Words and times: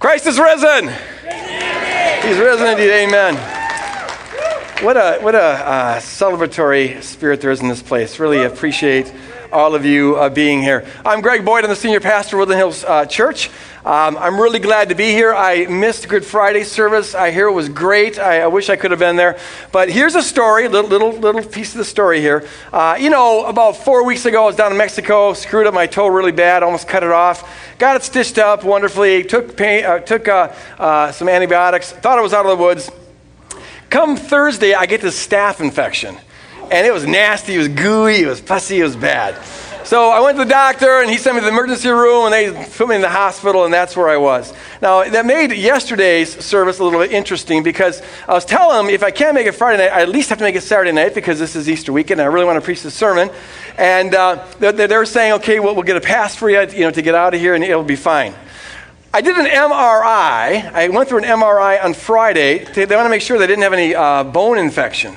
Christ 0.00 0.26
is 0.26 0.38
risen. 0.38 0.88
He's 2.26 2.38
risen 2.38 2.68
indeed. 2.68 2.90
Amen. 2.90 3.34
What 4.82 4.96
a 4.96 5.20
what 5.20 5.34
a 5.34 5.38
uh, 5.38 6.00
celebratory 6.00 7.02
spirit 7.02 7.42
there 7.42 7.50
is 7.50 7.60
in 7.60 7.68
this 7.68 7.82
place. 7.82 8.18
Really 8.18 8.42
appreciate 8.44 9.12
all 9.52 9.74
of 9.74 9.84
you 9.84 10.16
uh, 10.16 10.30
being 10.30 10.62
here. 10.62 10.86
I'm 11.04 11.20
Greg 11.20 11.44
Boyd. 11.44 11.64
I'm 11.64 11.68
the 11.70 11.76
senior 11.76 12.00
pastor 12.00 12.36
of 12.36 12.40
Woodland 12.40 12.60
Hills 12.60 12.82
uh, 12.82 13.04
Church. 13.04 13.50
Um, 13.82 14.18
I'm 14.18 14.38
really 14.38 14.58
glad 14.58 14.90
to 14.90 14.94
be 14.94 15.12
here. 15.12 15.32
I 15.34 15.64
missed 15.64 16.06
Good 16.06 16.22
Friday 16.22 16.64
service. 16.64 17.14
I 17.14 17.30
hear 17.30 17.48
it 17.48 17.52
was 17.52 17.70
great. 17.70 18.18
I, 18.18 18.42
I 18.42 18.46
wish 18.46 18.68
I 18.68 18.76
could 18.76 18.90
have 18.90 19.00
been 19.00 19.16
there. 19.16 19.38
But 19.72 19.88
here's 19.88 20.14
a 20.16 20.22
story, 20.22 20.68
little 20.68 20.90
little, 20.90 21.12
little 21.12 21.42
piece 21.42 21.72
of 21.72 21.78
the 21.78 21.84
story 21.86 22.20
here. 22.20 22.46
Uh, 22.74 22.98
you 23.00 23.08
know, 23.08 23.46
about 23.46 23.78
four 23.78 24.04
weeks 24.04 24.26
ago, 24.26 24.42
I 24.42 24.46
was 24.46 24.56
down 24.56 24.70
in 24.70 24.76
Mexico, 24.76 25.32
screwed 25.32 25.66
up 25.66 25.72
my 25.72 25.86
toe 25.86 26.08
really 26.08 26.30
bad, 26.30 26.62
almost 26.62 26.88
cut 26.88 27.02
it 27.02 27.10
off. 27.10 27.50
Got 27.78 27.96
it 27.96 28.02
stitched 28.02 28.36
up 28.36 28.64
wonderfully. 28.64 29.24
Took 29.24 29.56
pain, 29.56 29.86
uh, 29.86 30.00
took 30.00 30.28
uh, 30.28 30.52
uh, 30.78 31.12
some 31.12 31.30
antibiotics. 31.30 31.90
Thought 31.90 32.18
I 32.18 32.22
was 32.22 32.34
out 32.34 32.44
of 32.44 32.58
the 32.58 32.62
woods. 32.62 32.90
Come 33.88 34.18
Thursday, 34.18 34.74
I 34.74 34.84
get 34.84 35.00
this 35.00 35.26
staph 35.26 35.60
infection. 35.60 36.18
And 36.70 36.86
it 36.86 36.92
was 36.92 37.06
nasty, 37.06 37.54
it 37.54 37.58
was 37.58 37.68
gooey, 37.68 38.20
it 38.20 38.26
was 38.26 38.42
pussy, 38.42 38.80
it 38.80 38.84
was 38.84 38.94
bad. 38.94 39.34
So 39.90 40.10
I 40.10 40.20
went 40.20 40.38
to 40.38 40.44
the 40.44 40.48
doctor, 40.48 41.00
and 41.00 41.10
he 41.10 41.18
sent 41.18 41.34
me 41.34 41.40
to 41.40 41.46
the 41.46 41.50
emergency 41.50 41.88
room, 41.88 42.26
and 42.26 42.32
they 42.32 42.52
put 42.76 42.88
me 42.88 42.94
in 42.94 43.00
the 43.00 43.10
hospital, 43.10 43.64
and 43.64 43.74
that's 43.74 43.96
where 43.96 44.08
I 44.08 44.18
was. 44.18 44.54
Now, 44.80 45.02
that 45.02 45.26
made 45.26 45.50
yesterday's 45.50 46.32
service 46.44 46.78
a 46.78 46.84
little 46.84 47.00
bit 47.00 47.10
interesting 47.10 47.64
because 47.64 48.00
I 48.28 48.34
was 48.34 48.44
telling 48.44 48.76
them 48.86 48.94
if 48.94 49.02
I 49.02 49.10
can't 49.10 49.34
make 49.34 49.48
it 49.48 49.52
Friday 49.56 49.82
night, 49.82 49.92
I 49.92 50.02
at 50.02 50.08
least 50.08 50.28
have 50.28 50.38
to 50.38 50.44
make 50.44 50.54
it 50.54 50.60
Saturday 50.60 50.92
night 50.92 51.12
because 51.12 51.40
this 51.40 51.56
is 51.56 51.68
Easter 51.68 51.92
weekend, 51.92 52.20
and 52.20 52.30
I 52.30 52.32
really 52.32 52.46
want 52.46 52.56
to 52.56 52.64
preach 52.64 52.82
the 52.82 52.90
sermon. 52.92 53.30
And 53.78 54.14
uh, 54.14 54.46
they, 54.60 54.70
they 54.70 54.96
were 54.96 55.04
saying, 55.04 55.32
okay, 55.32 55.58
well, 55.58 55.74
we'll 55.74 55.82
get 55.82 55.96
a 55.96 56.00
pass 56.00 56.36
for 56.36 56.48
you, 56.48 56.60
you 56.68 56.82
know, 56.82 56.92
to 56.92 57.02
get 57.02 57.16
out 57.16 57.34
of 57.34 57.40
here, 57.40 57.56
and 57.56 57.64
it'll 57.64 57.82
be 57.82 57.96
fine. 57.96 58.32
I 59.12 59.22
did 59.22 59.36
an 59.38 59.46
MRI. 59.46 60.72
I 60.72 60.88
went 60.90 61.08
through 61.08 61.24
an 61.24 61.24
MRI 61.24 61.82
on 61.82 61.94
Friday. 61.94 62.64
They, 62.64 62.86
want 62.86 63.06
to 63.06 63.10
make 63.10 63.22
sure 63.22 63.40
they 63.40 63.48
didn't 63.48 63.64
have 63.64 63.72
any 63.72 63.96
uh, 63.96 64.22
bone 64.22 64.56
infection. 64.56 65.16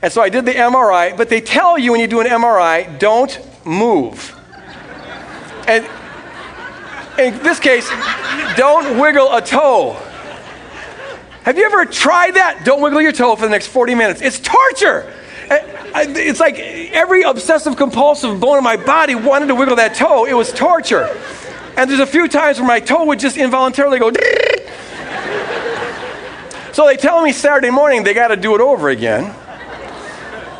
And 0.00 0.10
so 0.10 0.22
I 0.22 0.30
did 0.30 0.46
the 0.46 0.54
MRI, 0.54 1.14
but 1.14 1.28
they 1.28 1.42
tell 1.42 1.78
you 1.78 1.92
when 1.92 2.00
you 2.00 2.06
do 2.06 2.20
an 2.20 2.26
MRI, 2.26 2.98
don't 2.98 3.38
move. 3.64 4.34
And 5.66 5.84
in 7.18 7.42
this 7.42 7.60
case, 7.60 7.88
don't 8.56 8.98
wiggle 8.98 9.34
a 9.34 9.40
toe. 9.40 9.92
Have 11.44 11.58
you 11.58 11.64
ever 11.64 11.84
tried 11.84 12.34
that? 12.34 12.64
Don't 12.64 12.80
wiggle 12.80 13.02
your 13.02 13.12
toe 13.12 13.36
for 13.36 13.42
the 13.42 13.50
next 13.50 13.68
40 13.68 13.94
minutes. 13.94 14.22
It's 14.22 14.40
torture. 14.40 15.12
Eh, 15.50 15.74
it's 15.96 16.40
like 16.40 16.58
every 16.58 17.22
obsessive 17.22 17.76
compulsive 17.76 18.40
bone 18.40 18.58
in 18.58 18.64
my 18.64 18.76
body 18.76 19.14
wanted 19.14 19.46
to 19.46 19.54
wiggle 19.54 19.76
that 19.76 19.94
toe. 19.94 20.24
It 20.24 20.34
was 20.34 20.52
torture. 20.52 21.08
And 21.76 21.90
there's 21.90 22.00
a 22.00 22.06
few 22.06 22.28
times 22.28 22.58
where 22.58 22.66
my 22.66 22.80
toe 22.80 23.04
would 23.04 23.18
just 23.18 23.36
involuntarily 23.36 23.98
go. 23.98 24.10
so 26.72 26.86
they 26.86 26.96
tell 26.96 27.22
me 27.22 27.32
Saturday 27.32 27.70
morning 27.70 28.04
they 28.04 28.14
got 28.14 28.28
to 28.28 28.36
do 28.36 28.54
it 28.54 28.60
over 28.60 28.88
again. 28.88 29.34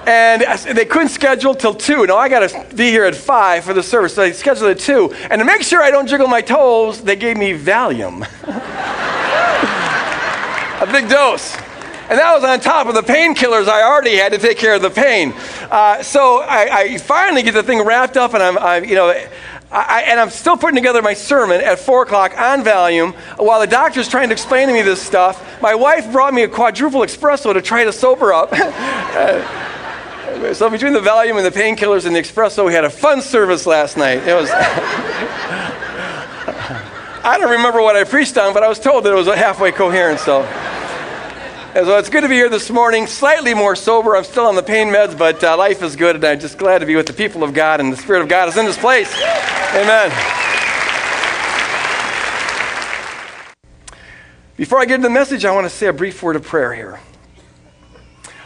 And 0.06 0.42
they 0.77 0.84
couldn't 0.84 1.08
schedule 1.08 1.55
till 1.55 1.74
2. 1.74 2.06
Now 2.06 2.16
I 2.16 2.28
got 2.28 2.48
to 2.48 2.74
be 2.74 2.91
here 2.91 3.05
at 3.05 3.14
5 3.14 3.64
for 3.64 3.74
the 3.74 3.83
service. 3.83 4.14
So 4.14 4.22
they 4.22 4.33
scheduled 4.33 4.70
at 4.70 4.78
2. 4.78 5.12
And 5.30 5.38
to 5.41 5.44
make 5.44 5.62
sure 5.62 5.83
I 5.83 5.91
don't 5.91 6.06
jiggle 6.06 6.28
my 6.28 6.41
toes, 6.41 7.02
they 7.02 7.16
gave 7.16 7.36
me 7.36 7.58
Valium. 7.58 8.22
a 10.80 10.92
big 10.92 11.08
dose. 11.08 11.56
And 12.08 12.19
that 12.19 12.34
was 12.34 12.44
on 12.44 12.61
top 12.61 12.86
of 12.86 12.94
the 12.94 13.00
painkillers 13.00 13.66
I 13.66 13.83
already 13.83 14.16
had 14.16 14.33
to 14.33 14.38
take 14.38 14.58
care 14.58 14.74
of 14.74 14.83
the 14.83 14.91
pain. 14.91 15.33
Uh, 15.70 16.02
so 16.02 16.42
I, 16.42 16.80
I, 16.80 16.98
finally 16.98 17.42
get 17.42 17.55
the 17.55 17.62
thing 17.62 17.83
wrapped 17.83 18.18
up, 18.18 18.34
and 18.34 18.42
I'm, 18.42 18.58
I'm 18.58 18.84
you 18.84 18.94
know, 18.94 19.08
I, 19.70 20.02
and 20.02 20.20
I'm 20.20 20.28
still 20.28 20.56
putting 20.58 20.77
together 20.77 21.00
my 21.00 21.14
sermon 21.14 21.62
at 21.62 21.78
4 21.78 22.02
o'clock 22.02 22.39
on 22.39 22.62
Valium 22.62 23.14
while 23.39 23.58
the 23.58 23.66
doctor's 23.66 24.08
trying 24.08 24.28
to 24.28 24.33
explain 24.33 24.68
to 24.68 24.74
me 24.74 24.83
this 24.83 25.00
stuff. 25.00 25.61
My 25.62 25.74
wife 25.74 26.12
brought 26.12 26.34
me 26.34 26.42
a 26.42 26.48
quadruple 26.48 27.00
espresso 27.00 27.55
to 27.55 27.62
try 27.62 27.84
to 27.84 27.92
sober 27.92 28.34
up. 28.34 28.52
so 30.54 30.70
between 30.70 30.92
the 30.92 31.00
Valium 31.00 31.36
and 31.36 31.46
the 31.46 31.50
painkillers 31.50 32.06
and 32.06 32.14
the 32.14 32.20
espresso, 32.20 32.64
we 32.67 32.72
had 32.72 32.84
a 32.84 32.90
fun 32.90 33.22
service 33.22 33.67
last 33.67 33.96
night. 33.96 34.18
It 34.27 34.34
was. 34.34 34.50
I 37.27 37.39
don't 37.39 37.50
remember 37.52 37.80
what 37.80 37.96
I 37.96 38.05
preached 38.05 38.36
on, 38.36 38.52
but 38.52 38.62
I 38.62 38.68
was 38.68 38.78
told 38.78 39.05
that 39.05 39.12
it 39.12 39.17
was 39.17 39.27
halfway 39.27 39.73
coherent, 39.73 40.20
so. 40.20 40.42
And 41.74 41.86
so 41.86 41.98
it's 41.98 42.11
good 42.11 42.20
to 42.20 42.28
be 42.28 42.34
here 42.34 42.48
this 42.48 42.70
morning, 42.70 43.06
slightly 43.06 43.55
more 43.55 43.74
sober. 43.74 44.14
I'm 44.14 44.24
still 44.24 44.44
on 44.46 44.55
the 44.55 44.62
pain 44.62 44.89
meds, 44.89 45.17
but 45.17 45.42
uh, 45.42 45.56
life 45.56 45.83
is 45.83 45.96
good, 45.96 46.17
and 46.17 46.24
I'm 46.24 46.39
just 46.39 46.58
glad 46.58 46.80
to 46.80 46.86
be 46.86 46.94
with 46.96 47.06
the 47.06 47.12
people 47.12 47.42
of 47.42 47.55
God, 47.55 47.80
and 47.80 47.92
the 47.92 47.96
Spirit 47.96 48.23
of 48.23 48.28
God 48.28 48.48
is 48.48 48.56
in 48.56 48.64
this 48.64 48.78
place. 48.78 49.12
Amen. 49.74 50.11
Before 54.56 54.78
I 54.78 54.84
get 54.84 54.96
into 54.96 55.08
the 55.08 55.14
message, 55.14 55.44
I 55.44 55.50
want 55.50 55.64
to 55.64 55.70
say 55.70 55.89
a 55.89 55.92
brief 55.92 56.23
word 56.23 56.36
of 56.36 56.44
prayer 56.44 56.73
here. 56.74 57.00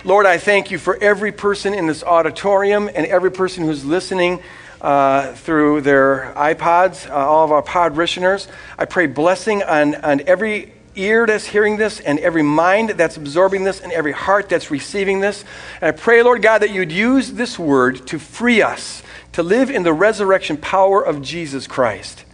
Lord, 0.04 0.26
I 0.26 0.38
thank 0.38 0.70
you 0.70 0.78
for 0.78 0.96
every 1.00 1.32
person 1.32 1.74
in 1.74 1.88
this 1.88 2.04
auditorium 2.04 2.88
and 2.94 3.04
every 3.06 3.32
person 3.32 3.64
who's 3.64 3.84
listening 3.84 4.40
uh, 4.80 5.32
through 5.32 5.80
their 5.80 6.32
iPods, 6.36 7.10
uh, 7.10 7.14
all 7.14 7.44
of 7.44 7.50
our 7.50 7.62
pod 7.62 7.96
listeners. 7.96 8.46
I 8.78 8.84
pray 8.84 9.06
blessing 9.06 9.64
on, 9.64 9.96
on 9.96 10.20
every 10.28 10.72
ear 10.94 11.26
that's 11.26 11.46
hearing 11.46 11.78
this 11.78 11.98
and 11.98 12.20
every 12.20 12.44
mind 12.44 12.90
that's 12.90 13.16
absorbing 13.16 13.64
this 13.64 13.80
and 13.80 13.90
every 13.90 14.12
heart 14.12 14.48
that's 14.48 14.70
receiving 14.70 15.18
this. 15.18 15.44
And 15.80 15.88
I 15.88 15.98
pray, 15.98 16.22
Lord 16.22 16.42
God, 16.42 16.58
that 16.62 16.70
you'd 16.70 16.92
use 16.92 17.32
this 17.32 17.58
word 17.58 18.06
to 18.06 18.20
free 18.20 18.62
us 18.62 19.02
to 19.32 19.42
live 19.42 19.68
in 19.68 19.82
the 19.82 19.92
resurrection 19.92 20.58
power 20.58 21.04
of 21.04 21.22
Jesus 21.22 21.66
Christ 21.66 22.24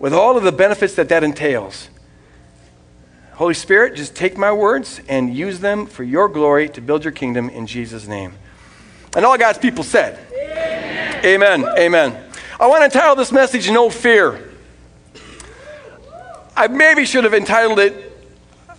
with 0.00 0.12
all 0.12 0.36
of 0.36 0.42
the 0.42 0.52
benefits 0.52 0.96
that 0.96 1.08
that 1.10 1.22
entails. 1.22 1.88
Holy 3.36 3.52
Spirit, 3.52 3.94
just 3.94 4.14
take 4.14 4.38
my 4.38 4.50
words 4.50 5.02
and 5.08 5.34
use 5.34 5.60
them 5.60 5.84
for 5.84 6.02
your 6.02 6.26
glory 6.26 6.70
to 6.70 6.80
build 6.80 7.04
your 7.04 7.12
kingdom 7.12 7.50
in 7.50 7.66
Jesus' 7.66 8.06
name. 8.06 8.32
And 9.14 9.26
all 9.26 9.36
God's 9.36 9.58
people 9.58 9.84
said, 9.84 10.18
Amen. 10.32 11.24
Amen. 11.24 11.78
Amen. 11.78 12.30
I 12.58 12.66
want 12.66 12.90
to 12.90 12.98
title 12.98 13.14
this 13.14 13.30
message, 13.32 13.70
No 13.70 13.90
Fear. 13.90 14.52
I 16.56 16.68
maybe 16.68 17.04
should 17.04 17.24
have 17.24 17.34
entitled 17.34 17.78
it, 17.78 18.16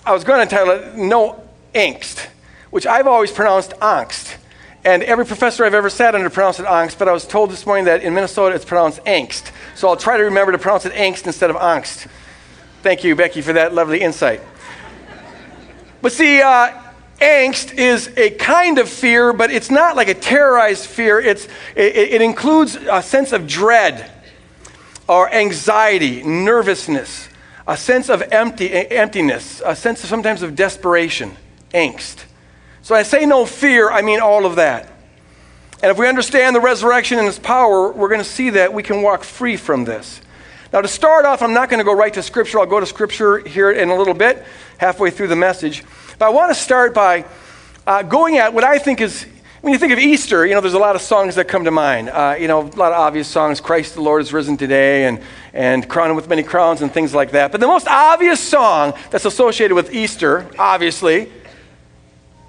I 0.04 0.12
was 0.14 0.24
going 0.24 0.48
to 0.48 0.56
title 0.56 0.74
it 0.74 0.96
No 0.96 1.48
Angst, 1.76 2.26
which 2.72 2.88
I've 2.88 3.06
always 3.06 3.32
pronounced 3.32 3.74
angst. 3.74 4.38
And 4.84 5.04
every 5.04 5.26
professor 5.26 5.66
I've 5.66 5.76
ever 5.76 5.92
sat 5.92 6.16
under 6.16 6.32
pronounced 6.32 6.60
it 6.60 6.66
angst, 6.66 6.98
but 6.98 7.08
I 7.08 7.12
was 7.12 7.28
told 7.28 7.52
this 7.52 7.68
morning 7.68 7.86
that 7.86 8.02
in 8.02 8.16
Minnesota 8.16 8.56
it's 8.56 8.66
pronounced 8.66 9.04
angst. 9.06 9.52
So 9.76 9.88
I'll 9.88 9.98
try 9.98 10.18
to 10.18 10.24
remember 10.24 10.52
to 10.54 10.58
pronounce 10.58 10.88
it 10.88 10.94
angst 10.94 11.28
instead 11.28 11.52
of 11.52 11.58
angst. 11.58 12.08
Thank 12.88 13.04
you, 13.04 13.18
Becky, 13.18 13.42
for 13.42 13.52
that 13.52 13.74
lovely 13.74 14.00
insight. 14.00 14.40
But 16.02 16.14
see, 16.14 16.42
uh, 16.42 16.72
angst 17.20 17.74
is 17.74 18.08
a 18.16 18.30
kind 18.30 18.80
of 18.80 18.88
fear, 18.88 19.34
but 19.34 19.52
it's 19.52 19.70
not 19.70 19.98
like 19.98 20.08
a 20.08 20.14
terrorized 20.14 20.86
fear. 20.86 21.20
It's, 21.20 21.50
it, 21.76 21.98
it 21.98 22.22
includes 22.22 22.76
a 22.76 23.04
sense 23.04 23.34
of 23.34 23.46
dread 23.46 24.10
or 25.06 25.30
anxiety, 25.34 26.24
nervousness, 26.24 27.28
a 27.68 27.76
sense 27.76 28.08
of 28.10 28.22
empty, 28.32 28.72
emptiness, 28.72 29.62
a 29.66 29.76
sense 29.76 30.02
of 30.06 30.10
sometimes 30.10 30.42
of 30.42 30.56
desperation, 30.56 31.36
angst. 31.74 32.24
So 32.84 32.96
I 32.96 33.04
say 33.04 33.26
no 33.26 33.46
fear, 33.46 33.92
I 33.92 34.02
mean 34.02 34.22
all 34.22 34.46
of 34.46 34.56
that. 34.56 34.90
And 35.84 35.92
if 35.92 35.98
we 35.98 36.08
understand 36.08 36.56
the 36.56 36.62
resurrection 36.62 37.20
and 37.20 37.28
its 37.28 37.38
power, 37.38 37.92
we're 37.92 38.08
going 38.08 38.22
to 38.22 38.30
see 38.30 38.52
that 38.52 38.74
we 38.74 38.82
can 38.82 39.02
walk 39.02 39.26
free 39.26 39.58
from 39.58 39.84
this. 39.84 40.22
Now, 40.74 40.82
to 40.82 40.88
start 40.88 41.26
off, 41.26 41.42
I'm 41.42 41.54
not 41.54 41.70
going 41.70 41.80
to 41.80 41.86
go 41.86 41.94
right 41.94 42.14
to 42.14 42.22
Scripture. 42.22 42.60
I'll 42.60 42.66
go 42.66 42.80
to 42.80 42.86
Scripture 42.86 43.40
here 43.40 43.72
in 43.72 43.90
a 43.90 43.96
little 43.96 44.14
bit, 44.14 44.46
halfway 44.78 45.12
through 45.12 45.28
the 45.28 45.36
message. 45.36 45.84
But 46.20 46.26
I 46.26 46.30
want 46.30 46.54
to 46.54 46.56
start 46.56 46.94
by 46.94 47.26
uh, 47.86 48.04
going 48.04 48.38
at 48.38 48.54
what 48.54 48.66
I 48.66 48.78
think 48.78 49.00
is 49.00 49.26
when 49.62 49.74
you 49.74 49.80
think 49.80 49.92
of 49.92 50.00
Easter, 50.00 50.46
you 50.46 50.54
know, 50.54 50.62
there's 50.62 50.76
a 50.76 50.80
lot 50.80 50.96
of 50.96 51.02
songs 51.02 51.36
that 51.36 51.48
come 51.48 51.64
to 51.66 51.72
mind. 51.72 52.10
Uh, 52.10 52.36
you 52.40 52.48
know, 52.48 52.62
a 52.62 52.70
lot 52.76 52.92
of 52.92 53.00
obvious 53.00 53.28
songs, 53.28 53.60
Christ 53.60 53.96
the 53.96 54.02
Lord 54.02 54.22
is 54.22 54.32
risen 54.32 54.56
today, 54.56 55.06
and, 55.06 55.20
and 55.52 55.90
crown 55.90 56.10
him 56.10 56.16
with 56.16 56.30
many 56.30 56.44
crowns, 56.44 56.82
and 56.82 56.92
things 56.92 57.14
like 57.16 57.32
that. 57.32 57.52
But 57.52 57.60
the 57.60 57.68
most 57.68 57.88
obvious 57.88 58.40
song 58.40 58.94
that's 59.10 59.26
associated 59.26 59.74
with 59.74 59.94
Easter, 59.94 60.50
obviously, 60.60 61.32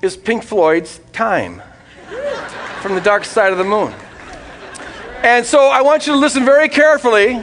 is 0.02 0.16
Pink 0.16 0.42
Floyd's 0.42 1.00
Time 1.12 1.62
from 2.82 2.94
the 2.94 3.00
dark 3.00 3.24
side 3.24 3.52
of 3.52 3.58
the 3.58 3.64
moon. 3.64 3.94
And 5.22 5.46
so 5.46 5.68
I 5.68 5.82
want 5.82 6.06
you 6.06 6.12
to 6.12 6.18
listen 6.18 6.44
very 6.44 6.68
carefully 6.68 7.42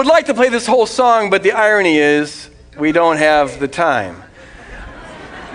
would 0.00 0.06
like 0.06 0.24
to 0.24 0.32
play 0.32 0.48
this 0.48 0.66
whole 0.66 0.86
song, 0.86 1.28
but 1.28 1.42
the 1.42 1.52
irony 1.52 1.98
is 1.98 2.48
we 2.78 2.90
don't 2.90 3.18
have 3.18 3.60
the 3.60 3.68
time. 3.68 4.22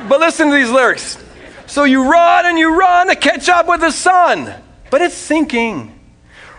But 0.07 0.19
listen 0.19 0.49
to 0.49 0.55
these 0.55 0.69
lyrics. 0.69 1.17
So 1.65 1.83
you 1.83 2.07
run 2.07 2.45
and 2.45 2.55
you 2.59 2.77
run 2.77 3.07
to 3.07 3.15
catch 3.15 3.49
up 3.49 3.67
with 3.67 3.81
the 3.81 3.89
sun, 3.89 4.53
but 4.91 5.01
it's 5.01 5.15
sinking, 5.15 5.99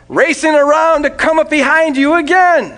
racing 0.09 0.57
around 0.57 1.05
to 1.05 1.11
come 1.11 1.39
up 1.39 1.49
behind 1.49 1.97
you 1.97 2.15
again. 2.15 2.77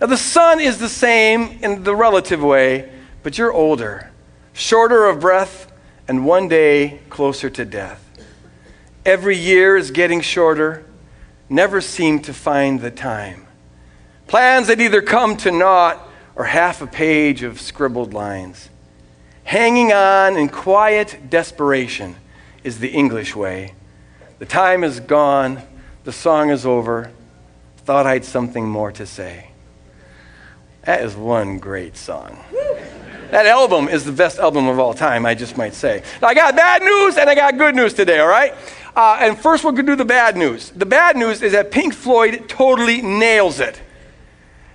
Now, 0.00 0.08
the 0.08 0.16
sun 0.16 0.58
is 0.58 0.78
the 0.78 0.88
same 0.88 1.60
in 1.62 1.84
the 1.84 1.94
relative 1.94 2.42
way, 2.42 2.92
but 3.22 3.38
you're 3.38 3.52
older, 3.52 4.10
shorter 4.52 5.06
of 5.06 5.20
breath, 5.20 5.70
and 6.08 6.26
one 6.26 6.48
day 6.48 6.98
closer 7.08 7.48
to 7.50 7.64
death. 7.64 8.04
Every 9.06 9.36
year 9.36 9.76
is 9.76 9.92
getting 9.92 10.22
shorter, 10.22 10.84
never 11.48 11.80
seem 11.80 12.18
to 12.22 12.34
find 12.34 12.80
the 12.80 12.90
time. 12.90 13.43
Plans 14.26 14.68
that 14.68 14.80
either 14.80 15.02
come 15.02 15.36
to 15.38 15.50
naught 15.50 16.08
or 16.34 16.44
half 16.44 16.82
a 16.82 16.86
page 16.86 17.42
of 17.42 17.60
scribbled 17.60 18.14
lines. 18.14 18.68
Hanging 19.44 19.92
on 19.92 20.36
in 20.36 20.48
quiet 20.48 21.28
desperation 21.28 22.16
is 22.64 22.80
the 22.80 22.88
English 22.88 23.36
way. 23.36 23.74
The 24.38 24.46
time 24.46 24.82
is 24.82 25.00
gone, 25.00 25.62
the 26.04 26.12
song 26.12 26.50
is 26.50 26.66
over. 26.66 27.10
Thought 27.78 28.06
I'd 28.06 28.24
something 28.24 28.66
more 28.66 28.90
to 28.92 29.06
say. 29.06 29.50
That 30.84 31.02
is 31.02 31.14
one 31.14 31.58
great 31.58 31.96
song. 31.96 32.38
That 33.30 33.46
album 33.46 33.88
is 33.88 34.04
the 34.04 34.12
best 34.12 34.38
album 34.38 34.68
of 34.68 34.78
all 34.78 34.94
time, 34.94 35.26
I 35.26 35.34
just 35.34 35.56
might 35.56 35.74
say. 35.74 36.02
I 36.22 36.34
got 36.34 36.56
bad 36.56 36.82
news 36.82 37.16
and 37.16 37.28
I 37.28 37.34
got 37.34 37.58
good 37.58 37.74
news 37.74 37.92
today, 37.92 38.18
all 38.20 38.28
right? 38.28 38.54
Uh, 38.94 39.18
and 39.20 39.38
first, 39.38 39.64
we're 39.64 39.72
going 39.72 39.86
to 39.86 39.92
do 39.92 39.96
the 39.96 40.04
bad 40.04 40.36
news. 40.36 40.70
The 40.70 40.86
bad 40.86 41.16
news 41.16 41.42
is 41.42 41.52
that 41.52 41.70
Pink 41.70 41.94
Floyd 41.94 42.48
totally 42.48 43.02
nails 43.02 43.60
it. 43.60 43.80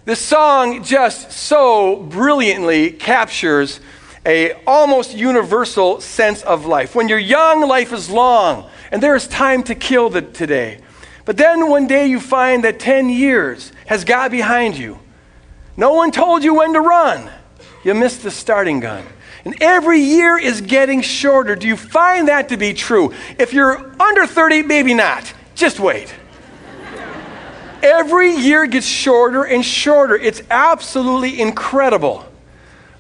This 0.09 0.25
song 0.25 0.83
just 0.83 1.31
so 1.31 1.97
brilliantly 1.97 2.89
captures 2.89 3.79
a 4.25 4.53
almost 4.65 5.13
universal 5.13 6.01
sense 6.01 6.41
of 6.41 6.65
life. 6.65 6.95
When 6.95 7.07
you're 7.07 7.19
young, 7.19 7.67
life 7.67 7.93
is 7.93 8.09
long, 8.09 8.67
and 8.91 9.03
there 9.03 9.15
is 9.15 9.27
time 9.27 9.61
to 9.65 9.75
kill 9.75 10.09
the, 10.09 10.23
today. 10.23 10.79
But 11.25 11.37
then 11.37 11.69
one 11.69 11.85
day 11.85 12.07
you 12.07 12.19
find 12.19 12.63
that 12.63 12.79
10 12.79 13.09
years 13.11 13.71
has 13.85 14.03
got 14.03 14.31
behind 14.31 14.79
you. 14.79 14.97
No 15.77 15.93
one 15.93 16.09
told 16.09 16.43
you 16.43 16.55
when 16.55 16.73
to 16.73 16.81
run. 16.81 17.29
You 17.83 17.93
missed 17.93 18.23
the 18.23 18.31
starting 18.31 18.79
gun. 18.79 19.05
And 19.45 19.61
every 19.61 19.99
year 19.99 20.39
is 20.39 20.59
getting 20.61 21.01
shorter. 21.01 21.55
Do 21.55 21.67
you 21.67 21.77
find 21.77 22.29
that 22.29 22.49
to 22.49 22.57
be 22.57 22.73
true? 22.73 23.13
If 23.37 23.53
you're 23.53 23.77
under 24.01 24.25
30, 24.25 24.63
maybe 24.63 24.95
not. 24.95 25.31
Just 25.53 25.79
wait. 25.79 26.11
Every 27.81 28.35
year 28.35 28.65
gets 28.65 28.85
shorter 28.85 29.43
and 29.43 29.65
shorter. 29.65 30.15
It's 30.15 30.41
absolutely 30.49 31.39
incredible. 31.39 32.25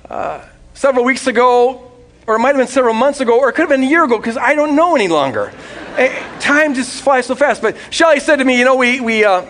Uh, 0.09 0.43
several 0.73 1.03
weeks 1.03 1.27
ago, 1.27 1.91
or 2.25 2.35
it 2.35 2.39
might 2.39 2.49
have 2.49 2.57
been 2.57 2.67
several 2.67 2.93
months 2.93 3.19
ago, 3.19 3.37
or 3.39 3.49
it 3.49 3.53
could 3.53 3.63
have 3.63 3.69
been 3.69 3.83
a 3.83 3.89
year 3.89 4.05
ago 4.05 4.17
because 4.17 4.37
I 4.37 4.55
don't 4.55 4.75
know 4.75 4.95
any 4.95 5.07
longer. 5.07 5.51
Eh, 5.97 6.39
time 6.39 6.73
just 6.73 7.01
flies 7.01 7.25
so 7.25 7.35
fast. 7.35 7.61
But 7.61 7.75
Shelley 7.89 8.19
said 8.19 8.37
to 8.37 8.45
me, 8.45 8.57
you 8.57 8.65
know, 8.65 8.75
we, 8.75 9.01
we, 9.01 9.25
uh, 9.25 9.45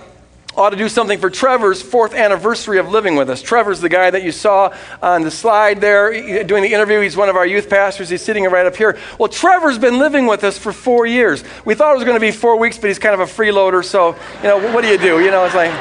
ought 0.56 0.72
to 0.72 0.75
do 0.75 0.90
something 0.90 1.19
for 1.19 1.30
Trevor's 1.30 1.81
fourth 1.81 2.13
anniversary 2.13 2.80
of 2.80 2.90
living 2.90 3.16
with 3.16 3.30
us. 3.30 3.42
Trevor's 3.42 3.80
the 3.81 3.90
guy 3.90 4.10
that 4.10 4.24
you 4.24 4.31
saw 4.31 4.75
on 5.01 5.22
the 5.22 5.31
slide 5.31 5.80
there 5.80 6.44
doing 6.44 6.63
the 6.63 6.74
interview. 6.74 7.00
He's 7.00 7.16
one 7.16 7.30
of 7.30 7.36
our 7.36 7.46
youth 7.46 7.69
pastors. 7.69 8.10
He's 8.10 8.22
sitting 8.22 8.44
right 8.46 8.66
up 8.66 8.75
here. 8.75 8.98
Well, 9.19 9.30
Trevor's 9.30 9.78
been 9.78 10.00
living 10.00 10.25
with 10.25 10.44
us 10.44 10.57
for 10.57 10.74
four 10.74 11.06
years. 11.06 11.44
We 11.66 11.75
thought 11.75 11.92
it 11.94 11.96
was 11.96 12.04
going 12.04 12.18
to 12.18 12.22
be 12.22 12.31
four 12.31 12.57
weeks, 12.57 12.78
but 12.78 12.88
he's 12.88 13.00
kind 13.00 13.13
of 13.13 13.22
a 13.22 13.31
freeloader. 13.31 13.86
So, 13.86 14.16
you 14.38 14.44
know, 14.44 14.74
what 14.74 14.81
do 14.81 14.88
you 14.90 14.98
do? 14.98 15.19
You 15.19 15.31
know, 15.31 15.46
it's 15.46 15.56
like, 15.56 15.72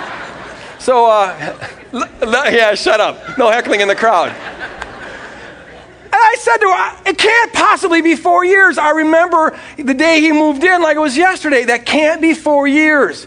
so, 0.79 1.07
uh, 1.11 1.57
yeah, 1.93 2.75
shut 2.75 3.01
up. 3.01 3.39
No 3.39 3.51
heckling 3.51 3.81
in 3.81 3.89
the 3.89 3.97
crowd. 3.97 4.29
And 4.29 6.15
I 6.15 6.37
said 6.39 6.57
to 6.59 6.67
her, 6.67 7.11
it 7.11 7.19
can't 7.19 7.53
possibly 7.53 8.03
be 8.03 8.17
four 8.17 8.45
years. 8.45 8.79
I 8.79 8.91
remember 8.91 9.59
the 9.77 9.95
day 9.95 10.21
he 10.21 10.33
moved 10.33 10.63
in 10.63 10.83
like 10.83 10.97
it 10.97 11.01
was 11.01 11.17
yesterday. 11.17 11.65
That 11.65 11.87
can't 11.87 12.21
be 12.21 12.35
four 12.35 12.69
years. 12.69 13.27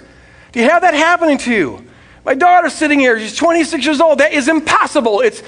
Do 0.52 0.60
you 0.60 0.70
have 0.70 0.82
that 0.82 0.94
happening 0.94 1.38
to 1.40 1.54
you? 1.54 1.86
My 2.26 2.36
daughter's 2.36 2.74
sitting 2.74 3.00
here. 3.00 3.20
She's 3.20 3.36
26 3.36 3.86
years 3.86 4.02
old. 4.02 4.20
That 4.20 4.34
is 4.34 4.48
impossible. 4.48 5.22
It's 5.22 5.42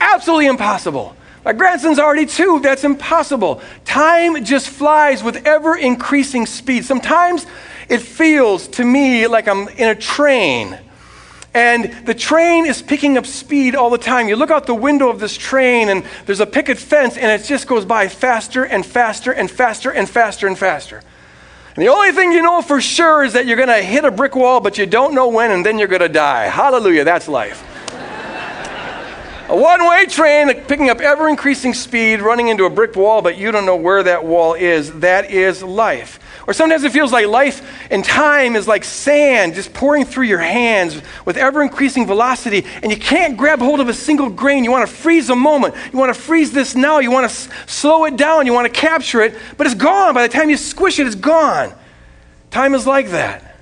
absolutely 0.00 0.46
impossible. 0.46 1.16
My 1.44 1.52
grandson's 1.52 1.98
already 1.98 2.24
two. 2.24 2.60
That's 2.60 2.84
impossible. 2.84 3.60
Time 3.84 4.44
just 4.44 4.68
flies 4.68 5.22
with 5.22 5.46
ever 5.46 5.76
increasing 5.76 6.46
speed. 6.46 6.84
Sometimes 6.84 7.46
it 7.88 7.98
feels 7.98 8.68
to 8.68 8.84
me 8.84 9.26
like 9.26 9.46
I'm 9.46 9.68
in 9.68 9.88
a 9.88 9.94
train. 9.94 10.78
And 11.52 11.92
the 12.06 12.14
train 12.14 12.66
is 12.66 12.80
picking 12.80 13.18
up 13.18 13.26
speed 13.26 13.76
all 13.76 13.90
the 13.90 13.98
time. 13.98 14.28
You 14.28 14.36
look 14.36 14.50
out 14.50 14.66
the 14.66 14.74
window 14.74 15.08
of 15.08 15.20
this 15.20 15.36
train, 15.36 15.88
and 15.88 16.04
there's 16.26 16.40
a 16.40 16.46
picket 16.46 16.78
fence, 16.78 17.16
and 17.16 17.30
it 17.30 17.46
just 17.46 17.68
goes 17.68 17.84
by 17.84 18.08
faster 18.08 18.64
and 18.64 18.84
faster 18.84 19.30
and 19.30 19.48
faster 19.48 19.90
and 19.90 20.08
faster 20.08 20.48
and 20.48 20.58
faster. 20.58 20.96
And 20.96 21.04
the 21.74 21.88
only 21.88 22.12
thing 22.12 22.32
you 22.32 22.42
know 22.42 22.62
for 22.62 22.80
sure 22.80 23.24
is 23.24 23.32
that 23.32 23.46
you're 23.46 23.56
going 23.56 23.68
to 23.68 23.82
hit 23.82 24.04
a 24.04 24.10
brick 24.10 24.36
wall, 24.36 24.60
but 24.60 24.78
you 24.78 24.86
don't 24.86 25.14
know 25.14 25.28
when, 25.28 25.50
and 25.50 25.66
then 25.66 25.78
you're 25.78 25.88
going 25.88 26.02
to 26.02 26.08
die. 26.08 26.44
Hallelujah, 26.44 27.04
that's 27.04 27.26
life. 27.26 27.62
A 29.48 29.56
one 29.56 29.86
way 29.86 30.06
train 30.06 30.52
picking 30.62 30.90
up 30.90 31.00
ever 31.00 31.28
increasing 31.28 31.74
speed, 31.74 32.20
running 32.20 32.48
into 32.48 32.64
a 32.64 32.70
brick 32.70 32.96
wall, 32.96 33.22
but 33.22 33.36
you 33.36 33.52
don't 33.52 33.66
know 33.66 33.76
where 33.76 34.02
that 34.02 34.24
wall 34.24 34.54
is. 34.54 35.00
That 35.00 35.30
is 35.30 35.62
life. 35.62 36.20
Or 36.46 36.52
sometimes 36.52 36.84
it 36.84 36.92
feels 36.92 37.10
like 37.10 37.26
life 37.26 37.66
and 37.90 38.04
time 38.04 38.54
is 38.54 38.68
like 38.68 38.84
sand 38.84 39.54
just 39.54 39.72
pouring 39.72 40.04
through 40.04 40.26
your 40.26 40.40
hands 40.40 41.00
with 41.24 41.36
ever 41.38 41.62
increasing 41.62 42.06
velocity, 42.06 42.66
and 42.82 42.92
you 42.92 42.98
can't 42.98 43.36
grab 43.36 43.60
hold 43.60 43.80
of 43.80 43.88
a 43.88 43.94
single 43.94 44.28
grain. 44.28 44.62
You 44.62 44.70
want 44.70 44.86
to 44.88 44.94
freeze 44.94 45.30
a 45.30 45.36
moment. 45.36 45.74
You 45.92 45.98
want 45.98 46.14
to 46.14 46.20
freeze 46.20 46.52
this 46.52 46.74
now. 46.74 46.98
You 46.98 47.10
want 47.10 47.24
to 47.24 47.34
s- 47.34 47.48
slow 47.66 48.04
it 48.04 48.16
down. 48.16 48.44
You 48.46 48.52
want 48.52 48.72
to 48.72 48.80
capture 48.80 49.22
it, 49.22 49.34
but 49.56 49.66
it's 49.66 49.74
gone. 49.76 50.14
By 50.14 50.26
the 50.26 50.32
time 50.32 50.50
you 50.50 50.58
squish 50.58 50.98
it, 50.98 51.06
it's 51.06 51.16
gone. 51.16 51.72
Time 52.50 52.74
is 52.74 52.86
like 52.86 53.08
that. 53.10 53.53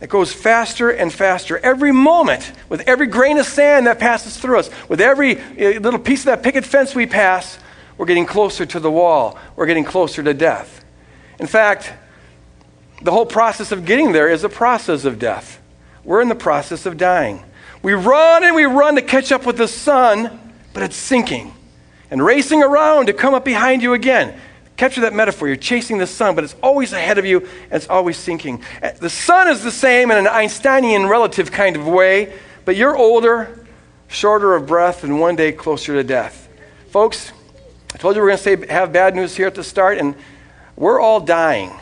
It 0.00 0.08
goes 0.08 0.32
faster 0.32 0.90
and 0.90 1.12
faster. 1.12 1.58
Every 1.58 1.92
moment, 1.92 2.52
with 2.68 2.82
every 2.82 3.06
grain 3.06 3.38
of 3.38 3.46
sand 3.46 3.86
that 3.86 3.98
passes 3.98 4.36
through 4.36 4.60
us, 4.60 4.70
with 4.88 5.00
every 5.00 5.38
uh, 5.38 5.80
little 5.80 5.98
piece 5.98 6.20
of 6.20 6.26
that 6.26 6.42
picket 6.42 6.64
fence 6.64 6.94
we 6.94 7.06
pass, 7.06 7.58
we're 7.96 8.06
getting 8.06 8.26
closer 8.26 8.64
to 8.64 8.78
the 8.78 8.90
wall. 8.90 9.36
We're 9.56 9.66
getting 9.66 9.84
closer 9.84 10.22
to 10.22 10.32
death. 10.32 10.84
In 11.40 11.48
fact, 11.48 11.92
the 13.02 13.10
whole 13.10 13.26
process 13.26 13.72
of 13.72 13.84
getting 13.84 14.12
there 14.12 14.28
is 14.28 14.44
a 14.44 14.48
process 14.48 15.04
of 15.04 15.18
death. 15.18 15.60
We're 16.04 16.20
in 16.20 16.28
the 16.28 16.34
process 16.36 16.86
of 16.86 16.96
dying. 16.96 17.42
We 17.82 17.92
run 17.92 18.44
and 18.44 18.54
we 18.54 18.64
run 18.64 18.94
to 18.94 19.02
catch 19.02 19.32
up 19.32 19.46
with 19.46 19.56
the 19.56 19.68
sun, 19.68 20.52
but 20.72 20.82
it's 20.82 20.96
sinking 20.96 21.54
and 22.10 22.24
racing 22.24 22.62
around 22.62 23.06
to 23.06 23.12
come 23.12 23.34
up 23.34 23.44
behind 23.44 23.82
you 23.82 23.94
again. 23.94 24.38
Capture 24.78 25.00
that 25.00 25.12
metaphor. 25.12 25.48
You're 25.48 25.56
chasing 25.56 25.98
the 25.98 26.06
sun, 26.06 26.36
but 26.36 26.44
it's 26.44 26.54
always 26.62 26.92
ahead 26.92 27.18
of 27.18 27.26
you 27.26 27.40
and 27.40 27.72
it's 27.72 27.88
always 27.88 28.16
sinking. 28.16 28.62
Uh, 28.80 28.92
the 28.92 29.10
sun 29.10 29.48
is 29.48 29.64
the 29.64 29.72
same 29.72 30.12
in 30.12 30.18
an 30.18 30.28
Einsteinian 30.28 31.08
relative 31.08 31.50
kind 31.50 31.74
of 31.74 31.84
way, 31.84 32.32
but 32.64 32.76
you're 32.76 32.96
older, 32.96 33.66
shorter 34.06 34.54
of 34.54 34.68
breath, 34.68 35.02
and 35.02 35.18
one 35.18 35.34
day 35.34 35.50
closer 35.50 35.94
to 35.94 36.04
death. 36.04 36.48
Folks, 36.90 37.32
I 37.92 37.98
told 37.98 38.14
you 38.14 38.22
we're 38.22 38.28
going 38.28 38.38
to 38.38 38.44
say 38.44 38.72
have 38.72 38.92
bad 38.92 39.16
news 39.16 39.36
here 39.36 39.48
at 39.48 39.56
the 39.56 39.64
start, 39.64 39.98
and 39.98 40.14
we're 40.76 41.00
all 41.00 41.18
dying. 41.18 41.72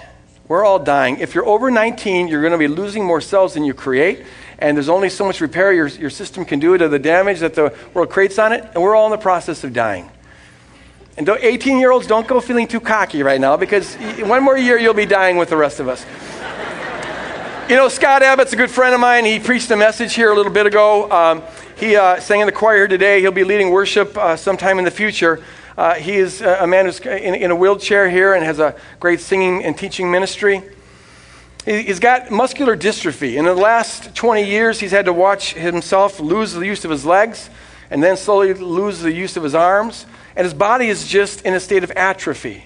We're 0.48 0.64
all 0.64 0.78
dying. 0.78 1.18
If 1.18 1.34
you're 1.34 1.46
over 1.46 1.70
19, 1.70 2.28
you're 2.28 2.40
going 2.40 2.52
to 2.52 2.58
be 2.58 2.66
losing 2.66 3.04
more 3.04 3.20
cells 3.20 3.52
than 3.52 3.64
you 3.64 3.74
create, 3.74 4.24
and 4.58 4.74
there's 4.74 4.88
only 4.88 5.10
so 5.10 5.26
much 5.26 5.42
repair 5.42 5.70
your, 5.70 5.88
your 5.88 6.08
system 6.08 6.46
can 6.46 6.60
do 6.60 6.78
to 6.78 6.88
the 6.88 6.98
damage 6.98 7.40
that 7.40 7.52
the 7.52 7.76
world 7.92 8.08
creates 8.08 8.38
on 8.38 8.54
it, 8.54 8.64
and 8.72 8.82
we're 8.82 8.96
all 8.96 9.04
in 9.04 9.10
the 9.10 9.18
process 9.18 9.64
of 9.64 9.74
dying. 9.74 10.10
And 11.18 11.26
18 11.28 11.78
year 11.78 11.92
olds, 11.92 12.06
don't 12.06 12.26
go 12.26 12.40
feeling 12.40 12.68
too 12.68 12.80
cocky 12.80 13.22
right 13.22 13.40
now 13.40 13.56
because 13.56 13.94
one 14.20 14.42
more 14.42 14.58
year 14.58 14.78
you'll 14.78 14.92
be 14.92 15.06
dying 15.06 15.38
with 15.38 15.48
the 15.48 15.56
rest 15.56 15.80
of 15.80 15.88
us. 15.88 16.04
you 17.70 17.76
know, 17.76 17.88
Scott 17.88 18.22
Abbott's 18.22 18.52
a 18.52 18.56
good 18.56 18.70
friend 18.70 18.94
of 18.94 19.00
mine. 19.00 19.24
He 19.24 19.38
preached 19.38 19.70
a 19.70 19.76
message 19.76 20.14
here 20.14 20.30
a 20.30 20.34
little 20.34 20.52
bit 20.52 20.66
ago. 20.66 21.10
Um, 21.10 21.42
he 21.78 21.96
uh, 21.96 22.20
sang 22.20 22.40
in 22.40 22.46
the 22.46 22.52
choir 22.52 22.86
today. 22.86 23.22
He'll 23.22 23.32
be 23.32 23.44
leading 23.44 23.70
worship 23.70 24.16
uh, 24.18 24.36
sometime 24.36 24.78
in 24.78 24.84
the 24.84 24.90
future. 24.90 25.42
Uh, 25.78 25.94
he 25.94 26.16
is 26.16 26.42
a 26.42 26.66
man 26.66 26.84
who's 26.84 27.00
in, 27.00 27.34
in, 27.34 27.50
a 27.50 27.56
wheelchair 27.56 28.08
here 28.08 28.34
and 28.34 28.44
has 28.44 28.58
a 28.58 28.74
great 28.98 29.20
singing 29.20 29.64
and 29.64 29.76
teaching 29.76 30.10
ministry. 30.10 30.62
He's 31.64 31.98
got 31.98 32.30
muscular 32.30 32.76
dystrophy. 32.76 33.36
In 33.36 33.44
the 33.44 33.54
last 33.54 34.14
20 34.14 34.44
years, 34.44 34.80
he's 34.80 34.90
had 34.90 35.06
to 35.06 35.12
watch 35.12 35.54
himself 35.54 36.20
lose 36.20 36.52
the 36.52 36.64
use 36.64 36.84
of 36.84 36.90
his 36.90 37.04
legs 37.04 37.50
and 37.90 38.02
then 38.02 38.16
slowly 38.16 38.54
lose 38.54 39.00
the 39.00 39.12
use 39.12 39.36
of 39.36 39.42
his 39.42 39.54
arms. 39.54 40.06
And 40.36 40.44
his 40.44 40.54
body 40.54 40.88
is 40.88 41.06
just 41.06 41.42
in 41.46 41.54
a 41.54 41.60
state 41.60 41.82
of 41.82 41.90
atrophy. 41.92 42.64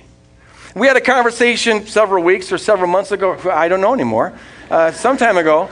We 0.75 0.87
had 0.87 0.97
a 0.97 1.01
conversation 1.01 1.87
several 1.87 2.23
weeks 2.23 2.53
or 2.53 2.59
several 2.59 2.89
months 2.89 3.13
ago, 3.13 3.39
I 3.51 3.69
don't 3.69 3.81
know 3.81 3.95
anymore, 3.95 4.39
uh, 4.71 4.93
some 4.93 5.17
time 5.17 5.37
ago. 5.37 5.71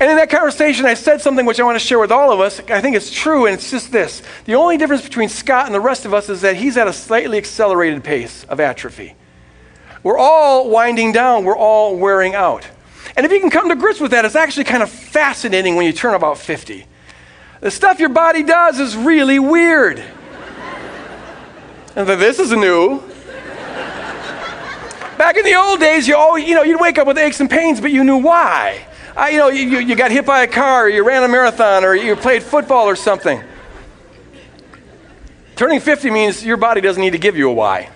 And 0.00 0.10
in 0.10 0.16
that 0.16 0.30
conversation, 0.30 0.86
I 0.86 0.94
said 0.94 1.20
something 1.20 1.44
which 1.44 1.60
I 1.60 1.64
want 1.64 1.78
to 1.78 1.84
share 1.84 1.98
with 1.98 2.10
all 2.10 2.32
of 2.32 2.40
us. 2.40 2.58
I 2.70 2.80
think 2.80 2.96
it's 2.96 3.10
true, 3.10 3.46
and 3.46 3.54
it's 3.54 3.70
just 3.70 3.92
this. 3.92 4.22
The 4.46 4.54
only 4.54 4.78
difference 4.78 5.02
between 5.02 5.28
Scott 5.28 5.66
and 5.66 5.74
the 5.74 5.80
rest 5.80 6.06
of 6.06 6.14
us 6.14 6.30
is 6.30 6.40
that 6.40 6.56
he's 6.56 6.76
at 6.78 6.88
a 6.88 6.92
slightly 6.92 7.36
accelerated 7.36 8.02
pace 8.02 8.44
of 8.44 8.60
atrophy. 8.60 9.14
We're 10.02 10.16
all 10.16 10.70
winding 10.70 11.12
down, 11.12 11.44
we're 11.44 11.56
all 11.56 11.96
wearing 11.96 12.34
out. 12.34 12.66
And 13.14 13.26
if 13.26 13.32
you 13.32 13.40
can 13.40 13.50
come 13.50 13.68
to 13.68 13.76
grips 13.76 14.00
with 14.00 14.12
that, 14.12 14.24
it's 14.24 14.36
actually 14.36 14.64
kind 14.64 14.82
of 14.82 14.90
fascinating 14.90 15.76
when 15.76 15.84
you 15.84 15.92
turn 15.92 16.14
about 16.14 16.38
50. 16.38 16.86
The 17.60 17.70
stuff 17.70 18.00
your 18.00 18.08
body 18.08 18.42
does 18.42 18.80
is 18.80 18.96
really 18.96 19.38
weird. 19.38 20.02
And 22.08 22.20
this 22.20 22.38
is 22.38 22.50
new. 22.52 22.98
Back 25.18 25.36
in 25.36 25.44
the 25.44 25.54
old 25.54 25.80
days, 25.80 26.08
you 26.08 26.16
always, 26.16 26.48
you 26.48 26.54
know, 26.54 26.62
you'd 26.62 26.80
wake 26.80 26.96
up 26.96 27.06
with 27.06 27.18
aches 27.18 27.40
and 27.40 27.50
pains, 27.50 27.78
but 27.78 27.90
you 27.90 28.04
knew 28.04 28.16
why. 28.16 28.86
I, 29.14 29.30
you 29.30 29.38
know, 29.38 29.48
you, 29.48 29.80
you 29.80 29.94
got 29.96 30.10
hit 30.10 30.24
by 30.24 30.42
a 30.42 30.46
car, 30.46 30.86
or 30.86 30.88
you 30.88 31.06
ran 31.06 31.22
a 31.22 31.28
marathon, 31.28 31.84
or 31.84 31.94
you 31.94 32.16
played 32.16 32.42
football 32.42 32.88
or 32.88 32.96
something. 32.96 33.42
Turning 35.56 35.78
50 35.78 36.10
means 36.10 36.42
your 36.42 36.56
body 36.56 36.80
doesn't 36.80 37.02
need 37.02 37.10
to 37.10 37.18
give 37.18 37.36
you 37.36 37.50
a 37.50 37.52
why. 37.52 37.90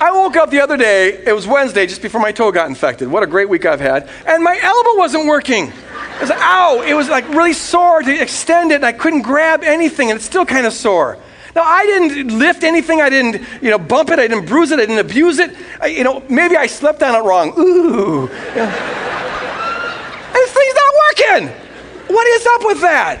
I 0.00 0.12
woke 0.12 0.36
up 0.36 0.50
the 0.50 0.60
other 0.60 0.78
day, 0.78 1.22
it 1.26 1.34
was 1.34 1.46
Wednesday, 1.46 1.86
just 1.86 2.00
before 2.00 2.22
my 2.22 2.32
toe 2.32 2.50
got 2.50 2.68
infected. 2.68 3.06
What 3.06 3.22
a 3.22 3.26
great 3.26 3.50
week 3.50 3.66
I've 3.66 3.80
had. 3.80 4.08
And 4.26 4.42
my 4.42 4.58
elbow 4.60 4.98
wasn't 4.98 5.26
working. 5.26 5.66
It 5.66 6.20
was 6.20 6.30
like, 6.30 6.40
ow, 6.40 6.82
it 6.86 6.94
was 6.94 7.10
like 7.10 7.28
really 7.28 7.52
sore 7.52 8.00
to 8.00 8.22
extend 8.22 8.72
it, 8.72 8.76
and 8.76 8.86
I 8.86 8.92
couldn't 8.92 9.22
grab 9.22 9.62
anything, 9.62 10.10
and 10.10 10.16
it's 10.16 10.24
still 10.24 10.46
kind 10.46 10.66
of 10.66 10.72
sore. 10.72 11.18
Now, 11.54 11.62
I 11.62 11.84
didn't 11.84 12.38
lift 12.38 12.64
anything. 12.64 13.00
I 13.00 13.10
didn't, 13.10 13.42
you 13.62 13.70
know, 13.70 13.78
bump 13.78 14.10
it. 14.10 14.18
I 14.18 14.26
didn't 14.26 14.46
bruise 14.46 14.70
it. 14.70 14.78
I 14.78 14.86
didn't 14.86 14.98
abuse 14.98 15.38
it. 15.38 15.54
I, 15.80 15.86
you 15.86 16.04
know, 16.04 16.22
maybe 16.28 16.56
I 16.56 16.66
slept 16.66 17.02
on 17.02 17.14
it 17.14 17.26
wrong. 17.26 17.52
Ooh. 17.58 18.28
This 20.32 20.50
thing's 20.50 20.74
not 20.74 20.94
working. 21.06 21.48
What 22.14 22.26
is 22.26 22.46
up 22.46 22.64
with 22.64 22.80
that? 22.80 23.20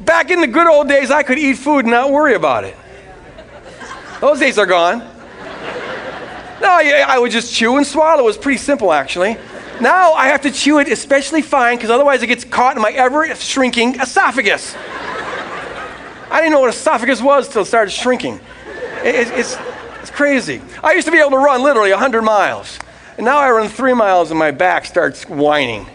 Back 0.00 0.30
in 0.30 0.40
the 0.40 0.46
good 0.46 0.66
old 0.66 0.88
days, 0.88 1.10
I 1.10 1.22
could 1.22 1.38
eat 1.38 1.58
food 1.58 1.80
and 1.80 1.90
not 1.90 2.10
worry 2.10 2.34
about 2.34 2.64
it. 2.64 2.76
Those 4.20 4.40
days 4.40 4.58
are 4.58 4.66
gone. 4.66 4.98
No, 6.60 6.68
I, 6.68 7.04
I 7.06 7.18
would 7.18 7.30
just 7.30 7.54
chew 7.54 7.76
and 7.76 7.86
swallow. 7.86 8.22
It 8.22 8.26
was 8.26 8.38
pretty 8.38 8.58
simple, 8.58 8.92
actually. 8.92 9.36
Now 9.80 10.12
I 10.12 10.28
have 10.28 10.42
to 10.42 10.50
chew 10.50 10.78
it 10.78 10.88
especially 10.88 11.42
fine 11.42 11.76
because 11.76 11.90
otherwise 11.90 12.22
it 12.22 12.28
gets 12.28 12.44
caught 12.44 12.76
in 12.76 12.82
my 12.82 12.92
ever 12.92 13.34
shrinking 13.34 14.00
esophagus. 14.00 14.74
I 16.32 16.40
didn't 16.40 16.52
know 16.52 16.60
what 16.60 16.70
esophagus 16.70 17.20
was 17.20 17.46
until 17.46 17.60
it 17.60 17.66
started 17.66 17.90
shrinking. 17.90 18.40
It, 19.04 19.28
it's, 19.28 19.54
it's 20.00 20.10
crazy. 20.10 20.62
I 20.82 20.94
used 20.94 21.06
to 21.06 21.12
be 21.12 21.18
able 21.18 21.32
to 21.32 21.36
run 21.36 21.62
literally 21.62 21.90
100 21.90 22.22
miles. 22.22 22.78
And 23.18 23.26
now 23.26 23.36
I 23.36 23.50
run 23.50 23.68
three 23.68 23.92
miles 23.92 24.30
and 24.30 24.38
my 24.38 24.50
back 24.50 24.86
starts 24.86 25.28
whining. 25.28 25.86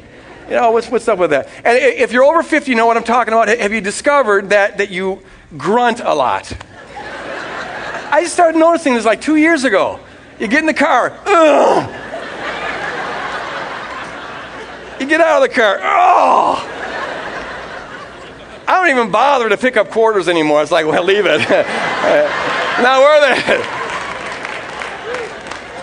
You 0.47 0.53
know, 0.53 0.69
what's, 0.71 0.91
what's 0.91 1.07
up 1.07 1.17
with 1.17 1.31
that? 1.31 1.49
And 1.65 1.75
if 1.75 2.11
you're 2.11 2.23
over 2.23 2.43
50, 2.43 2.69
you 2.69 2.77
know 2.77 2.85
what 2.85 2.97
I'm 2.97 3.03
talking 3.03 3.33
about. 3.33 3.47
Have 3.47 3.73
you 3.73 3.81
discovered 3.81 4.51
that, 4.51 4.77
that 4.77 4.91
you 4.91 5.23
grunt 5.57 6.01
a 6.01 6.13
lot? 6.13 6.55
I 8.11 8.19
just 8.21 8.35
started 8.35 8.59
noticing 8.59 8.93
this 8.93 9.05
like 9.05 9.21
two 9.21 9.37
years 9.37 9.63
ago. 9.63 9.99
You 10.39 10.47
get 10.47 10.59
in 10.59 10.67
the 10.67 10.73
car, 10.73 11.19
ugh. 11.25 11.89
You 15.01 15.07
get 15.07 15.19
out 15.19 15.41
of 15.41 15.49
the 15.49 15.53
car, 15.53 15.79
oh. 15.81 16.76
I 18.67 18.81
don't 18.81 18.89
even 18.89 19.11
bother 19.11 19.49
to 19.49 19.57
pick 19.57 19.77
up 19.77 19.89
quarters 19.89 20.27
anymore. 20.27 20.61
It's 20.61 20.71
like, 20.71 20.85
well, 20.85 21.03
leave 21.03 21.25
it. 21.25 21.41
Uh, 22.07 22.81
not 22.81 23.01
worth 23.01 23.23
it. 23.49 23.65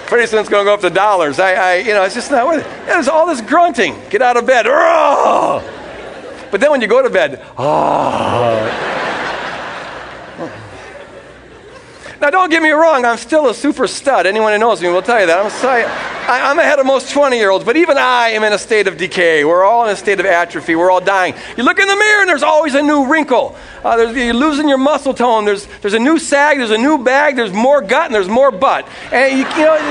Pretty 0.07 0.27
soon 0.27 0.41
it's 0.41 0.49
going 0.49 0.65
to 0.65 0.69
go 0.69 0.73
up 0.73 0.81
to 0.81 0.91
dollars. 0.91 1.39
I, 1.39 1.53
I, 1.53 1.75
you 1.79 1.93
know, 1.93 2.05
it's 2.05 2.15
just 2.15 2.31
not 2.31 2.47
worth 2.47 2.65
it. 2.65 2.87
There's 2.87 3.09
all 3.09 3.27
this 3.27 3.41
grunting. 3.43 3.97
Get 4.11 4.23
out 4.23 4.37
of 4.37 4.47
bed. 4.47 4.67
Oh! 4.69 5.61
But 6.51 6.61
then 6.61 6.71
when 6.71 6.81
you 6.81 6.87
go 6.87 7.03
to 7.03 7.11
bed, 7.11 7.45
oh. 7.59 8.94
Now, 12.21 12.31
don't 12.31 12.49
get 12.49 12.63
me 12.63 12.71
wrong, 12.71 13.05
I'm 13.05 13.19
still 13.19 13.49
a 13.49 13.55
super 13.55 13.89
stud. 13.89 14.27
Anyone 14.27 14.53
who 14.53 14.59
knows 14.59 14.81
me 14.81 14.89
will 14.89 15.03
tell 15.03 15.21
you 15.21 15.27
that. 15.27 15.45
I'm, 15.45 15.51
sorry, 15.51 15.85
I, 15.85 16.51
I'm 16.51 16.59
ahead 16.59 16.79
of 16.79 16.87
most 16.87 17.11
20 17.11 17.37
year 17.37 17.51
olds, 17.51 17.65
but 17.65 17.77
even 17.77 17.99
I 17.99 18.29
am 18.31 18.45
in 18.45 18.53
a 18.53 18.59
state 18.59 18.87
of 18.87 18.97
decay. 18.97 19.45
We're 19.45 19.65
all 19.65 19.85
in 19.85 19.91
a 19.91 19.97
state 19.97 20.21
of 20.21 20.27
atrophy. 20.27 20.77
We're 20.77 20.91
all 20.91 21.01
dying. 21.01 21.35
You 21.57 21.65
look 21.65 21.79
in 21.79 21.89
the 21.89 21.97
mirror 21.97 22.21
and 22.21 22.29
there's 22.29 22.45
always 22.45 22.75
a 22.75 22.83
new 22.83 23.07
wrinkle. 23.07 23.57
Uh, 23.85 24.13
you're 24.15 24.33
losing 24.33 24.69
your 24.69 24.79
muscle 24.79 25.13
tone. 25.13 25.45
There's, 25.45 25.67
there's 25.81 25.95
a 25.95 25.99
new 25.99 26.19
sag, 26.19 26.59
there's 26.59 26.71
a 26.71 26.79
new 26.79 27.03
bag, 27.03 27.35
there's 27.37 27.53
more 27.53 27.81
gut, 27.83 28.07
and 28.07 28.15
there's 28.15 28.29
more 28.29 28.53
butt. 28.53 28.89
And 29.11 29.39
you, 29.39 29.45
you 29.45 29.65
know, 29.65 29.75
it's, 29.75 29.83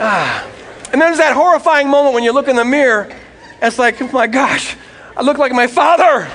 ah. 0.00 0.46
And 0.92 1.00
then 1.00 1.08
there's 1.10 1.18
that 1.18 1.34
horrifying 1.34 1.88
moment 1.88 2.14
when 2.14 2.24
you 2.24 2.32
look 2.32 2.48
in 2.48 2.56
the 2.56 2.64
mirror, 2.64 3.02
and 3.02 3.62
it's 3.62 3.78
like, 3.78 4.00
oh 4.00 4.10
my 4.10 4.26
gosh, 4.26 4.76
I 5.16 5.22
look 5.22 5.38
like 5.38 5.52
my 5.52 5.66
father 5.66 6.28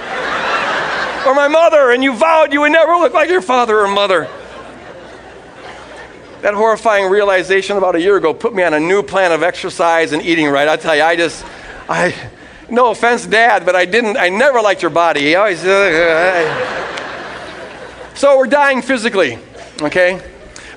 or 1.26 1.34
my 1.34 1.48
mother, 1.48 1.92
and 1.92 2.04
you 2.04 2.16
vowed 2.16 2.54
you 2.54 2.62
would 2.62 2.72
never 2.72 2.94
look 2.94 3.14
like 3.14 3.30
your 3.30 3.42
father 3.42 3.80
or 3.80 3.88
mother. 3.88 4.28
That 6.42 6.54
horrifying 6.54 7.10
realization 7.10 7.78
about 7.78 7.96
a 7.96 8.02
year 8.02 8.18
ago 8.18 8.34
put 8.34 8.54
me 8.54 8.64
on 8.64 8.74
a 8.74 8.80
new 8.80 9.02
plan 9.02 9.32
of 9.32 9.42
exercise 9.42 10.12
and 10.12 10.22
eating 10.22 10.48
right. 10.48 10.68
I 10.68 10.76
tell 10.78 10.96
you, 10.96 11.02
I 11.02 11.16
just, 11.16 11.44
I, 11.90 12.14
no 12.70 12.92
offense, 12.92 13.26
Dad, 13.26 13.66
but 13.66 13.76
I 13.76 13.86
didn't, 13.86 14.18
I 14.18 14.30
never 14.30 14.62
liked 14.62 14.82
your 14.82 14.92
body. 14.92 15.36
Always, 15.36 15.64
uh, 15.64 16.94
so 18.14 18.38
we're 18.38 18.48
dying 18.48 18.82
physically, 18.82 19.40
okay? 19.82 20.22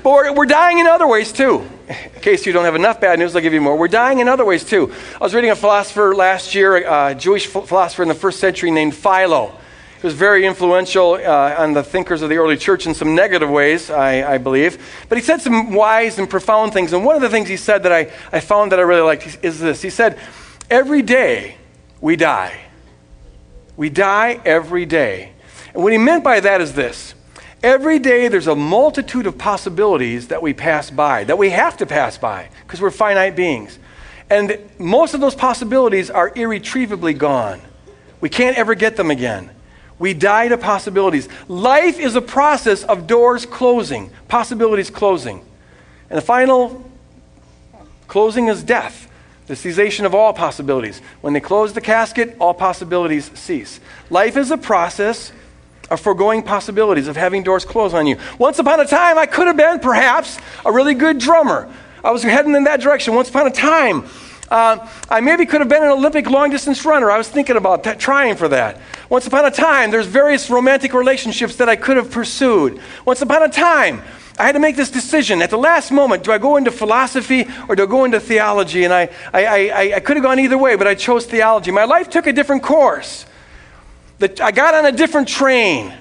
But 0.02 0.10
we're, 0.10 0.32
we're 0.32 0.46
dying 0.46 0.78
in 0.78 0.86
other 0.86 1.06
ways 1.06 1.32
too. 1.32 1.68
In 1.88 2.20
case 2.20 2.46
you 2.46 2.52
don't 2.52 2.64
have 2.64 2.74
enough 2.74 3.00
bad 3.00 3.18
news, 3.18 3.34
I'll 3.34 3.42
give 3.42 3.52
you 3.52 3.60
more. 3.60 3.76
We're 3.76 3.88
dying 3.88 4.20
in 4.20 4.28
other 4.28 4.44
ways 4.44 4.64
too. 4.64 4.92
I 5.20 5.24
was 5.24 5.34
reading 5.34 5.50
a 5.50 5.56
philosopher 5.56 6.14
last 6.14 6.54
year, 6.54 6.76
a 6.76 7.14
Jewish 7.14 7.46
philosopher 7.46 8.02
in 8.02 8.08
the 8.08 8.14
first 8.14 8.40
century 8.40 8.70
named 8.70 8.94
Philo. 8.94 9.54
He 10.00 10.06
was 10.06 10.14
very 10.14 10.46
influential 10.46 11.14
uh, 11.14 11.56
on 11.58 11.72
the 11.72 11.82
thinkers 11.82 12.22
of 12.22 12.28
the 12.28 12.36
early 12.36 12.56
church 12.56 12.86
in 12.86 12.94
some 12.94 13.16
negative 13.16 13.50
ways, 13.50 13.90
I, 13.90 14.34
I, 14.34 14.38
believe. 14.38 14.78
But 15.08 15.18
he 15.18 15.24
said 15.24 15.40
some 15.40 15.72
wise 15.72 16.20
and 16.20 16.30
profound 16.30 16.72
things. 16.72 16.92
And 16.92 17.04
one 17.04 17.16
of 17.16 17.22
the 17.22 17.28
things 17.28 17.48
he 17.48 17.56
said 17.56 17.82
that 17.82 17.92
I, 17.92 18.12
I 18.30 18.38
found 18.38 18.70
that 18.70 18.78
I 18.78 18.82
really 18.82 19.02
liked 19.02 19.38
is 19.42 19.58
this 19.58 19.82
He 19.82 19.90
said, 19.90 20.16
Every 20.70 21.02
day 21.02 21.56
we 22.00 22.14
die. 22.14 22.60
We 23.76 23.90
die 23.90 24.40
every 24.44 24.86
day. 24.86 25.32
And 25.74 25.82
what 25.82 25.90
he 25.90 25.98
meant 25.98 26.22
by 26.22 26.38
that 26.40 26.60
is 26.60 26.74
this 26.74 27.14
Every 27.60 27.98
day 27.98 28.28
there's 28.28 28.46
a 28.46 28.54
multitude 28.54 29.26
of 29.26 29.36
possibilities 29.36 30.28
that 30.28 30.42
we 30.42 30.54
pass 30.54 30.90
by, 30.90 31.24
that 31.24 31.38
we 31.38 31.50
have 31.50 31.76
to 31.78 31.86
pass 31.86 32.16
by, 32.16 32.50
because 32.62 32.80
we're 32.80 32.92
finite 32.92 33.34
beings. 33.34 33.80
And 34.30 34.58
most 34.78 35.14
of 35.14 35.20
those 35.20 35.34
possibilities 35.34 36.08
are 36.08 36.30
irretrievably 36.36 37.14
gone. 37.14 37.60
We 38.20 38.28
can't 38.28 38.56
ever 38.56 38.76
get 38.76 38.96
them 38.96 39.10
again. 39.10 39.50
We 39.98 40.14
die 40.14 40.48
to 40.48 40.58
possibilities. 40.58 41.28
Life 41.48 41.98
is 41.98 42.14
a 42.14 42.20
process 42.20 42.84
of 42.84 43.06
doors 43.06 43.46
closing, 43.46 44.10
possibilities 44.28 44.90
closing. 44.90 45.44
And 46.10 46.16
the 46.16 46.22
final 46.22 46.88
closing 48.06 48.48
is 48.48 48.62
death, 48.62 49.10
the 49.46 49.56
cessation 49.56 50.06
of 50.06 50.14
all 50.14 50.32
possibilities. 50.32 51.00
When 51.20 51.32
they 51.32 51.40
close 51.40 51.72
the 51.72 51.80
casket, 51.80 52.36
all 52.40 52.54
possibilities 52.54 53.30
cease. 53.34 53.80
Life 54.08 54.36
is 54.36 54.50
a 54.50 54.58
process 54.58 55.32
of 55.90 56.00
foregoing 56.00 56.42
possibilities, 56.42 57.08
of 57.08 57.16
having 57.16 57.42
doors 57.42 57.64
close 57.64 57.94
on 57.94 58.06
you. 58.06 58.18
Once 58.38 58.58
upon 58.58 58.78
a 58.80 58.86
time, 58.86 59.18
I 59.18 59.26
could 59.26 59.46
have 59.46 59.56
been, 59.56 59.80
perhaps, 59.80 60.38
a 60.64 60.70
really 60.70 60.94
good 60.94 61.18
drummer. 61.18 61.72
I 62.04 62.10
was 62.10 62.22
heading 62.22 62.54
in 62.54 62.64
that 62.64 62.80
direction. 62.80 63.14
Once 63.14 63.30
upon 63.30 63.46
a 63.46 63.50
time, 63.50 64.06
uh, 64.50 64.88
I 65.10 65.20
maybe 65.20 65.44
could 65.46 65.60
have 65.60 65.68
been 65.68 65.82
an 65.82 65.90
Olympic 65.90 66.28
long 66.30 66.50
distance 66.50 66.84
runner. 66.84 67.10
I 67.10 67.18
was 67.18 67.28
thinking 67.28 67.56
about 67.56 67.82
that, 67.84 67.98
trying 67.98 68.36
for 68.36 68.48
that. 68.48 68.80
Once 69.08 69.26
upon 69.26 69.44
a 69.44 69.50
time, 69.50 69.90
there's 69.90 70.06
various 70.06 70.50
romantic 70.50 70.92
relationships 70.92 71.56
that 71.56 71.68
I 71.68 71.76
could 71.76 71.96
have 71.96 72.10
pursued. 72.10 72.80
Once 73.06 73.22
upon 73.22 73.42
a 73.42 73.48
time, 73.48 74.02
I 74.38 74.44
had 74.44 74.52
to 74.52 74.60
make 74.60 74.76
this 74.76 74.90
decision 74.90 75.42
at 75.42 75.50
the 75.50 75.56
last 75.56 75.90
moment. 75.90 76.24
Do 76.24 76.30
I 76.30 76.38
go 76.38 76.56
into 76.56 76.70
philosophy 76.70 77.46
or 77.68 77.74
do 77.74 77.82
I 77.84 77.86
go 77.86 78.04
into 78.04 78.20
theology? 78.20 78.84
And 78.84 78.92
I, 78.92 79.08
I, 79.32 79.46
I, 79.70 79.92
I 79.96 80.00
could 80.00 80.16
have 80.16 80.24
gone 80.24 80.38
either 80.38 80.58
way, 80.58 80.76
but 80.76 80.86
I 80.86 80.94
chose 80.94 81.26
theology. 81.26 81.70
My 81.70 81.84
life 81.84 82.08
took 82.10 82.26
a 82.26 82.32
different 82.32 82.62
course. 82.62 83.26
The, 84.18 84.44
I 84.44 84.52
got 84.52 84.74
on 84.74 84.86
a 84.86 84.92
different 84.92 85.26
train. 85.26 85.92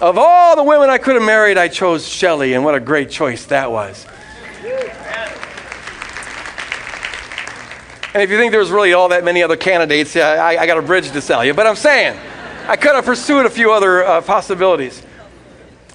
Of 0.00 0.18
all 0.18 0.56
the 0.56 0.62
women 0.62 0.90
I 0.90 0.98
could 0.98 1.14
have 1.14 1.24
married, 1.24 1.56
I 1.56 1.68
chose 1.68 2.06
Shelley, 2.06 2.52
and 2.52 2.62
what 2.62 2.74
a 2.74 2.80
great 2.80 3.08
choice 3.08 3.46
that 3.46 3.72
was. 3.72 4.06
And 8.16 8.22
if 8.22 8.30
you 8.30 8.38
think 8.38 8.50
there's 8.50 8.70
really 8.70 8.94
all 8.94 9.10
that 9.10 9.24
many 9.24 9.42
other 9.42 9.58
candidates, 9.58 10.14
yeah, 10.14 10.42
I, 10.42 10.62
I 10.62 10.66
got 10.66 10.78
a 10.78 10.80
bridge 10.80 11.10
to 11.10 11.20
sell 11.20 11.44
you. 11.44 11.52
But 11.52 11.66
I'm 11.66 11.76
saying, 11.76 12.18
I 12.66 12.76
could 12.76 12.94
have 12.94 13.04
pursued 13.04 13.44
a 13.44 13.50
few 13.50 13.70
other 13.70 14.02
uh, 14.02 14.22
possibilities. 14.22 15.02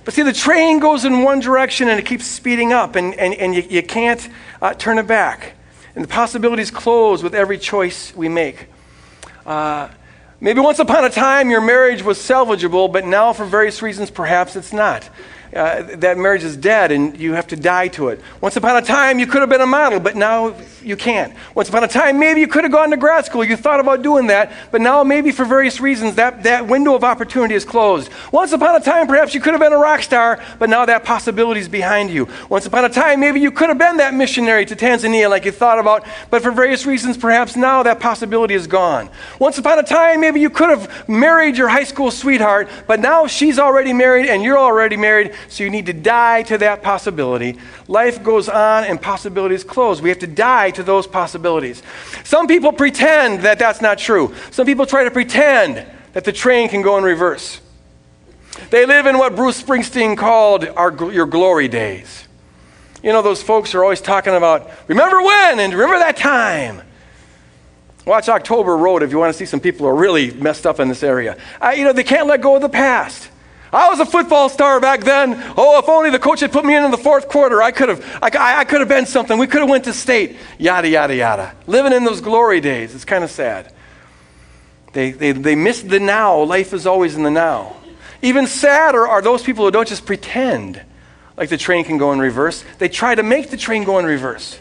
But 0.06 0.14
see, 0.14 0.22
the 0.22 0.32
train 0.32 0.78
goes 0.78 1.04
in 1.04 1.24
one 1.24 1.40
direction 1.40 1.90
and 1.90 2.00
it 2.00 2.06
keeps 2.06 2.28
speeding 2.28 2.74
up, 2.74 2.96
and, 2.96 3.16
and, 3.16 3.34
and 3.34 3.56
you, 3.56 3.64
you 3.68 3.82
can't 3.82 4.30
uh, 4.62 4.76
turn 4.76 5.00
it 5.00 5.08
back. 5.08 5.54
And 5.96 6.04
the 6.04 6.08
possibilities 6.08 6.70
close 6.70 7.24
with 7.24 7.34
every 7.34 7.58
choice 7.58 8.16
we 8.16 8.30
make. 8.30 8.68
Uh, 9.44 9.90
maybe 10.40 10.60
once 10.60 10.78
upon 10.78 11.04
a 11.04 11.10
time 11.10 11.50
your 11.50 11.60
marriage 11.60 12.04
was 12.04 12.20
salvageable, 12.20 12.94
but 12.94 13.04
now, 13.04 13.34
for 13.34 13.46
various 13.46 13.82
reasons, 13.82 14.12
perhaps 14.12 14.56
it's 14.56 14.74
not. 14.74 15.10
Uh, 15.54 15.84
that 15.98 16.18
marriage 16.18 16.44
is 16.44 16.56
dead 16.56 16.92
and 16.92 17.20
you 17.20 17.34
have 17.34 17.48
to 17.48 17.56
die 17.56 17.88
to 17.90 18.10
it. 18.10 18.22
Once 18.40 18.56
upon 18.56 18.78
a 18.78 18.82
time, 18.82 19.20
you 19.20 19.28
could 19.28 19.42
have 19.42 19.50
been 19.50 19.62
a 19.62 19.66
model, 19.66 20.00
but 20.00 20.16
now 20.16 20.56
you 20.82 20.96
can't. 20.96 21.34
Once 21.56 21.70
upon 21.70 21.84
a 21.84 21.88
time, 21.88 22.18
maybe 22.20 22.40
you 22.40 22.48
could 22.48 22.64
have 22.64 22.72
gone 22.72 22.90
to 22.90 22.98
grad 22.98 23.26
school. 23.26 23.44
You 23.44 23.58
thought 23.58 23.80
about 23.80 24.02
doing 24.02 24.28
that, 24.28 24.52
but 24.72 24.82
now 24.82 25.04
maybe 25.04 25.32
for 25.32 25.46
various 25.46 25.80
reasons, 25.80 26.16
that, 26.16 26.44
that 26.44 26.68
window 26.68 26.96
of 26.96 27.04
opportunity 27.04 27.56
is 27.56 27.66
closed. 27.66 28.10
Once 28.32 28.52
upon 28.52 28.76
a 28.76 28.80
time, 28.80 29.08
perhaps 29.08 29.34
you 29.34 29.42
could 29.42 29.54
have 29.54 29.62
been 29.62 29.74
a 29.74 29.78
rock 29.78 30.02
star, 30.02 30.42
but 30.58 30.70
now 30.70 30.86
that 30.86 31.04
possibility 31.04 31.60
is 31.60 31.68
behind 31.68 32.10
you. 32.10 32.28
Once 32.50 32.66
upon 32.66 32.86
a 32.86 32.90
time, 32.90 33.20
maybe 33.20 33.40
you 33.40 33.52
could 33.52 33.70
have 33.70 33.78
been 33.78 33.98
that 33.98 34.14
missionary 34.14 34.66
to 34.66 34.76
Tanzania 34.76 35.30
like 35.30 35.46
you 35.46 35.52
thought 35.52 35.80
about, 35.80 36.06
but 36.30 36.42
for 36.42 36.52
various 36.52 36.86
reasons, 36.86 37.18
perhaps 37.18 37.56
now 37.56 37.84
that 37.84 38.00
possibility 38.00 38.54
is 38.54 38.68
gone. 38.68 39.10
Once 39.40 39.58
upon 39.58 39.80
a 39.80 39.84
time, 39.84 40.22
maybe 40.22 40.40
you 40.40 40.50
could 40.50 40.70
have 40.70 41.10
married 41.10 41.58
your 41.58 41.68
high 41.68 41.84
school 41.84 42.10
sweetheart, 42.10 42.70
but 42.88 43.00
now 43.00 43.28
she's 43.28 43.60
already 43.60 43.94
married 43.94 44.28
and 44.28 44.44
you're 44.44 44.58
already 44.58 44.98
married 44.98 45.36
so 45.50 45.64
you 45.64 45.70
need 45.70 45.86
to 45.88 45.94
die 45.94 46.44
to 46.44 46.58
that 46.60 46.82
possibility. 46.84 47.58
Life 47.88 48.24
goes 48.24 48.50
on 48.50 48.84
and 48.84 49.02
possibilities 49.02 49.64
close. 49.64 50.02
We 50.02 50.10
have 50.10 50.20
to 50.20 50.28
die 50.28 50.72
to 50.72 50.84
those 50.84 51.08
possibilities. 51.08 51.82
Some 52.24 52.48
people 52.48 52.72
pretend 52.72 53.42
that 53.42 53.60
that's 53.60 53.82
not 53.82 53.98
true. 53.98 54.34
Some 54.52 54.66
people 54.66 54.86
try 54.86 55.04
to 55.04 55.12
pretend 55.12 55.86
that 56.14 56.24
the 56.24 56.32
train 56.32 56.70
can 56.70 56.82
go 56.82 56.98
in 56.98 57.04
reverse. 57.04 57.62
They 58.70 58.86
live 58.86 59.06
in 59.06 59.18
what 59.18 59.36
Bruce 59.36 59.62
Springsteen 59.62 60.18
called 60.18 60.66
our, 60.66 61.12
your 61.12 61.26
glory 61.26 61.68
days. 61.68 62.28
You 63.02 63.12
know, 63.12 63.22
those 63.22 63.42
folks 63.42 63.74
are 63.74 63.84
always 63.84 64.02
talking 64.02 64.36
about, 64.36 64.70
remember 64.88 65.22
when 65.24 65.60
and 65.60 65.74
remember 65.74 65.98
that 66.00 66.18
time. 66.18 66.82
Watch 68.06 68.30
October 68.30 68.78
Road 68.78 69.02
if 69.04 69.12
you 69.12 69.18
want 69.18 69.34
to 69.34 69.38
see 69.38 69.46
some 69.46 69.60
people 69.60 69.86
who 69.86 69.88
are 69.88 69.96
really 69.96 70.32
messed 70.32 70.68
up 70.68 70.80
in 70.80 70.88
this 70.88 71.02
area. 71.02 71.38
You 71.76 71.84
know, 71.84 71.94
they 71.94 72.04
can't 72.04 72.28
let 72.28 72.42
go 72.42 72.56
of 72.56 72.62
the 72.62 72.70
past. 72.70 73.31
I 73.74 73.90
was 73.90 74.00
a 74.00 74.06
football 74.06 74.50
star 74.50 74.80
back 74.80 75.02
then. 75.02 75.36
Oh, 75.56 75.80
if 75.80 75.88
only 75.88 76.10
the 76.10 76.20
coach 76.20 76.42
had 76.42 76.52
put 76.52 76.66
me 76.66 76.76
in 76.76 76.84
in 76.84 76.92
the 76.92 76.98
fourth 76.98 77.30
quarter, 77.30 77.62
I 77.62 77.72
could 77.72 77.90
have, 77.90 78.20
I, 78.22 78.60
I 78.60 78.66
could 78.66 78.82
have 78.82 78.90
been 78.90 79.06
something. 79.06 79.38
We 79.38 79.48
could 79.48 79.62
have 79.62 79.70
went 79.70 79.86
to 79.86 79.94
state. 79.94 80.38
Yada, 80.58 80.90
yada, 80.90 81.16
yada. 81.16 81.56
Living 81.68 81.94
in 81.94 82.04
those 82.04 82.20
glory 82.20 82.60
days. 82.60 82.94
It's 82.94 83.06
kind 83.06 83.24
of 83.24 83.32
sad. 83.32 83.74
They, 84.94 85.12
they, 85.12 85.32
they 85.32 85.56
miss 85.56 85.82
the 85.82 86.00
now. 86.00 86.42
Life 86.44 86.74
is 86.74 86.86
always 86.86 87.16
in 87.16 87.24
the 87.24 87.32
now. 87.32 87.78
Even 88.22 88.46
sadder 88.46 89.08
are 89.08 89.22
those 89.22 89.42
people 89.42 89.66
who 89.66 89.72
don't 89.72 89.88
just 89.88 90.06
pretend 90.06 90.82
like 91.38 91.50
the 91.50 91.58
train 91.58 91.86
can 91.86 91.98
go 91.98 92.12
in 92.12 92.20
reverse. 92.20 92.64
They 92.78 92.90
try 92.90 93.16
to 93.16 93.24
make 93.24 93.50
the 93.50 93.58
train 93.58 93.84
go 93.84 94.00
in 94.00 94.06
reverse. 94.06 94.60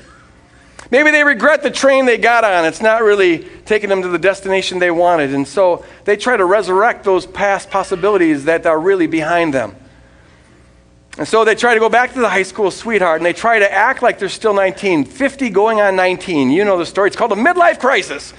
Maybe 0.90 1.10
they 1.10 1.25
regret 1.25 1.62
the 1.62 1.70
train 1.70 2.06
they 2.06 2.18
got 2.18 2.42
on. 2.42 2.64
It's 2.64 2.80
not 2.80 3.02
really 3.02 3.46
taking 3.64 3.90
them 3.90 4.02
to 4.02 4.08
the 4.08 4.18
destination 4.18 4.78
they 4.78 4.90
wanted. 4.90 5.34
And 5.34 5.46
so 5.46 5.84
they 6.04 6.16
try 6.16 6.37
to 6.37 6.44
resurrect 6.44 7.04
those 7.04 7.26
past 7.26 7.70
possibilities 7.70 8.44
that 8.44 8.66
are 8.66 8.78
really 8.78 9.06
behind 9.06 9.54
them. 9.54 9.76
And 11.18 11.28
so 11.28 11.44
they 11.44 11.54
try 11.54 11.75
to 11.75 11.80
go 11.80 11.88
back 11.88 12.14
to 12.14 12.20
the 12.20 12.28
high 12.28 12.44
school 12.44 12.70
sweetheart 12.70 13.18
and 13.18 13.26
they 13.26 13.32
try 13.32 13.58
to 13.58 13.70
act 13.70 14.02
like 14.02 14.18
they're 14.18 14.28
still 14.28 14.54
19, 14.54 15.04
50 15.04 15.50
going 15.50 15.80
on 15.80 15.96
19. 15.96 16.50
You 16.50 16.64
know 16.64 16.78
the 16.78 16.87
story. 16.87 17.08
It's 17.08 17.16
called 17.16 17.32
a 17.32 17.37
midlife 17.37 17.78
crisis. 17.78 18.32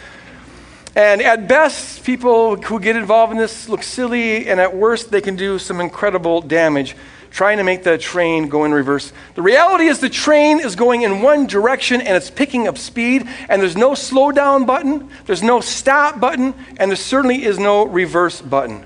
And 0.95 1.21
at 1.21 1.47
best, 1.47 2.03
people 2.03 2.57
who 2.57 2.79
get 2.79 2.97
involved 2.97 3.31
in 3.31 3.37
this 3.37 3.69
look 3.69 3.81
silly, 3.81 4.49
and 4.49 4.59
at 4.59 4.75
worst, 4.75 5.09
they 5.09 5.21
can 5.21 5.37
do 5.37 5.57
some 5.57 5.79
incredible 5.79 6.41
damage 6.41 6.97
trying 7.31 7.57
to 7.57 7.63
make 7.63 7.83
the 7.83 7.97
train 7.97 8.49
go 8.49 8.65
in 8.65 8.73
reverse. 8.73 9.11
The 9.35 9.41
reality 9.41 9.85
is 9.85 9.99
the 9.99 10.09
train 10.09 10.59
is 10.59 10.75
going 10.75 11.01
in 11.01 11.21
one 11.21 11.47
direction 11.47 12.01
and 12.01 12.15
it's 12.15 12.29
picking 12.29 12.67
up 12.67 12.77
speed, 12.77 13.27
and 13.49 13.61
there's 13.61 13.77
no 13.77 13.95
slow 13.95 14.31
down 14.31 14.65
button, 14.65 15.09
there's 15.25 15.43
no 15.43 15.61
stop 15.61 16.19
button, 16.19 16.53
and 16.77 16.91
there 16.91 16.95
certainly 16.95 17.43
is 17.43 17.57
no 17.57 17.85
reverse 17.85 18.41
button. 18.41 18.85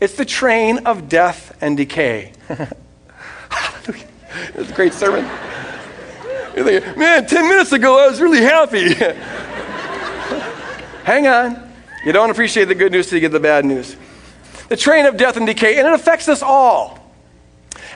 It's 0.00 0.14
the 0.14 0.24
train 0.24 0.86
of 0.86 1.08
death 1.08 1.56
and 1.60 1.76
decay. 1.76 2.32
It's 4.54 4.70
a 4.70 4.74
great 4.74 4.92
sermon. 4.92 5.24
You're 6.54 6.64
thinking, 6.64 6.98
man, 6.98 7.26
10 7.26 7.48
minutes 7.48 7.72
ago 7.72 7.98
I 7.98 8.08
was 8.08 8.20
really 8.20 8.42
happy. 8.42 8.94
Hang 11.04 11.26
on. 11.26 11.72
You 12.04 12.12
don't 12.12 12.30
appreciate 12.30 12.66
the 12.66 12.74
good 12.74 12.92
news 12.92 13.08
till 13.08 13.16
you 13.16 13.20
get 13.20 13.32
the 13.32 13.40
bad 13.40 13.64
news. 13.64 13.96
The 14.68 14.76
train 14.76 15.06
of 15.06 15.16
death 15.16 15.36
and 15.36 15.46
decay, 15.46 15.78
and 15.78 15.86
it 15.86 15.92
affects 15.92 16.28
us 16.28 16.42
all. 16.42 17.05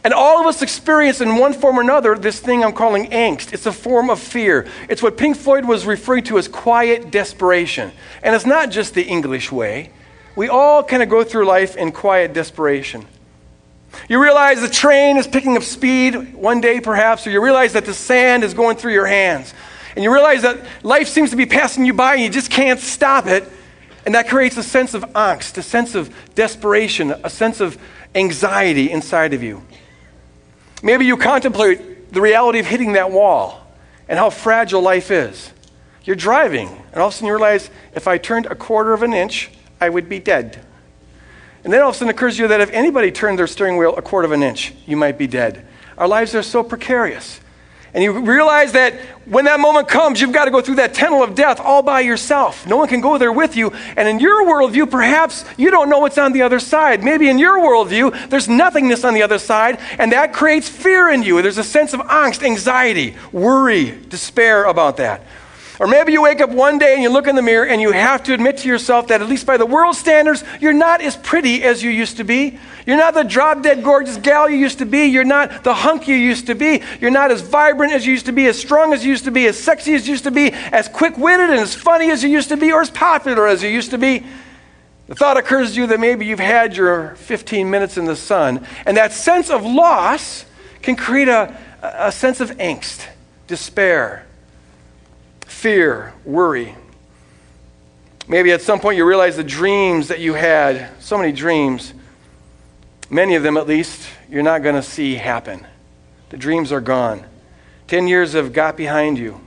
And 0.03 0.15
all 0.15 0.41
of 0.41 0.47
us 0.47 0.63
experience 0.63 1.21
in 1.21 1.37
one 1.37 1.53
form 1.53 1.79
or 1.79 1.83
another 1.83 2.17
this 2.17 2.41
thing 2.41 2.65
I'm 2.65 2.73
calling 2.73 3.11
angst. 3.11 3.53
It's 3.53 3.67
a 3.67 3.73
form 3.73 4.09
of 4.09 4.19
fear. 4.19 4.67
It's 4.89 5.03
what 5.03 5.17
Pink 5.17 5.37
Floyd 5.37 5.65
was 5.65 5.85
referring 5.85 6.25
to 6.25 6.39
as 6.39 6.49
quiet 6.49 7.11
desperation. 7.11 7.93
And 8.23 8.35
it's 8.35 8.47
not 8.47 8.71
just 8.71 8.95
the 8.95 9.03
English 9.03 9.53
way. 9.53 9.91
We 10.37 10.49
all 10.49 10.83
kind 10.83 11.03
of 11.03 11.09
go 11.09 11.23
through 11.23 11.45
life 11.45 11.77
in 11.77 11.93
quiet 11.93 12.33
desperation. 12.33 13.07
You 14.09 14.23
realize 14.23 14.61
the 14.61 14.69
train 14.69 15.17
is 15.17 15.27
picking 15.27 15.57
up 15.57 15.63
speed 15.65 16.35
one 16.35 16.61
day, 16.61 16.81
perhaps, 16.81 17.27
or 17.27 17.31
you 17.31 17.43
realize 17.43 17.73
that 17.75 17.85
the 17.85 17.95
sand 17.95 18.45
is 18.45 18.55
going 18.55 18.77
through 18.77 18.93
your 18.93 19.07
hands. 19.07 19.53
And 19.97 20.05
you 20.05 20.13
realize 20.13 20.43
that 20.43 20.65
life 20.83 21.09
seems 21.09 21.31
to 21.31 21.37
be 21.37 21.47
passing 21.47 21.85
you 21.85 21.93
by 21.93 22.15
and 22.15 22.23
you 22.23 22.31
just 22.31 22.51
can't 22.51 22.81
stop 22.81 23.27
it. 23.27 23.51
And 24.07 24.15
that 24.15 24.29
creates 24.29 24.57
a 24.57 24.63
sense 24.63 24.95
of 24.95 25.03
angst, 25.13 25.59
a 25.59 25.63
sense 25.63 25.95
of 25.95 26.15
desperation, 26.35 27.13
a 27.23 27.29
sense 27.29 27.61
of 27.61 27.77
anxiety 28.15 28.91
inside 28.91 29.35
of 29.35 29.43
you. 29.43 29.63
Maybe 30.83 31.05
you 31.05 31.17
contemplate 31.17 32.13
the 32.13 32.21
reality 32.21 32.59
of 32.59 32.67
hitting 32.67 32.93
that 32.93 33.11
wall 33.11 33.67
and 34.09 34.19
how 34.19 34.31
fragile 34.31 34.83
life 34.83 35.11
is. 35.11 35.53
You're 36.05 36.17
driving, 36.17 36.69
and 36.69 37.01
all 37.01 37.09
of 37.09 37.13
a 37.13 37.17
sudden 37.17 37.29
you 37.29 37.35
realize 37.35 37.71
if 37.95 38.09
I 38.09 38.19
turned 38.19 38.47
a 38.47 38.55
quarter 38.55 38.93
of 38.93 39.03
an 39.03 39.13
inch, 39.13 39.51
I 39.81 39.89
would 39.89 40.09
be 40.09 40.19
dead. 40.19 40.65
And 41.63 41.73
then 41.73 41.83
all 41.83 41.91
of 41.91 41.95
a 41.95 41.99
sudden 41.99 42.09
it 42.09 42.17
occurs 42.17 42.37
to 42.37 42.43
you 42.43 42.49
that 42.49 42.61
if 42.61 42.71
anybody 42.71 43.13
turned 43.13 43.39
their 43.39 43.47
steering 43.47 43.77
wheel 43.77 43.95
a 43.97 44.03
quarter 44.03 44.25
of 44.25 44.33
an 44.33 44.43
inch, 44.43 44.73
you 44.87 44.97
might 44.97 45.19
be 45.19 45.27
dead. 45.27 45.67
Our 45.99 46.09
lives 46.09 46.35
are 46.35 46.43
so 46.43 46.63
precarious. 46.63 47.41
And 47.93 48.05
you 48.05 48.13
realize 48.21 48.73
that 48.73 48.95
when 49.25 49.47
that 49.47 49.59
moment 49.59 49.89
comes, 49.89 50.21
you've 50.21 50.33
got 50.33 50.45
to 50.45 50.51
go 50.51 50.61
through 50.61 50.77
that 50.77 50.95
tunnel 50.95 51.23
of 51.23 51.35
death 51.35 51.61
all 51.61 51.83
by 51.83 52.01
yourself. 52.01 52.67
No 52.67 52.77
one 52.77 52.89
can 52.89 53.01
go 53.01 53.19
there 53.19 53.33
with 53.33 53.57
you. 53.57 53.71
And 53.97 54.09
in 54.09 54.21
your 54.21 54.45
worldview, 54.45 54.91
perhaps 54.91 55.45
you 55.57 55.71
don't 55.71 55.89
know 55.89 55.99
what's 55.99 56.19
on 56.19 56.33
the 56.33 56.43
other 56.43 56.61
side. 56.61 57.03
Maybe 57.03 57.29
in 57.29 57.39
your 57.39 57.59
worldview, 57.59 58.31
there's 58.31 58.49
nothingness 58.49 59.05
on 59.05 59.15
the 59.15 59.23
other 59.23 59.39
side, 59.39 59.81
and 59.99 60.13
that 60.13 60.33
creates 60.33 60.69
fear 60.69 61.11
in 61.11 61.23
you. 61.23 61.43
There's 61.43 61.59
a 61.59 61.65
sense 61.65 61.93
of 61.93 62.01
angst, 62.01 62.45
anxiety, 62.45 63.17
worry, 63.33 63.91
despair 64.09 64.65
about 64.65 64.97
that. 64.99 65.23
Or 65.81 65.87
maybe 65.87 66.13
you 66.13 66.21
wake 66.21 66.43
up 66.43 66.51
one 66.51 66.77
day 66.77 66.93
and 66.93 67.03
you 67.03 67.09
look 67.09 67.27
in 67.27 67.37
the 67.37 67.43
mirror 67.43 67.67
and 67.67 67.81
you 67.81 67.91
have 67.91 68.23
to 68.25 68.35
admit 68.35 68.59
to 68.59 68.69
yourself 68.69 69.09
that, 69.09 69.23
at 69.23 69.29
least 69.31 69.47
by 69.47 69.57
the 69.57 69.65
world 69.65 69.97
standards, 69.97 70.45
you're 70.61 70.75
not 70.75 71.01
as 71.01 71.17
pretty 71.17 71.65
as 71.65 71.83
you 71.83 71.89
used 71.89 72.19
to 72.19 72.25
be. 72.25 72.59
You're 72.87 72.99
not 72.99 73.15
the 73.15 73.23
drop 73.23 73.63
dead 73.63 73.83
gorgeous 73.83 74.19
gal 74.19 74.47
you 74.47 74.59
used 74.59 74.81
to 74.81 74.85
be. 74.85 75.07
You're 75.07 75.25
not 75.25 75.65
the 75.65 75.73
hunk 75.73 76.07
you 76.07 76.17
used 76.17 76.49
to 76.49 76.55
be. 76.55 76.83
You're 77.01 77.11
not 77.11 77.31
as 77.31 77.41
vibrant 77.41 77.95
as 77.95 78.05
you 78.05 78.13
used 78.13 78.27
to 78.27 78.33
be, 78.33 78.47
as 78.47 78.61
strong 78.61 78.93
as 78.93 79.03
you 79.03 79.11
used 79.11 79.25
to 79.25 79.31
be, 79.31 79.47
as 79.47 79.59
sexy 79.59 79.95
as 79.95 80.07
you 80.07 80.13
used 80.13 80.25
to 80.25 80.31
be, 80.31 80.53
as 80.53 80.87
quick 80.87 81.17
witted 81.17 81.49
and 81.49 81.59
as 81.59 81.75
funny 81.75 82.11
as 82.11 82.23
you 82.23 82.29
used 82.29 82.51
to 82.51 82.59
be, 82.59 82.73
or 82.73 82.83
as 82.83 82.91
popular 82.91 83.47
as 83.47 83.63
you 83.63 83.71
used 83.71 83.93
to 83.93 83.99
be. 83.99 84.27
The 85.07 85.15
thought 85.15 85.39
occurs 85.39 85.73
to 85.73 85.81
you 85.81 85.87
that 85.87 85.99
maybe 85.99 86.27
you've 86.27 86.41
had 86.41 86.77
your 86.77 87.15
15 87.15 87.71
minutes 87.71 87.97
in 87.97 88.05
the 88.05 88.17
sun, 88.17 88.67
and 88.85 88.99
that 88.99 89.13
sense 89.13 89.49
of 89.49 89.65
loss 89.65 90.45
can 90.83 90.95
create 90.95 91.29
a, 91.29 91.57
a 91.83 92.13
sense 92.13 92.41
of 92.41 92.51
angst, 92.59 93.07
despair, 93.47 94.27
fear, 95.61 96.15
worry. 96.25 96.75
Maybe 98.27 98.51
at 98.53 98.63
some 98.63 98.81
point 98.81 98.97
you 98.97 99.05
realize 99.05 99.37
the 99.37 99.45
dreams 99.45 100.09
that 100.09 100.19
you 100.19 100.33
had, 100.33 100.89
so 101.01 101.19
many 101.19 101.33
dreams, 101.33 101.93
many 103.11 103.35
of 103.35 103.43
them 103.43 103.59
at 103.59 103.67
least, 103.67 104.09
you're 104.31 104.43
not 104.43 104.63
going 104.63 104.77
to 104.77 104.83
see 104.83 105.17
happen. 105.17 105.67
The 106.31 106.39
dreams 106.39 106.73
are 106.73 106.81
gone. 106.81 107.27
Ten 107.89 108.09
years 108.09 108.33
have 108.33 108.55
got 108.55 108.79
behind 108.79 109.19
you. 109.19 109.39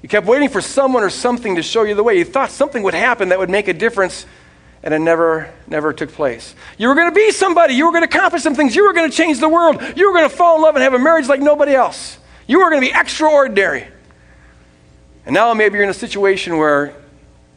You 0.00 0.08
kept 0.08 0.26
waiting 0.26 0.48
for 0.48 0.62
someone 0.62 1.02
or 1.02 1.10
something 1.10 1.56
to 1.56 1.62
show 1.62 1.82
you 1.82 1.94
the 1.94 2.02
way. 2.02 2.16
You 2.16 2.24
thought 2.24 2.50
something 2.50 2.82
would 2.84 2.94
happen 2.94 3.28
that 3.28 3.38
would 3.38 3.50
make 3.50 3.68
a 3.68 3.74
difference, 3.74 4.24
and 4.82 4.94
it 4.94 5.00
never, 5.00 5.52
never 5.66 5.92
took 5.92 6.12
place. 6.12 6.54
You 6.78 6.88
were 6.88 6.94
going 6.94 7.10
to 7.10 7.14
be 7.14 7.30
somebody. 7.30 7.74
You 7.74 7.84
were 7.84 7.92
going 7.92 8.08
to 8.08 8.16
accomplish 8.16 8.42
some 8.42 8.54
things. 8.54 8.74
You 8.74 8.86
were 8.86 8.94
going 8.94 9.10
to 9.10 9.14
change 9.14 9.38
the 9.38 9.50
world. 9.50 9.82
You 9.96 10.10
were 10.10 10.16
going 10.16 10.30
to 10.30 10.34
fall 10.34 10.56
in 10.56 10.62
love 10.62 10.76
and 10.76 10.82
have 10.82 10.94
a 10.94 10.98
marriage 10.98 11.28
like 11.28 11.40
nobody 11.40 11.74
else. 11.74 12.16
You 12.46 12.60
were 12.60 12.70
going 12.70 12.80
to 12.80 12.88
be 12.90 12.98
extraordinary. 12.98 13.86
And 15.24 15.34
now 15.34 15.54
maybe 15.54 15.76
you're 15.76 15.84
in 15.84 15.90
a 15.90 15.94
situation 15.94 16.58
where 16.58 16.94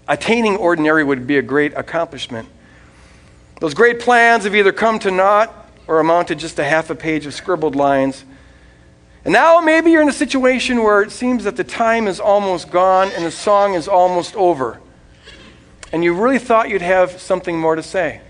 attaining 0.08 0.58
ordinary 0.58 1.04
would 1.04 1.26
be 1.26 1.38
a 1.38 1.42
great 1.42 1.74
accomplishment. 1.74 2.48
Those 3.60 3.74
great 3.74 4.00
plans 4.00 4.44
have 4.44 4.56
either 4.56 4.72
come 4.72 5.00
to 5.00 5.12
naught 5.12 5.54
or 5.88 6.00
amount 6.00 6.28
to 6.28 6.36
just 6.36 6.60
a 6.60 6.64
half 6.64 6.90
a 6.90 6.96
page 6.96 7.26
of 7.26 7.34
scribbled 7.34 7.76
lines. 7.76 8.24
And 9.24 9.34
now 9.34 9.60
maybe 9.60 9.92
you're 9.92 10.02
in 10.02 10.10
a 10.10 10.14
situation 10.14 10.84
where 10.84 11.02
it 11.02 11.12
seems 11.12 11.46
that 11.46 11.56
the 11.56 11.64
time 11.64 12.08
is 12.08 12.20
almost 12.20 12.70
gone 12.70 13.12
and 13.16 13.26
the 13.26 13.32
song 13.32 13.74
is 13.74 13.88
almost 13.88 14.36
over. 14.36 14.80
And 15.92 16.04
you 16.04 16.14
really 16.14 16.40
thought 16.40 16.70
you'd 16.70 16.82
have 16.82 17.20
something 17.20 17.58
more 17.58 17.76
to 17.76 17.84
say. 17.84 18.22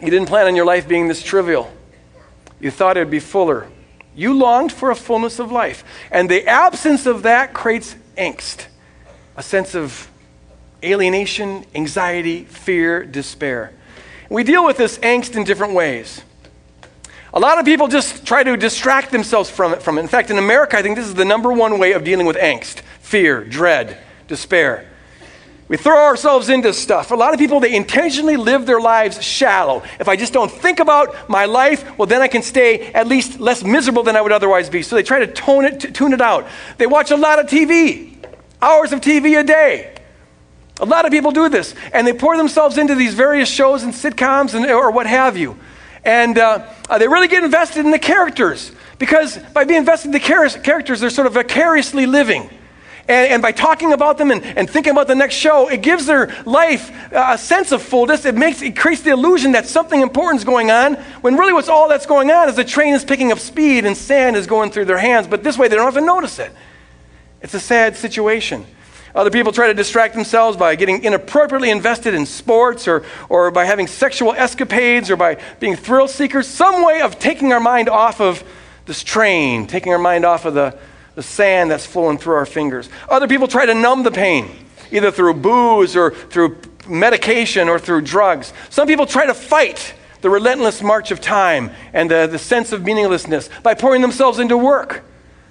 You 0.00 0.10
didn't 0.10 0.26
plan 0.26 0.46
on 0.46 0.56
your 0.56 0.64
life 0.64 0.88
being 0.88 1.06
this 1.06 1.22
trivial. 1.22 1.72
You 2.58 2.70
thought 2.70 2.96
it 2.96 3.00
would 3.00 3.10
be 3.10 3.20
fuller. 3.20 3.68
You 4.14 4.34
longed 4.34 4.72
for 4.72 4.90
a 4.90 4.96
fullness 4.96 5.38
of 5.38 5.50
life. 5.50 5.84
And 6.10 6.28
the 6.28 6.46
absence 6.46 7.06
of 7.06 7.22
that 7.22 7.54
creates 7.54 7.96
angst, 8.16 8.66
a 9.36 9.42
sense 9.42 9.74
of 9.74 10.10
alienation, 10.82 11.64
anxiety, 11.74 12.44
fear, 12.44 13.04
despair. 13.04 13.72
We 14.28 14.44
deal 14.44 14.64
with 14.64 14.76
this 14.76 14.98
angst 14.98 15.36
in 15.36 15.44
different 15.44 15.74
ways. 15.74 16.22
A 17.34 17.40
lot 17.40 17.58
of 17.58 17.64
people 17.64 17.88
just 17.88 18.26
try 18.26 18.42
to 18.42 18.56
distract 18.56 19.10
themselves 19.10 19.48
from 19.48 19.72
it, 19.72 19.82
from 19.82 19.96
it. 19.96 20.02
In 20.02 20.08
fact, 20.08 20.30
in 20.30 20.36
America, 20.36 20.76
I 20.76 20.82
think 20.82 20.96
this 20.96 21.06
is 21.06 21.14
the 21.14 21.24
number 21.24 21.50
one 21.52 21.78
way 21.78 21.92
of 21.92 22.04
dealing 22.04 22.26
with 22.26 22.36
angst, 22.36 22.80
fear, 23.00 23.42
dread, 23.42 23.98
despair. 24.28 24.86
We 25.72 25.78
throw 25.78 26.04
ourselves 26.04 26.50
into 26.50 26.74
stuff. 26.74 27.12
A 27.12 27.14
lot 27.14 27.32
of 27.32 27.40
people, 27.40 27.58
they 27.58 27.74
intentionally 27.74 28.36
live 28.36 28.66
their 28.66 28.78
lives 28.78 29.22
shallow. 29.24 29.82
If 29.98 30.06
I 30.06 30.16
just 30.16 30.34
don't 30.34 30.52
think 30.52 30.80
about 30.80 31.30
my 31.30 31.46
life, 31.46 31.96
well, 31.96 32.04
then 32.04 32.20
I 32.20 32.28
can 32.28 32.42
stay 32.42 32.92
at 32.92 33.06
least 33.06 33.40
less 33.40 33.64
miserable 33.64 34.02
than 34.02 34.14
I 34.14 34.20
would 34.20 34.32
otherwise 34.32 34.68
be. 34.68 34.82
So 34.82 34.96
they 34.96 35.02
try 35.02 35.20
to 35.20 35.26
tone 35.26 35.64
it, 35.64 35.80
t- 35.80 35.90
tune 35.90 36.12
it 36.12 36.20
out. 36.20 36.46
They 36.76 36.86
watch 36.86 37.10
a 37.10 37.16
lot 37.16 37.38
of 37.38 37.46
TV, 37.46 38.14
hours 38.60 38.92
of 38.92 39.00
TV 39.00 39.40
a 39.40 39.42
day. 39.42 39.94
A 40.78 40.84
lot 40.84 41.06
of 41.06 41.10
people 41.10 41.32
do 41.32 41.48
this, 41.48 41.74
and 41.94 42.06
they 42.06 42.12
pour 42.12 42.36
themselves 42.36 42.76
into 42.76 42.94
these 42.94 43.14
various 43.14 43.48
shows 43.48 43.82
and 43.82 43.94
sitcoms 43.94 44.52
and, 44.52 44.66
or 44.66 44.90
what 44.90 45.06
have 45.06 45.38
you. 45.38 45.58
And 46.04 46.36
uh, 46.36 46.70
uh, 46.90 46.98
they 46.98 47.08
really 47.08 47.28
get 47.28 47.44
invested 47.44 47.86
in 47.86 47.92
the 47.92 47.98
characters 47.98 48.72
because 48.98 49.38
by 49.54 49.64
being 49.64 49.78
invested 49.78 50.08
in 50.08 50.12
the 50.12 50.20
char- 50.20 50.50
characters, 50.50 51.00
they're 51.00 51.08
sort 51.08 51.26
of 51.26 51.32
vicariously 51.32 52.04
living. 52.04 52.50
And, 53.08 53.32
and, 53.32 53.42
by 53.42 53.50
talking 53.50 53.92
about 53.92 54.16
them 54.16 54.30
and, 54.30 54.44
and, 54.44 54.70
thinking 54.70 54.92
about 54.92 55.08
the 55.08 55.16
next 55.16 55.34
show, 55.34 55.68
it 55.68 55.82
gives 55.82 56.06
their 56.06 56.28
life 56.46 56.92
uh, 57.12 57.30
a 57.32 57.38
sense 57.38 57.72
of 57.72 57.82
fullness. 57.82 58.24
It 58.24 58.36
makes 58.36 58.62
it 58.62 58.76
creates 58.76 59.02
the 59.02 59.10
illusion 59.10 59.52
that 59.52 59.66
something 59.66 60.00
important 60.00 60.40
is 60.40 60.44
going 60.44 60.70
on, 60.70 60.94
when 61.20 61.36
really 61.36 61.52
what's 61.52 61.68
all 61.68 61.88
that's 61.88 62.06
going 62.06 62.30
on 62.30 62.48
is 62.48 62.54
the 62.54 62.64
train 62.64 62.94
is 62.94 63.04
picking 63.04 63.32
up 63.32 63.40
speed 63.40 63.84
and 63.86 63.96
sand 63.96 64.36
is 64.36 64.46
going 64.46 64.70
through 64.70 64.84
their 64.84 64.98
hands. 64.98 65.26
But 65.26 65.42
this 65.42 65.58
way, 65.58 65.66
they 65.66 65.74
don't 65.74 65.92
to 65.92 66.00
notice 66.00 66.38
it. 66.38 66.52
It's 67.40 67.54
a 67.54 67.60
sad 67.60 67.96
situation. 67.96 68.64
Other 69.14 69.30
people 69.30 69.52
try 69.52 69.66
to 69.66 69.74
distract 69.74 70.14
themselves 70.14 70.56
by 70.56 70.74
getting 70.74 71.04
inappropriately 71.04 71.70
invested 71.70 72.14
in 72.14 72.24
sports 72.24 72.88
or, 72.88 73.04
or 73.28 73.50
by 73.50 73.64
having 73.64 73.86
sexual 73.86 74.32
escapades 74.32 75.10
or 75.10 75.16
by 75.16 75.38
being 75.60 75.76
thrill 75.76 76.08
seekers. 76.08 76.46
Some 76.46 76.84
way 76.84 77.02
of 77.02 77.18
taking 77.18 77.52
our 77.52 77.60
mind 77.60 77.88
off 77.90 78.20
of 78.20 78.42
this 78.86 79.02
train, 79.02 79.66
taking 79.66 79.92
our 79.92 79.98
mind 79.98 80.24
off 80.24 80.46
of 80.46 80.54
the, 80.54 80.78
the 81.14 81.22
sand 81.22 81.70
that's 81.70 81.86
flowing 81.86 82.18
through 82.18 82.34
our 82.34 82.46
fingers. 82.46 82.88
Other 83.08 83.28
people 83.28 83.48
try 83.48 83.66
to 83.66 83.74
numb 83.74 84.02
the 84.02 84.10
pain, 84.10 84.50
either 84.90 85.10
through 85.10 85.34
booze 85.34 85.96
or 85.96 86.12
through 86.12 86.58
medication 86.88 87.68
or 87.68 87.78
through 87.78 88.02
drugs. 88.02 88.52
Some 88.70 88.88
people 88.88 89.06
try 89.06 89.26
to 89.26 89.34
fight 89.34 89.94
the 90.20 90.30
relentless 90.30 90.82
march 90.82 91.10
of 91.10 91.20
time 91.20 91.70
and 91.92 92.10
the, 92.10 92.26
the 92.26 92.38
sense 92.38 92.72
of 92.72 92.84
meaninglessness 92.84 93.50
by 93.62 93.74
pouring 93.74 94.02
themselves 94.02 94.38
into 94.38 94.56
work. 94.56 95.02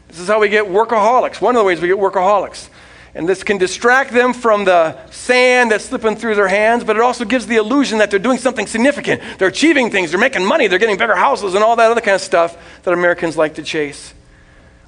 This 0.07 0.19
is 0.19 0.27
how 0.27 0.39
we 0.39 0.49
get 0.49 0.65
workaholics. 0.65 1.39
One 1.39 1.55
of 1.55 1.59
the 1.59 1.65
ways 1.65 1.79
we 1.79 1.87
get 1.87 1.97
workaholics. 1.97 2.69
And 3.13 3.27
this 3.27 3.43
can 3.43 3.57
distract 3.57 4.13
them 4.13 4.33
from 4.33 4.63
the 4.63 5.05
sand 5.09 5.71
that's 5.71 5.85
slipping 5.85 6.15
through 6.15 6.35
their 6.35 6.47
hands, 6.47 6.85
but 6.85 6.95
it 6.95 7.01
also 7.01 7.25
gives 7.25 7.45
the 7.45 7.57
illusion 7.57 7.97
that 7.97 8.09
they're 8.09 8.19
doing 8.19 8.37
something 8.37 8.67
significant. 8.67 9.21
They're 9.37 9.49
achieving 9.49 9.91
things, 9.91 10.11
they're 10.11 10.19
making 10.19 10.45
money, 10.45 10.67
they're 10.67 10.79
getting 10.79 10.97
bigger 10.97 11.15
houses, 11.15 11.53
and 11.53 11.63
all 11.63 11.75
that 11.75 11.91
other 11.91 11.99
kind 11.99 12.15
of 12.15 12.21
stuff 12.21 12.57
that 12.83 12.93
Americans 12.93 13.35
like 13.35 13.55
to 13.55 13.63
chase. 13.63 14.13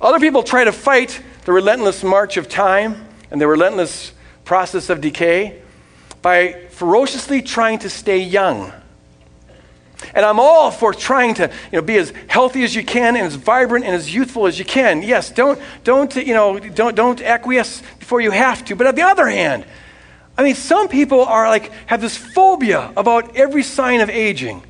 Other 0.03 0.19
people 0.19 0.43
try 0.43 0.65
to 0.65 0.73
fight 0.73 1.21
the 1.45 1.53
relentless 1.53 2.03
march 2.03 2.35
of 2.35 2.49
time 2.49 3.07
and 3.31 3.39
the 3.39 3.47
relentless 3.47 4.11
process 4.43 4.89
of 4.89 4.99
decay 4.99 5.61
by 6.21 6.67
ferociously 6.71 7.41
trying 7.41 7.79
to 7.79 7.89
stay 7.89 8.17
young. 8.17 8.73
And 10.13 10.25
I'm 10.25 10.41
all 10.41 10.71
for 10.71 10.93
trying 10.93 11.35
to 11.35 11.49
you 11.71 11.77
know, 11.77 11.81
be 11.81 11.95
as 11.95 12.11
healthy 12.27 12.65
as 12.65 12.75
you 12.75 12.83
can 12.83 13.15
and 13.15 13.25
as 13.25 13.35
vibrant 13.35 13.85
and 13.85 13.95
as 13.95 14.13
youthful 14.13 14.45
as 14.45 14.59
you 14.59 14.65
can. 14.65 15.01
Yes, 15.01 15.31
don't, 15.31 15.57
don't, 15.85 16.13
you 16.17 16.33
know, 16.33 16.59
don't, 16.59 16.95
don't 16.95 17.21
acquiesce 17.21 17.81
before 17.99 18.19
you 18.19 18.31
have 18.31 18.65
to. 18.65 18.75
But 18.75 18.87
on 18.87 18.95
the 18.95 19.03
other 19.03 19.27
hand, 19.27 19.65
I 20.37 20.43
mean, 20.43 20.55
some 20.55 20.89
people 20.89 21.23
are 21.23 21.47
like, 21.47 21.71
have 21.85 22.01
this 22.01 22.17
phobia 22.17 22.91
about 22.97 23.37
every 23.37 23.63
sign 23.63 24.01
of 24.01 24.09
aging. 24.09 24.63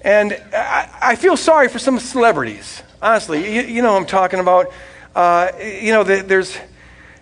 And 0.00 0.40
I, 0.54 0.88
I 1.02 1.16
feel 1.16 1.36
sorry 1.36 1.68
for 1.68 1.78
some 1.78 1.98
celebrities, 1.98 2.82
honestly. 3.02 3.54
You, 3.54 3.62
you 3.62 3.82
know 3.82 3.96
I'm 3.96 4.06
talking 4.06 4.40
about. 4.40 4.72
Uh, 5.14 5.50
you 5.60 5.92
know, 5.92 6.04
the, 6.04 6.22
there's, 6.22 6.56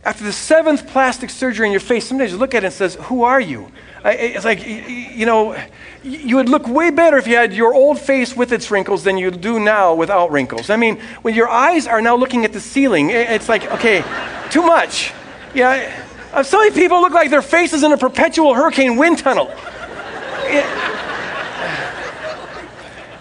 after 0.05 0.25
the 0.25 0.33
seventh 0.33 0.87
plastic 0.89 1.31
surgery 1.31 1.67
in 1.67 1.73
your 1.73 1.81
face, 1.81 2.07
sometimes 2.07 2.33
you 2.33 2.39
look 2.39 2.55
at 2.55 2.63
it 2.63 2.67
and 2.67 2.75
says, 2.75 2.97
Who 3.03 3.23
are 3.23 3.41
you? 3.41 3.71
It's 4.05 4.45
like, 4.45 4.65
you 4.65 5.27
know, 5.27 5.57
you 6.05 6.37
would 6.37 6.49
look 6.49 6.69
way 6.69 6.91
better 6.91 7.19
if 7.19 7.27
you 7.27 7.35
had 7.37 7.53
your 7.53 7.75
old 7.75 7.99
face 7.99 8.37
with 8.37 8.53
its 8.53 8.71
wrinkles 8.71 9.03
than 9.03 9.19
you 9.19 9.31
do 9.31 9.59
now 9.59 9.95
without 9.95 10.31
wrinkles. 10.31 10.71
I 10.71 10.77
mean, 10.77 11.01
when 11.23 11.35
your 11.35 11.49
eyes 11.49 11.87
are 11.87 12.01
now 12.01 12.15
looking 12.15 12.45
at 12.45 12.53
the 12.53 12.61
ceiling, 12.61 13.11
it's 13.11 13.49
like, 13.49 13.71
okay, 13.73 14.05
too 14.51 14.63
much. 14.63 15.13
Yeah, 15.53 16.43
so 16.43 16.59
many 16.59 16.71
people 16.71 17.01
look 17.01 17.13
like 17.13 17.31
their 17.31 17.43
faces 17.43 17.83
in 17.83 17.93
a 17.93 17.99
perpetual 17.99 18.55
hurricane 18.55 18.97
wind 18.97 19.19
tunnel. 19.19 19.51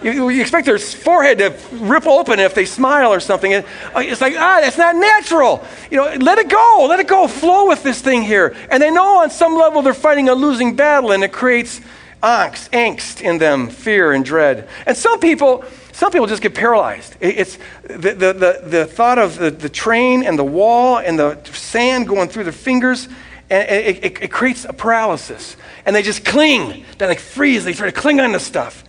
You, 0.02 0.28
you, 0.28 0.40
expect 0.40 0.66
their 0.66 0.78
forehead 0.78 1.38
to 1.38 1.56
rip 1.72 2.06
open 2.06 2.38
if 2.38 2.54
they 2.54 2.64
smile 2.64 3.12
or 3.12 3.20
something. 3.20 3.52
Uh, 3.54 3.62
it's 3.96 4.20
like, 4.20 4.34
ah, 4.36 4.60
that's 4.60 4.78
not 4.78 4.94
natural. 4.94 5.64
You 5.90 5.96
know, 5.96 6.14
let 6.20 6.38
it 6.38 6.48
go. 6.48 6.86
Let 6.88 7.00
it 7.00 7.08
go. 7.08 7.26
Flow 7.26 7.66
with 7.66 7.82
this 7.82 8.00
thing 8.00 8.22
here. 8.22 8.54
And 8.70 8.82
they 8.82 8.90
know 8.90 9.18
on 9.18 9.30
some 9.30 9.56
level 9.56 9.82
they're 9.82 9.94
fighting 9.94 10.28
a 10.28 10.34
losing 10.34 10.76
battle, 10.76 11.10
and 11.10 11.24
it 11.24 11.32
creates 11.32 11.80
angst, 12.22 12.70
angst 12.70 13.20
in 13.20 13.38
them, 13.38 13.68
fear 13.68 14.12
and 14.12 14.24
dread. 14.24 14.68
And 14.86 14.96
some 14.96 15.18
people, 15.18 15.64
some 15.92 16.12
people 16.12 16.26
just 16.26 16.42
get 16.42 16.54
paralyzed. 16.54 17.16
It's 17.20 17.58
the, 17.82 18.14
the, 18.14 18.32
the, 18.32 18.60
the 18.64 18.86
thought 18.86 19.18
of 19.18 19.36
the, 19.36 19.50
the 19.50 19.68
train 19.68 20.22
and 20.22 20.38
the 20.38 20.44
wall 20.44 20.98
and 20.98 21.18
the 21.18 21.42
sand 21.52 22.06
going 22.06 22.28
through 22.28 22.44
their 22.44 22.52
fingers, 22.52 23.08
and 23.50 23.68
it, 23.68 24.04
it, 24.04 24.22
it 24.22 24.30
creates 24.30 24.64
a 24.64 24.72
paralysis. 24.72 25.56
And 25.86 25.96
they 25.96 26.02
just 26.02 26.24
cling. 26.24 26.84
They 26.98 27.06
like 27.06 27.20
freeze. 27.20 27.64
They 27.64 27.72
try 27.72 27.90
to 27.90 28.00
cling 28.00 28.20
on 28.20 28.32
to 28.32 28.40
stuff. 28.40 28.84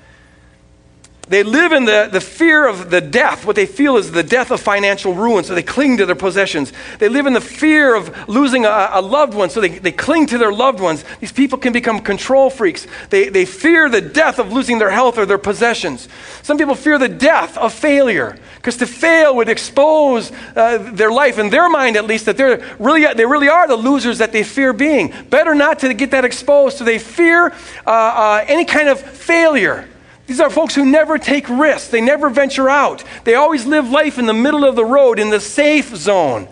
They 1.29 1.43
live 1.43 1.71
in 1.73 1.85
the, 1.85 2.09
the 2.11 2.21
fear 2.21 2.67
of 2.67 2.89
the 2.89 3.01
death, 3.01 3.45
what 3.45 3.55
they 3.55 3.67
feel 3.67 3.97
is 3.97 4.11
the 4.11 4.23
death 4.23 4.49
of 4.49 4.59
financial 4.59 5.13
ruin, 5.13 5.43
so 5.43 5.53
they 5.53 5.61
cling 5.61 5.97
to 5.97 6.07
their 6.07 6.15
possessions. 6.15 6.73
They 6.97 7.07
live 7.07 7.27
in 7.27 7.33
the 7.33 7.41
fear 7.41 7.93
of 7.93 8.27
losing 8.27 8.65
a, 8.65 8.89
a 8.93 9.01
loved 9.01 9.35
one, 9.35 9.51
so 9.51 9.61
they, 9.61 9.69
they 9.69 9.91
cling 9.91 10.25
to 10.27 10.39
their 10.39 10.51
loved 10.51 10.79
ones. 10.79 11.05
These 11.19 11.31
people 11.31 11.59
can 11.59 11.71
become 11.71 12.01
control 12.01 12.49
freaks. 12.49 12.87
They, 13.11 13.29
they 13.29 13.45
fear 13.45 13.89
the 13.89 14.01
death 14.01 14.39
of 14.39 14.51
losing 14.51 14.79
their 14.79 14.89
health 14.89 15.19
or 15.19 15.27
their 15.27 15.37
possessions. 15.37 16.09
Some 16.41 16.57
people 16.57 16.73
fear 16.73 16.97
the 16.97 17.07
death 17.07 17.59
of 17.59 17.73
failure, 17.73 18.35
because 18.55 18.77
to 18.77 18.87
fail 18.87 19.35
would 19.35 19.49
expose 19.49 20.31
uh, 20.55 20.79
their 20.93 21.11
life, 21.11 21.37
in 21.37 21.51
their 21.51 21.69
mind 21.69 21.95
at 21.95 22.05
least, 22.05 22.25
that 22.25 22.37
they're 22.37 22.75
really, 22.79 23.05
they 23.13 23.27
really 23.27 23.49
are 23.49 23.67
the 23.67 23.75
losers 23.75 24.17
that 24.17 24.31
they 24.31 24.41
fear 24.41 24.73
being. 24.73 25.13
Better 25.29 25.53
not 25.53 25.77
to 25.79 25.93
get 25.93 26.09
that 26.09 26.25
exposed, 26.25 26.79
so 26.79 26.83
they 26.83 26.97
fear 26.97 27.53
uh, 27.85 27.89
uh, 27.89 28.45
any 28.47 28.65
kind 28.65 28.89
of 28.89 28.99
failure. 28.99 29.87
These 30.29 30.39
are 30.39 30.51
folks 30.51 30.75
who 30.75 30.85
never 30.85 31.17
take 31.17 31.49
risks. 31.49 31.87
They 31.87 32.01
never 32.01 32.29
venture 32.29 32.69
out. 32.69 33.03
They 33.23 33.33
always 33.33 33.65
live 33.65 33.89
life 33.89 34.19
in 34.19 34.27
the 34.27 34.33
middle 34.33 34.63
of 34.63 34.75
the 34.75 34.85
road, 34.85 35.17
in 35.17 35.31
the 35.31 35.39
safe 35.39 35.95
zone. 35.95 36.47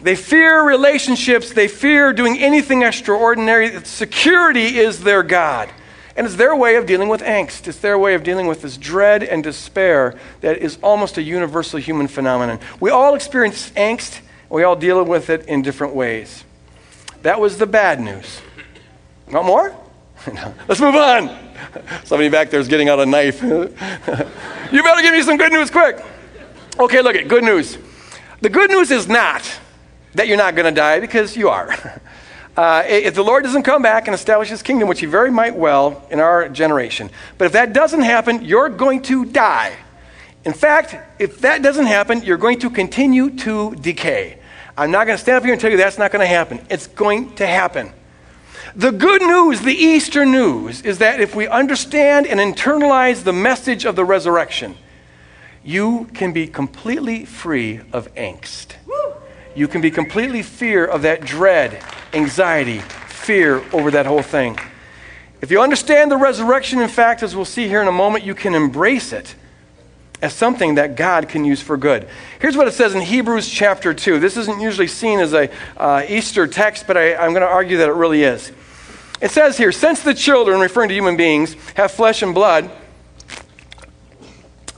They 0.00 0.14
fear 0.14 0.64
relationships. 0.64 1.52
They 1.52 1.66
fear 1.66 2.12
doing 2.12 2.38
anything 2.38 2.84
extraordinary. 2.84 3.84
Security 3.84 4.78
is 4.78 5.02
their 5.02 5.24
God. 5.24 5.68
And 6.14 6.24
it's 6.24 6.36
their 6.36 6.54
way 6.54 6.76
of 6.76 6.86
dealing 6.86 7.08
with 7.08 7.22
angst. 7.22 7.66
It's 7.66 7.78
their 7.78 7.98
way 7.98 8.14
of 8.14 8.22
dealing 8.22 8.46
with 8.46 8.62
this 8.62 8.76
dread 8.76 9.24
and 9.24 9.42
despair 9.42 10.14
that 10.42 10.58
is 10.58 10.78
almost 10.80 11.18
a 11.18 11.22
universal 11.22 11.80
human 11.80 12.06
phenomenon. 12.06 12.60
We 12.78 12.90
all 12.90 13.16
experience 13.16 13.70
angst, 13.70 14.20
we 14.48 14.62
all 14.62 14.76
deal 14.76 15.02
with 15.02 15.28
it 15.28 15.46
in 15.46 15.62
different 15.62 15.96
ways. 15.96 16.44
That 17.22 17.40
was 17.40 17.58
the 17.58 17.66
bad 17.66 17.98
news. 17.98 18.40
Want 19.28 19.44
more? 19.44 19.76
Let's 20.68 20.80
move 20.80 20.94
on. 20.94 21.51
Somebody 22.04 22.28
back 22.28 22.50
there 22.50 22.60
is 22.60 22.68
getting 22.68 22.88
out 22.88 23.00
a 23.00 23.06
knife. 23.06 23.42
you 23.42 24.82
better 24.82 25.02
give 25.02 25.12
me 25.12 25.22
some 25.22 25.36
good 25.36 25.52
news 25.52 25.70
quick. 25.70 26.02
Okay, 26.78 27.02
look 27.02 27.16
at 27.16 27.28
good 27.28 27.44
news. 27.44 27.78
The 28.40 28.50
good 28.50 28.70
news 28.70 28.90
is 28.90 29.08
not 29.08 29.60
that 30.14 30.28
you're 30.28 30.36
not 30.36 30.54
going 30.54 30.72
to 30.72 30.78
die 30.78 31.00
because 31.00 31.36
you 31.36 31.48
are. 31.48 32.00
Uh, 32.54 32.82
if 32.86 33.14
the 33.14 33.24
Lord 33.24 33.42
doesn't 33.44 33.62
come 33.62 33.80
back 33.80 34.08
and 34.08 34.14
establish 34.14 34.50
his 34.50 34.60
kingdom, 34.60 34.86
which 34.86 35.00
he 35.00 35.06
very 35.06 35.30
might 35.30 35.56
well 35.56 36.06
in 36.10 36.20
our 36.20 36.50
generation, 36.50 37.08
but 37.38 37.46
if 37.46 37.52
that 37.52 37.72
doesn't 37.72 38.02
happen, 38.02 38.44
you're 38.44 38.68
going 38.68 39.00
to 39.00 39.24
die. 39.24 39.74
In 40.44 40.52
fact, 40.52 40.94
if 41.18 41.40
that 41.40 41.62
doesn't 41.62 41.86
happen, 41.86 42.22
you're 42.22 42.36
going 42.36 42.58
to 42.58 42.68
continue 42.68 43.30
to 43.38 43.74
decay. 43.76 44.38
I'm 44.76 44.90
not 44.90 45.06
going 45.06 45.16
to 45.16 45.22
stand 45.22 45.38
up 45.38 45.44
here 45.44 45.52
and 45.52 45.60
tell 45.62 45.70
you 45.70 45.78
that's 45.78 45.96
not 45.96 46.12
going 46.12 46.20
to 46.20 46.26
happen. 46.26 46.60
It's 46.68 46.88
going 46.88 47.34
to 47.36 47.46
happen. 47.46 47.90
The 48.74 48.92
good 48.92 49.22
news, 49.22 49.60
the 49.60 49.74
Easter 49.74 50.24
news, 50.24 50.82
is 50.82 50.98
that 50.98 51.20
if 51.20 51.34
we 51.34 51.46
understand 51.46 52.26
and 52.26 52.40
internalize 52.40 53.24
the 53.24 53.32
message 53.32 53.84
of 53.84 53.96
the 53.96 54.04
resurrection, 54.04 54.76
you 55.64 56.08
can 56.14 56.32
be 56.32 56.46
completely 56.46 57.24
free 57.24 57.80
of 57.92 58.12
angst. 58.14 58.74
You 59.54 59.68
can 59.68 59.80
be 59.80 59.90
completely 59.90 60.42
fear 60.42 60.84
of 60.84 61.02
that 61.02 61.22
dread, 61.22 61.82
anxiety, 62.14 62.78
fear 62.78 63.62
over 63.72 63.90
that 63.90 64.06
whole 64.06 64.22
thing. 64.22 64.58
If 65.40 65.50
you 65.50 65.60
understand 65.60 66.10
the 66.10 66.16
resurrection, 66.16 66.80
in 66.80 66.88
fact, 66.88 67.22
as 67.22 67.36
we'll 67.36 67.44
see 67.44 67.68
here 67.68 67.82
in 67.82 67.88
a 67.88 67.92
moment, 67.92 68.24
you 68.24 68.34
can 68.34 68.54
embrace 68.54 69.12
it 69.12 69.34
as 70.22 70.32
something 70.32 70.76
that 70.76 70.94
God 70.94 71.28
can 71.28 71.44
use 71.44 71.60
for 71.60 71.76
good. 71.76 72.08
Here's 72.40 72.56
what 72.56 72.68
it 72.68 72.72
says 72.72 72.94
in 72.94 73.00
Hebrews 73.02 73.48
chapter 73.48 73.92
2. 73.92 74.20
This 74.20 74.36
isn't 74.36 74.60
usually 74.60 74.86
seen 74.86 75.18
as 75.18 75.34
a 75.34 75.50
uh, 75.76 76.04
Easter 76.08 76.46
text, 76.46 76.86
but 76.86 76.96
I, 76.96 77.16
I'm 77.16 77.32
going 77.32 77.42
to 77.42 77.48
argue 77.48 77.78
that 77.78 77.88
it 77.88 77.94
really 77.94 78.22
is. 78.22 78.52
It 79.20 79.32
says 79.32 79.58
here, 79.58 79.72
since 79.72 80.02
the 80.02 80.14
children, 80.14 80.60
referring 80.60 80.88
to 80.88 80.94
human 80.94 81.16
beings, 81.16 81.54
have 81.74 81.90
flesh 81.90 82.22
and 82.22 82.34
blood, 82.34 82.70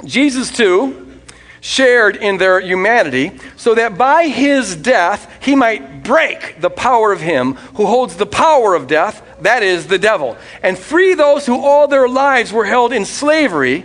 Jesus, 0.04 0.50
too, 0.50 1.20
shared 1.60 2.16
in 2.16 2.36
their 2.36 2.60
humanity 2.60 3.32
so 3.56 3.74
that 3.74 3.96
by 3.96 4.28
his 4.28 4.76
death 4.76 5.30
he 5.40 5.54
might 5.54 6.02
break 6.02 6.60
the 6.60 6.68
power 6.68 7.10
of 7.10 7.22
him 7.22 7.54
who 7.74 7.86
holds 7.86 8.16
the 8.16 8.26
power 8.26 8.74
of 8.74 8.86
death, 8.86 9.22
that 9.40 9.62
is, 9.62 9.86
the 9.86 9.98
devil, 9.98 10.36
and 10.62 10.78
free 10.78 11.14
those 11.14 11.46
who 11.46 11.58
all 11.58 11.88
their 11.88 12.08
lives 12.08 12.52
were 12.52 12.66
held 12.66 12.92
in 12.92 13.06
slavery. 13.06 13.84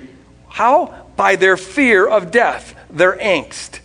How? 0.50 0.99
By 1.20 1.36
their 1.36 1.58
fear 1.58 2.08
of 2.08 2.32
death, 2.32 2.74
their 2.90 3.18
angst. 3.18 3.82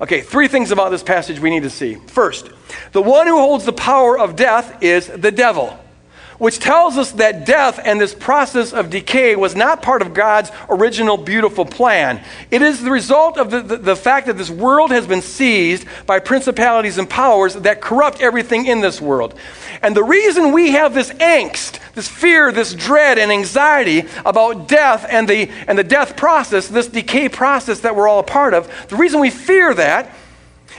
Okay, 0.00 0.20
three 0.20 0.46
things 0.46 0.70
about 0.70 0.92
this 0.92 1.02
passage 1.02 1.40
we 1.40 1.50
need 1.50 1.64
to 1.64 1.70
see. 1.70 1.96
First, 1.96 2.50
the 2.92 3.02
one 3.02 3.26
who 3.26 3.36
holds 3.36 3.64
the 3.64 3.72
power 3.72 4.16
of 4.16 4.36
death 4.36 4.80
is 4.80 5.08
the 5.08 5.32
devil 5.32 5.76
which 6.42 6.58
tells 6.58 6.98
us 6.98 7.12
that 7.12 7.46
death 7.46 7.78
and 7.84 8.00
this 8.00 8.12
process 8.12 8.72
of 8.72 8.90
decay 8.90 9.36
was 9.36 9.54
not 9.54 9.80
part 9.80 10.02
of 10.02 10.12
God's 10.12 10.50
original 10.68 11.16
beautiful 11.16 11.64
plan. 11.64 12.20
It 12.50 12.62
is 12.62 12.82
the 12.82 12.90
result 12.90 13.38
of 13.38 13.52
the, 13.52 13.60
the, 13.62 13.76
the, 13.76 13.94
fact 13.94 14.26
that 14.26 14.36
this 14.36 14.50
world 14.50 14.90
has 14.90 15.06
been 15.06 15.22
seized 15.22 15.86
by 16.04 16.18
principalities 16.18 16.98
and 16.98 17.08
powers 17.08 17.54
that 17.54 17.80
corrupt 17.80 18.20
everything 18.20 18.66
in 18.66 18.80
this 18.80 19.00
world. 19.00 19.38
And 19.82 19.94
the 19.94 20.02
reason 20.02 20.50
we 20.50 20.72
have 20.72 20.94
this 20.94 21.10
angst, 21.12 21.78
this 21.94 22.08
fear, 22.08 22.50
this 22.50 22.74
dread 22.74 23.18
and 23.18 23.30
anxiety 23.30 24.08
about 24.26 24.66
death 24.66 25.06
and 25.08 25.28
the, 25.28 25.48
and 25.68 25.78
the 25.78 25.84
death 25.84 26.16
process, 26.16 26.66
this 26.66 26.88
decay 26.88 27.28
process 27.28 27.78
that 27.82 27.94
we're 27.94 28.08
all 28.08 28.18
a 28.18 28.24
part 28.24 28.52
of, 28.52 28.88
the 28.88 28.96
reason 28.96 29.20
we 29.20 29.30
fear 29.30 29.72
that 29.74 30.12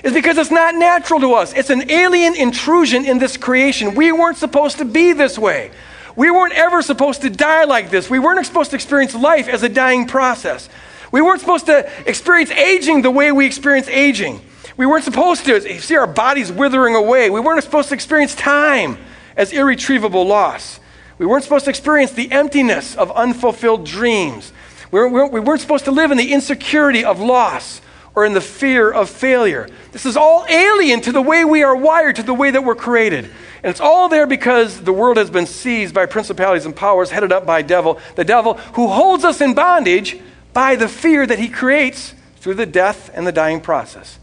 is 0.04 0.14
because 0.14 0.38
it's 0.38 0.52
not 0.52 0.76
natural 0.76 1.20
to 1.22 1.34
us. 1.34 1.54
It's 1.54 1.70
an 1.70 1.90
alien 1.90 2.36
intrusion 2.36 3.06
in 3.06 3.20
this 3.20 3.38
creation. 3.38 3.96
We 3.96 4.12
weren't 4.12 4.38
supposed 4.38 4.78
to 4.80 4.86
be 4.86 5.14
this 5.14 5.40
way. 5.40 5.72
We 6.16 6.30
weren't 6.30 6.54
ever 6.54 6.82
supposed 6.82 7.22
to 7.22 7.30
die 7.30 7.64
like 7.64 7.90
this. 7.90 8.10
We 8.10 8.20
weren't 8.20 8.46
supposed 8.46 8.72
to 8.72 8.76
experience 8.76 9.16
life 9.16 9.48
as 9.48 9.64
a 9.64 9.70
dying 9.70 10.06
process. 10.06 10.70
We 11.12 11.22
weren't 11.22 11.40
supposed 11.40 11.68
to 11.68 11.90
experience 12.06 12.52
aging 12.52 13.02
the 13.02 13.12
way 13.12 13.32
we 13.32 13.46
experience 13.46 13.88
aging. 13.88 14.42
We 14.76 14.86
weren't 14.86 15.06
supposed 15.06 15.46
to 15.46 15.80
see 15.80 15.96
our 15.96 16.08
bodies 16.08 16.52
withering 16.52 16.96
away. 16.96 17.30
We 17.30 17.40
weren't 17.40 17.64
supposed 17.64 17.90
to 17.90 17.96
experience 17.96 18.36
time 18.36 18.98
as 19.38 19.54
irretrievable 19.54 20.26
loss. 20.26 20.80
We 21.18 21.26
weren't 21.26 21.44
supposed 21.44 21.66
to 21.66 21.70
experience 21.70 22.12
the 22.12 22.32
emptiness 22.32 22.96
of 22.96 23.12
unfulfilled 23.12 23.86
dreams. 23.86 24.52
We 24.92 25.00
weren't, 25.06 25.32
we 25.32 25.40
weren't 25.40 25.62
supposed 25.62 25.86
to 25.86 25.92
live 25.92 26.12
in 26.12 26.18
the 26.18 26.34
insecurity 26.34 27.06
of 27.06 27.20
loss 27.20 27.82
or 28.16 28.26
in 28.26 28.34
the 28.34 28.42
fear 28.42 28.92
of 28.92 29.10
failure. 29.10 29.68
This 29.92 30.06
is 30.06 30.16
all 30.16 30.46
alien 30.48 31.02
to 31.02 31.12
the 31.12 31.22
way 31.22 31.44
we 31.44 31.64
are 31.64 31.76
wired, 31.76 32.18
to 32.18 32.24
the 32.24 32.34
way 32.34 32.52
that 32.52 32.64
we're 32.64 32.76
created. 32.76 33.26
And 33.26 33.72
it's 33.72 33.80
all 33.80 34.10
there 34.10 34.28
because 34.28 34.82
the 34.82 34.94
world 34.94 35.18
has 35.18 35.30
been 35.30 35.46
seized 35.46 35.96
by 35.96 36.06
principalities 36.06 36.66
and 36.66 36.76
powers 36.76 37.10
headed 37.10 37.32
up 37.32 37.46
by 37.46 37.62
devil, 37.62 38.00
the 38.16 38.26
devil 38.26 38.56
who 38.76 38.88
holds 38.88 39.24
us 39.24 39.42
in 39.42 39.54
bondage 39.54 40.20
by 40.52 40.76
the 40.76 40.88
fear 40.88 41.26
that 41.26 41.40
he 41.40 41.50
creates 41.50 42.14
through 42.38 42.56
the 42.56 42.66
death 42.66 43.10
and 43.14 43.26
the 43.26 43.32
dying 43.32 43.62
process. 43.62 44.20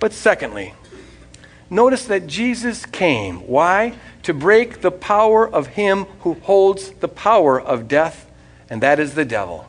But 0.00 0.12
secondly, 0.12 0.74
notice 1.70 2.06
that 2.06 2.26
Jesus 2.26 2.86
came. 2.86 3.46
Why? 3.46 3.94
To 4.24 4.34
break 4.34 4.80
the 4.80 4.90
power 4.90 5.48
of 5.48 5.68
him 5.68 6.04
who 6.20 6.34
holds 6.34 6.90
the 6.90 7.08
power 7.08 7.60
of 7.60 7.86
death, 7.86 8.28
and 8.68 8.82
that 8.82 8.98
is 8.98 9.14
the 9.14 9.24
devil. 9.24 9.68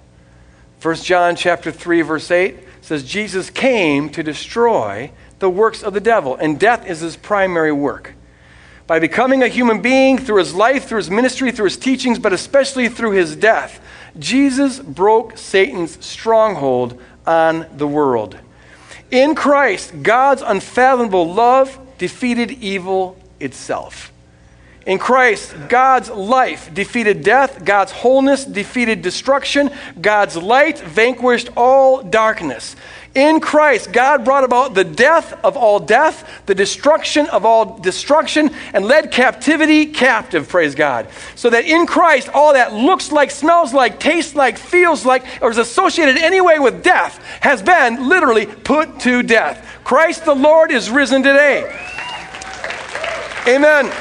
1 0.82 0.96
John 0.96 1.36
chapter 1.36 1.72
3 1.72 2.02
verse 2.02 2.32
8 2.32 2.67
says 2.88 3.04
Jesus 3.04 3.50
came 3.50 4.10
to 4.12 4.24
destroy 4.24 5.12
the 5.40 5.50
works 5.50 5.84
of 5.84 5.94
the 5.94 6.00
devil, 6.00 6.38
and 6.38 6.58
death 6.58 6.88
is 6.88 7.02
his 7.02 7.18
primary 7.18 7.74
work. 7.74 8.14
By 8.88 9.00
becoming 9.00 9.44
a 9.44 9.50
human 9.50 9.82
being 9.82 10.18
through 10.18 10.38
his 10.38 10.56
life, 10.56 10.86
through 10.86 11.00
his 11.00 11.10
ministry, 11.10 11.52
through 11.52 11.66
his 11.66 11.76
teachings, 11.76 12.18
but 12.18 12.32
especially 12.32 12.88
through 12.88 13.12
his 13.12 13.36
death, 13.36 13.82
Jesus 14.18 14.80
broke 14.80 15.38
Satan's 15.38 16.04
stronghold 16.04 16.98
on 17.26 17.66
the 17.76 17.88
world. 17.88 18.38
In 19.12 19.36
Christ, 19.36 20.02
God's 20.02 20.42
unfathomable 20.42 21.34
love 21.34 21.78
defeated 21.98 22.52
evil 22.52 23.22
itself. 23.42 24.14
In 24.88 25.00
Christ, 25.00 25.54
God's 25.68 26.10
life 26.10 26.74
defeated 26.74 27.22
death, 27.22 27.66
God's 27.66 27.92
wholeness 27.92 28.46
defeated 28.46 29.02
destruction, 29.02 29.70
God's 30.00 30.38
light 30.38 30.80
vanquished 30.80 31.50
all 31.58 32.02
darkness. 32.02 32.78
In 33.14 33.42
Christ, 33.42 33.92
God 33.92 34.24
brought 34.24 34.46
about 34.46 34.76
the 34.76 34.86
death 34.86 35.38
of 35.44 35.58
all 35.58 35.82
death, 35.82 36.42
the 36.46 36.56
destruction 36.56 37.28
of 37.28 37.46
all 37.46 37.80
destruction, 37.80 38.50
and 38.74 38.86
led 38.86 39.12
captivity 39.12 39.88
captive, 39.88 40.48
praise 40.48 40.74
God. 40.74 41.10
So 41.36 41.50
that 41.50 41.66
in 41.66 41.86
Christ, 41.86 42.30
all 42.30 42.54
that 42.54 42.74
looks 42.74 43.12
like, 43.12 43.30
smells 43.30 43.74
like, 43.74 44.00
tastes 44.00 44.36
like, 44.36 44.58
feels 44.58 45.06
like, 45.06 45.26
or 45.42 45.52
is 45.52 45.58
associated 45.58 46.16
anyway 46.16 46.60
with 46.60 46.82
death 46.82 47.18
has 47.42 47.62
been 47.62 48.08
literally 48.08 48.46
put 48.46 49.02
to 49.02 49.22
death. 49.22 49.68
Christ 49.84 50.24
the 50.24 50.36
Lord 50.36 50.72
is 50.72 50.90
risen 50.90 51.24
today. 51.24 51.66
Amen. 53.48 53.92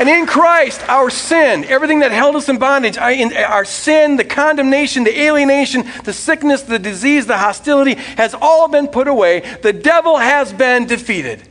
And 0.00 0.08
in 0.08 0.24
Christ, 0.24 0.80
our 0.88 1.10
sin, 1.10 1.62
everything 1.66 1.98
that 1.98 2.10
held 2.10 2.34
us 2.34 2.48
in 2.48 2.56
bondage, 2.56 2.96
our 2.96 3.66
sin, 3.66 4.16
the 4.16 4.24
condemnation, 4.24 5.04
the 5.04 5.20
alienation, 5.20 5.84
the 6.04 6.14
sickness, 6.14 6.62
the 6.62 6.78
disease, 6.78 7.26
the 7.26 7.36
hostility, 7.36 7.94
has 8.16 8.32
all 8.32 8.66
been 8.66 8.88
put 8.88 9.08
away. 9.08 9.40
The 9.60 9.74
devil 9.74 10.16
has 10.16 10.54
been 10.54 10.86
defeated. 10.86 11.42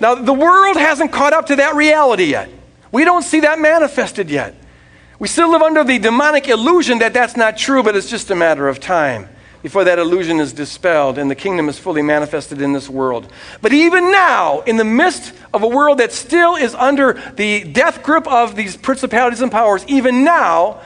Now, 0.00 0.16
the 0.16 0.32
world 0.32 0.76
hasn't 0.76 1.12
caught 1.12 1.34
up 1.34 1.46
to 1.46 1.56
that 1.56 1.76
reality 1.76 2.24
yet. 2.24 2.50
We 2.90 3.04
don't 3.04 3.22
see 3.22 3.40
that 3.40 3.60
manifested 3.60 4.28
yet. 4.28 4.56
We 5.20 5.28
still 5.28 5.52
live 5.52 5.62
under 5.62 5.84
the 5.84 6.00
demonic 6.00 6.48
illusion 6.48 6.98
that 6.98 7.14
that's 7.14 7.36
not 7.36 7.56
true, 7.56 7.84
but 7.84 7.94
it's 7.94 8.10
just 8.10 8.28
a 8.28 8.34
matter 8.34 8.66
of 8.66 8.80
time 8.80 9.28
before 9.64 9.84
that 9.84 9.98
illusion 9.98 10.40
is 10.40 10.52
dispelled 10.52 11.16
and 11.16 11.30
the 11.30 11.34
kingdom 11.34 11.70
is 11.70 11.78
fully 11.78 12.02
manifested 12.02 12.60
in 12.60 12.74
this 12.74 12.86
world. 12.86 13.32
But 13.62 13.72
even 13.72 14.12
now, 14.12 14.60
in 14.60 14.76
the 14.76 14.84
midst 14.84 15.32
of 15.54 15.62
a 15.62 15.66
world 15.66 16.00
that 16.00 16.12
still 16.12 16.54
is 16.54 16.74
under 16.74 17.14
the 17.36 17.64
death 17.64 18.02
grip 18.02 18.28
of 18.28 18.56
these 18.56 18.76
principalities 18.76 19.40
and 19.40 19.50
powers, 19.50 19.82
even 19.88 20.22
now, 20.22 20.82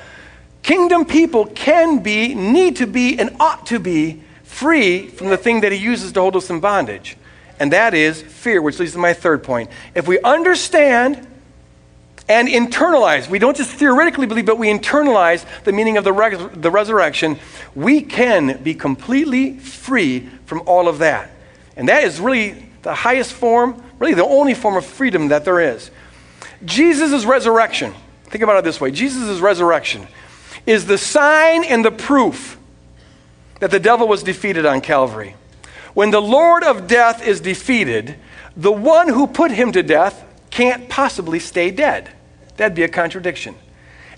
kingdom 0.63 1.07
people 1.07 1.47
can 1.47 2.05
be, 2.05 2.37
need 2.37 2.77
to 2.77 2.87
be, 2.87 3.19
and 3.19 3.35
ought 3.41 3.67
to 3.67 3.81
be 3.81 4.23
free 4.45 5.09
from 5.09 5.27
the 5.27 5.37
thing 5.37 5.63
that 5.63 5.73
he 5.73 5.79
uses 5.79 6.13
to 6.13 6.21
hold 6.21 6.37
us 6.37 6.49
in 6.49 6.61
bondage. 6.61 7.17
And 7.59 7.73
that 7.73 7.95
is 7.95 8.23
fear, 8.23 8.63
which 8.63 8.79
leads 8.79 8.93
to 8.93 8.99
my 8.99 9.13
third 9.13 9.43
point. 9.43 9.71
If 9.97 10.07
we 10.07 10.21
understand 10.21 11.27
and 12.29 12.47
internalize. 12.49 13.29
We 13.29 13.39
don't 13.39 13.57
just 13.57 13.73
theoretically 13.73 14.27
believe, 14.27 14.47
but 14.47 14.59
we 14.59 14.69
internalize 14.69 15.45
the 15.65 15.73
meaning 15.73 15.97
of 15.97 16.05
the, 16.05 16.13
re- 16.13 16.37
the 16.37 16.71
resurrection. 16.71 17.39
We 17.75 18.03
can 18.03 18.63
be 18.63 18.75
completely 18.75 19.59
free 19.59 20.29
from 20.45 20.63
all 20.67 20.89
of 20.89 20.99
that. 20.99 21.31
And 21.77 21.89
that 21.89 22.05
is 22.05 22.21
really 22.21 22.67
the 22.83 22.95
highest 22.95 23.33
form, 23.33 23.83
really 23.99 24.15
the 24.15 24.25
only 24.25 24.55
form 24.55 24.77
of 24.77 24.85
freedom 24.85 25.29
that 25.29 25.45
there 25.45 25.61
is. 25.61 25.91
Jesus' 26.65 27.25
resurrection, 27.25 27.95
think 28.25 28.43
about 28.43 28.59
it 28.59 28.65
this 28.65 28.81
way 28.81 28.91
Jesus' 28.91 29.41
resurrection 29.41 30.07
is 30.67 30.87
the 30.87 30.99
sign 30.99 31.65
and 31.65 31.85
the 31.85 31.91
proof 31.91 32.59
that 33.61 33.71
the 33.71 33.81
devil 33.81 34.07
was 34.07 34.23
defeated 34.23 34.67
on 34.67 34.81
Calvary. 34.81 35.35
When 35.95 36.11
the 36.11 36.21
Lord 36.21 36.63
of 36.63 36.87
death 36.87 37.27
is 37.27 37.41
defeated, 37.41 38.17
the 38.57 38.71
one 38.73 39.09
who 39.09 39.27
put 39.27 39.51
him 39.51 39.73
to 39.73 39.83
death 39.83 40.25
can't 40.51 40.89
possibly 40.89 41.39
stay 41.39 41.71
dead. 41.71 42.11
That'd 42.59 42.75
be 42.75 42.83
a 42.83 42.89
contradiction. 42.89 43.55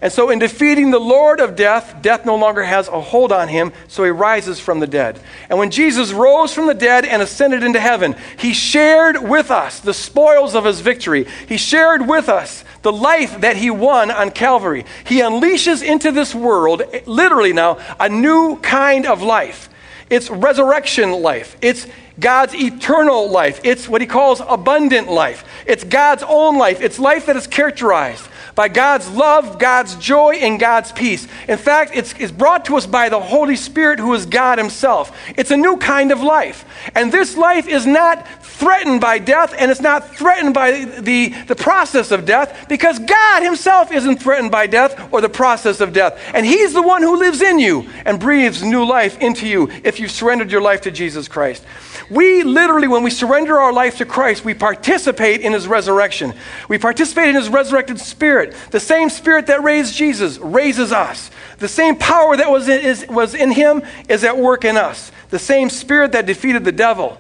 And 0.02 0.10
so, 0.10 0.30
in 0.30 0.38
defeating 0.38 0.90
the 0.90 0.98
Lord 0.98 1.40
of 1.40 1.56
death, 1.56 1.96
death 2.00 2.24
no 2.24 2.36
longer 2.36 2.62
has 2.62 2.88
a 2.88 3.00
hold 3.02 3.32
on 3.32 3.48
him, 3.48 3.70
so 3.86 4.02
he 4.02 4.10
rises 4.10 4.58
from 4.58 4.80
the 4.80 4.86
dead. 4.86 5.20
And 5.50 5.58
when 5.58 5.70
Jesus 5.70 6.10
rose 6.10 6.54
from 6.54 6.66
the 6.66 6.74
dead 6.74 7.04
and 7.04 7.20
ascended 7.20 7.62
into 7.62 7.78
heaven, 7.78 8.16
he 8.38 8.54
shared 8.54 9.22
with 9.22 9.50
us 9.50 9.80
the 9.80 9.92
spoils 9.92 10.54
of 10.54 10.64
his 10.64 10.80
victory. 10.80 11.26
He 11.46 11.58
shared 11.58 12.08
with 12.08 12.30
us 12.30 12.64
the 12.80 12.92
life 12.92 13.42
that 13.42 13.58
he 13.58 13.70
won 13.70 14.10
on 14.10 14.30
Calvary. 14.30 14.86
He 15.04 15.20
unleashes 15.20 15.82
into 15.82 16.10
this 16.10 16.34
world, 16.34 16.82
literally 17.04 17.52
now, 17.52 17.78
a 18.00 18.08
new 18.08 18.56
kind 18.60 19.04
of 19.04 19.22
life. 19.22 19.69
It's 20.10 20.28
resurrection 20.28 21.12
life. 21.12 21.56
It's 21.62 21.86
God's 22.18 22.54
eternal 22.54 23.30
life. 23.30 23.60
It's 23.64 23.88
what 23.88 24.00
he 24.00 24.06
calls 24.06 24.42
abundant 24.46 25.08
life. 25.08 25.44
It's 25.66 25.84
God's 25.84 26.22
own 26.26 26.58
life. 26.58 26.80
It's 26.82 26.98
life 26.98 27.26
that 27.26 27.36
is 27.36 27.46
characterized 27.46 28.26
by 28.54 28.68
God's 28.68 29.08
love, 29.08 29.58
God's 29.58 29.94
joy, 29.96 30.34
and 30.34 30.60
God's 30.60 30.92
peace. 30.92 31.26
In 31.48 31.56
fact, 31.56 31.92
it's, 31.94 32.12
it's 32.18 32.32
brought 32.32 32.66
to 32.66 32.76
us 32.76 32.84
by 32.84 33.08
the 33.08 33.20
Holy 33.20 33.56
Spirit, 33.56 33.98
who 33.98 34.12
is 34.12 34.26
God 34.26 34.58
Himself. 34.58 35.16
It's 35.36 35.50
a 35.50 35.56
new 35.56 35.76
kind 35.78 36.12
of 36.12 36.20
life. 36.20 36.64
And 36.94 37.10
this 37.10 37.36
life 37.36 37.68
is 37.68 37.86
not 37.86 38.26
threatened 38.60 39.00
by 39.00 39.18
death, 39.18 39.54
and 39.58 39.70
it's 39.70 39.80
not 39.80 40.14
threatened 40.14 40.52
by 40.52 40.84
the, 40.84 41.30
the 41.48 41.56
process 41.56 42.10
of 42.10 42.26
death, 42.26 42.66
because 42.68 42.98
God 42.98 43.42
Himself 43.42 43.90
isn't 43.90 44.18
threatened 44.18 44.50
by 44.50 44.66
death 44.66 45.12
or 45.12 45.22
the 45.22 45.30
process 45.30 45.80
of 45.80 45.94
death. 45.94 46.20
And 46.34 46.44
He's 46.44 46.74
the 46.74 46.82
one 46.82 47.02
who 47.02 47.16
lives 47.16 47.40
in 47.40 47.58
you 47.58 47.88
and 48.04 48.20
breathes 48.20 48.62
new 48.62 48.84
life 48.84 49.18
into 49.18 49.48
you 49.48 49.70
if 49.82 49.98
you've 49.98 50.10
surrendered 50.10 50.52
your 50.52 50.60
life 50.60 50.82
to 50.82 50.90
Jesus 50.90 51.26
Christ. 51.26 51.64
We 52.10 52.42
literally, 52.42 52.88
when 52.88 53.02
we 53.02 53.10
surrender 53.10 53.58
our 53.58 53.72
life 53.72 53.98
to 53.98 54.04
Christ, 54.04 54.44
we 54.44 54.52
participate 54.52 55.40
in 55.40 55.52
his 55.52 55.66
resurrection. 55.66 56.34
We 56.68 56.76
participate 56.76 57.28
in 57.28 57.36
his 57.36 57.48
resurrected 57.48 58.00
spirit. 58.00 58.54
The 58.72 58.80
same 58.80 59.08
spirit 59.10 59.46
that 59.46 59.62
raised 59.62 59.94
Jesus 59.94 60.36
raises 60.38 60.92
us. 60.92 61.30
The 61.58 61.68
same 61.68 61.96
power 61.96 62.36
that 62.36 62.50
was 62.50 62.68
in, 62.68 62.80
is, 62.80 63.06
was 63.08 63.34
in 63.34 63.52
him 63.52 63.82
is 64.08 64.24
at 64.24 64.36
work 64.36 64.64
in 64.64 64.76
us. 64.76 65.12
The 65.30 65.38
same 65.38 65.70
spirit 65.70 66.12
that 66.12 66.26
defeated 66.26 66.64
the 66.64 66.72
devil 66.72 67.19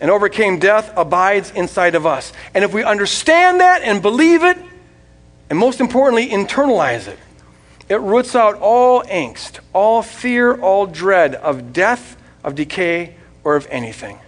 and 0.00 0.10
overcame 0.10 0.58
death 0.58 0.92
abides 0.96 1.50
inside 1.50 1.94
of 1.94 2.06
us. 2.06 2.32
And 2.54 2.64
if 2.64 2.72
we 2.72 2.82
understand 2.82 3.60
that 3.60 3.82
and 3.82 4.00
believe 4.00 4.42
it, 4.42 4.58
and 5.48 5.58
most 5.58 5.80
importantly, 5.80 6.28
internalize 6.28 7.08
it, 7.08 7.18
it 7.88 8.00
roots 8.00 8.36
out 8.36 8.54
all 8.60 9.02
angst, 9.02 9.58
all 9.72 10.02
fear, 10.02 10.54
all 10.54 10.86
dread 10.86 11.34
of 11.34 11.72
death, 11.72 12.16
of 12.44 12.54
decay, 12.54 13.16
or 13.42 13.56
of 13.56 13.66
anything. 13.70 14.18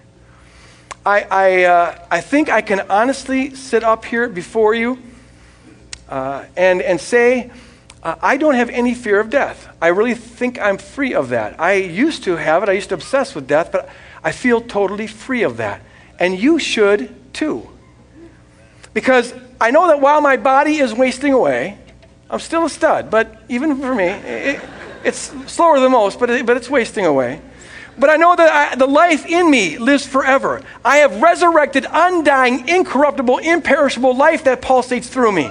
I, 1.06 1.22
I, 1.22 1.64
uh, 1.64 2.06
I 2.10 2.20
think 2.20 2.48
I 2.48 2.60
can 2.60 2.80
honestly 2.90 3.54
sit 3.54 3.82
up 3.82 4.04
here 4.04 4.28
before 4.28 4.74
you 4.74 4.98
uh, 6.08 6.44
and, 6.56 6.82
and 6.82 7.00
say, 7.00 7.50
uh, 8.02 8.16
I 8.20 8.36
don't 8.36 8.54
have 8.54 8.68
any 8.70 8.94
fear 8.94 9.20
of 9.20 9.30
death. 9.30 9.68
I 9.80 9.88
really 9.88 10.14
think 10.14 10.60
I'm 10.60 10.78
free 10.78 11.14
of 11.14 11.28
that. 11.30 11.60
I 11.60 11.74
used 11.74 12.24
to 12.24 12.36
have 12.36 12.62
it, 12.62 12.68
I 12.68 12.72
used 12.72 12.88
to 12.88 12.94
obsess 12.94 13.34
with 13.34 13.46
death, 13.46 13.70
but 13.72 13.88
I 14.24 14.32
feel 14.32 14.60
totally 14.60 15.06
free 15.06 15.42
of 15.42 15.56
that. 15.56 15.82
And 16.18 16.38
you 16.38 16.58
should 16.58 17.14
too. 17.32 17.68
Because 18.94 19.34
I 19.60 19.70
know 19.70 19.88
that 19.88 20.00
while 20.00 20.20
my 20.20 20.36
body 20.36 20.76
is 20.76 20.92
wasting 20.92 21.32
away, 21.32 21.78
I'm 22.30 22.40
still 22.40 22.64
a 22.64 22.70
stud, 22.70 23.10
but 23.10 23.42
even 23.48 23.78
for 23.78 23.94
me, 23.94 24.04
it, 24.04 24.60
it's 25.04 25.32
slower 25.46 25.80
than 25.80 25.92
most, 25.92 26.18
but, 26.18 26.30
it, 26.30 26.46
but 26.46 26.56
it's 26.56 26.70
wasting 26.70 27.04
away. 27.04 27.40
But 27.98 28.08
I 28.08 28.16
know 28.16 28.34
that 28.34 28.72
I, 28.72 28.74
the 28.74 28.86
life 28.86 29.26
in 29.26 29.50
me 29.50 29.76
lives 29.76 30.06
forever. 30.06 30.62
I 30.84 30.98
have 30.98 31.20
resurrected, 31.20 31.86
undying, 31.90 32.68
incorruptible, 32.68 33.38
imperishable 33.38 34.16
life 34.16 34.44
that 34.44 34.62
pulsates 34.62 35.06
through 35.06 35.32
me. 35.32 35.50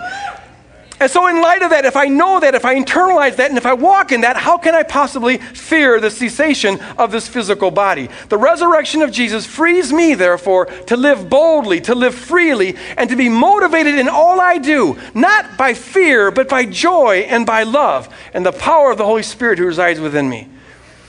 And 1.01 1.09
so, 1.09 1.25
in 1.25 1.41
light 1.41 1.63
of 1.63 1.71
that, 1.71 1.83
if 1.83 1.95
I 1.95 2.05
know 2.05 2.39
that, 2.39 2.53
if 2.53 2.63
I 2.63 2.75
internalize 2.75 3.37
that, 3.37 3.49
and 3.49 3.57
if 3.57 3.65
I 3.65 3.73
walk 3.73 4.11
in 4.11 4.21
that, 4.21 4.37
how 4.37 4.59
can 4.59 4.75
I 4.75 4.83
possibly 4.83 5.39
fear 5.39 5.99
the 5.99 6.11
cessation 6.11 6.79
of 6.95 7.11
this 7.11 7.27
physical 7.27 7.71
body? 7.71 8.07
The 8.29 8.37
resurrection 8.37 9.01
of 9.01 9.11
Jesus 9.11 9.47
frees 9.47 9.91
me, 9.91 10.13
therefore, 10.13 10.67
to 10.67 10.95
live 10.95 11.27
boldly, 11.27 11.81
to 11.81 11.95
live 11.95 12.13
freely, 12.13 12.77
and 12.97 13.09
to 13.09 13.15
be 13.15 13.29
motivated 13.29 13.95
in 13.95 14.09
all 14.09 14.39
I 14.39 14.59
do, 14.59 14.95
not 15.15 15.57
by 15.57 15.73
fear, 15.73 16.29
but 16.29 16.47
by 16.47 16.65
joy 16.65 17.25
and 17.27 17.47
by 17.47 17.63
love, 17.63 18.07
and 18.31 18.45
the 18.45 18.51
power 18.51 18.91
of 18.91 18.99
the 18.99 19.05
Holy 19.05 19.23
Spirit 19.23 19.57
who 19.57 19.65
resides 19.65 19.99
within 19.99 20.29
me. 20.29 20.49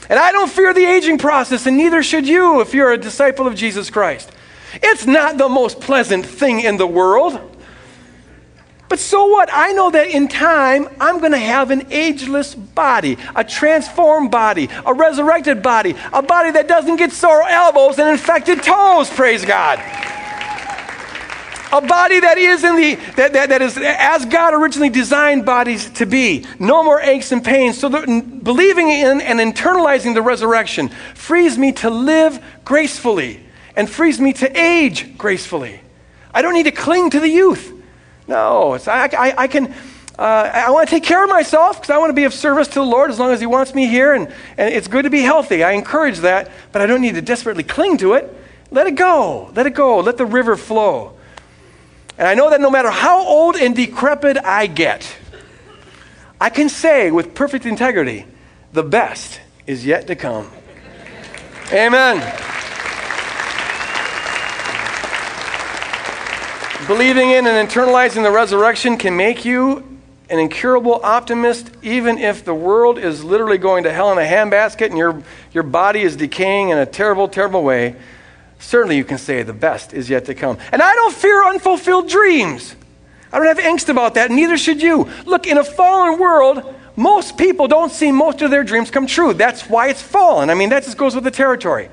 And 0.09 0.19
I 0.19 0.33
don't 0.33 0.51
fear 0.51 0.73
the 0.73 0.87
aging 0.87 1.19
process, 1.19 1.67
and 1.67 1.77
neither 1.77 2.03
should 2.03 2.27
you 2.27 2.63
if 2.63 2.73
you're 2.73 2.93
a 2.93 2.99
disciple 2.99 3.47
of 3.47 3.57
Jesus 3.57 3.91
Christ. 3.91 4.33
It's 4.83 5.05
not 5.05 5.37
the 5.37 5.51
most 5.51 5.83
pleasant 5.83 6.25
thing 6.25 6.61
in 6.61 6.79
the 6.79 6.87
world. 6.87 7.52
But 8.93 8.99
so 8.99 9.25
what? 9.25 9.49
I 9.51 9.73
know 9.73 9.91
that 9.91 10.09
in 10.09 10.29
time, 10.29 10.87
I'm 11.01 11.19
going 11.19 11.33
to 11.33 11.39
have 11.39 11.71
an 11.71 11.87
ageless 11.91 12.55
body, 12.55 13.17
a 13.35 13.43
transformed 13.43 14.31
body, 14.31 14.69
a 14.85 14.93
resurrected 14.93 15.63
body, 15.63 15.95
a 16.13 16.21
body 16.21 16.51
that 16.51 16.69
doesn't 16.69 16.97
get 16.97 17.11
sore 17.11 17.43
elbows 17.49 17.99
and 17.99 18.11
infected 18.11 18.63
toes, 18.63 19.09
praise 19.09 19.47
God. 19.47 19.79
A 21.73 21.81
body 21.81 22.21
that 22.21 22.37
is 22.37 22.65
in 22.65 22.77
the 22.77 22.97
that, 23.17 23.33
that, 23.33 23.49
that 23.49 23.63
is 23.63 23.79
as 23.81 24.27
God 24.27 24.53
originally 24.53 24.91
designed 24.91 25.47
bodies 25.47 25.89
to 25.93 26.05
be. 26.05 26.45
No 26.59 26.85
more 26.85 27.01
aches 27.01 27.33
and 27.33 27.43
pains. 27.43 27.79
So 27.79 27.89
believing 27.89 28.91
in 28.91 29.23
and 29.23 29.41
internalizing 29.41 30.13
the 30.13 30.21
resurrection 30.21 30.91
frees 31.15 31.57
me 31.57 31.73
to 31.73 31.89
live 31.89 32.45
gracefully 32.67 33.41
and 33.75 33.89
frees 33.89 34.21
me 34.21 34.35
to 34.35 34.55
age 34.55 35.17
gracefully. 35.17 35.81
I 36.35 36.43
don't 36.43 36.53
need 36.53 36.65
to 36.65 36.73
cling 36.73 37.09
to 37.09 37.21
the 37.21 37.31
youth. 37.31 37.79
No, 38.29 38.75
it's, 38.75 38.89
I, 38.89 39.07
I, 39.07 39.35
I 39.37 39.47
can. 39.47 39.75
Uh, 40.19 40.51
I 40.53 40.71
want 40.71 40.89
to 40.89 40.95
take 40.95 41.05
care 41.05 41.25
of 41.25 41.31
myself 41.31 41.81
because 41.81 41.91
I 41.91 41.99
want 41.99 42.11
to 42.11 42.15
be 42.15 42.25
of 42.25 42.35
service 42.35 42.69
to 42.69 42.75
the 42.75 42.85
Lord 42.85 43.11
as 43.11 43.19
long 43.19 43.33
as 43.33 43.41
He 43.41 43.47
wants 43.47 43.75
me 43.75 43.87
here, 43.87 44.13
and, 44.13 44.33
and 44.59 44.73
it's 44.73 44.87
good 44.87 45.05
to 45.05 45.11
be 45.11 45.23
healthy. 45.23 45.65
I 45.65 45.73
encourage 45.73 46.19
that, 46.19 46.51
but 46.71 46.83
I 46.83 46.87
don't 46.87 47.01
need 47.01 47.15
to 47.15 47.23
desperately 47.23 47.65
cling 47.65 47.97
to 47.99 48.13
it. 48.15 48.33
Let 48.71 48.87
it 48.87 48.95
go. 48.95 49.51
Let 49.55 49.67
it 49.67 49.75
go. 49.75 50.01
Let 50.01 50.19
the 50.19 50.27
river 50.27 50.57
flow. 50.57 51.15
And 52.19 52.29
I 52.29 52.35
know 52.35 52.51
that 52.51 52.61
no 52.61 52.71
matter 52.71 52.91
how 52.91 53.27
old 53.27 53.57
and 53.57 53.75
decrepit 53.75 54.37
I 54.39 54.67
get, 54.67 55.17
I 56.41 56.51
can 56.51 56.69
say 56.69 57.11
with 57.11 57.35
perfect 57.35 57.67
integrity, 57.67 58.27
the 58.73 58.83
best 58.83 59.41
is 59.67 59.85
yet 59.85 60.07
to 60.09 60.17
come. 60.17 60.51
Amen. 61.73 62.21
Believing 66.89 67.31
in 67.31 67.47
and 67.47 67.69
internalizing 67.69 68.25
the 68.25 68.33
resurrection 68.33 68.97
can 68.97 69.17
make 69.17 69.45
you 69.45 70.01
an 70.29 70.41
incurable 70.41 70.99
optimist, 71.05 71.71
even 71.81 72.19
if 72.19 72.45
the 72.45 72.55
world 72.55 72.99
is 72.99 73.23
literally 73.23 73.57
going 73.57 73.85
to 73.85 73.93
hell 73.93 74.11
in 74.11 74.19
a 74.19 74.23
handbasket 74.23 74.87
and 74.87 74.99
your, 74.99 75.23
your 75.53 75.63
body 75.63 76.01
is 76.01 76.17
decaying 76.17 76.71
in 76.71 76.79
a 76.79 76.85
terrible, 76.85 77.29
terrible 77.29 77.63
way. 77.63 77.95
Certainly, 78.59 78.97
you 78.97 79.05
can 79.05 79.19
say 79.19 79.45
the 79.45 79.53
best 79.53 79.93
is 79.93 80.11
yet 80.11 80.25
to 80.25 80.35
come. 80.35 80.59
And 80.73 80.83
I 80.83 80.93
don't 80.95 81.15
fear 81.15 81.45
unfulfilled 81.45 82.09
dreams. 82.09 82.75
I 83.33 83.39
don't 83.39 83.47
have 83.47 83.59
angst 83.59 83.89
about 83.89 84.15
that, 84.15 84.33
neither 84.33 84.57
should 84.57 84.83
you. 84.83 85.09
Look, 85.25 85.47
in 85.47 85.59
a 85.59 85.65
fallen 85.65 86.19
world, 86.19 86.75
most 86.97 87.39
people 87.39 87.69
don't 87.69 87.93
see 87.93 88.11
most 88.11 88.43
of 88.43 88.51
their 88.51 88.65
dreams 88.65 88.91
come 88.91 89.07
true. 89.07 89.35
That's 89.35 89.69
why 89.69 89.89
it's 89.89 90.03
fallen. 90.03 90.51
I 90.51 90.55
mean, 90.55 90.71
that 90.71 90.83
just 90.83 90.99
goes 90.99 91.15
with 91.15 91.23
the 91.23 91.31
territory. 91.31 91.91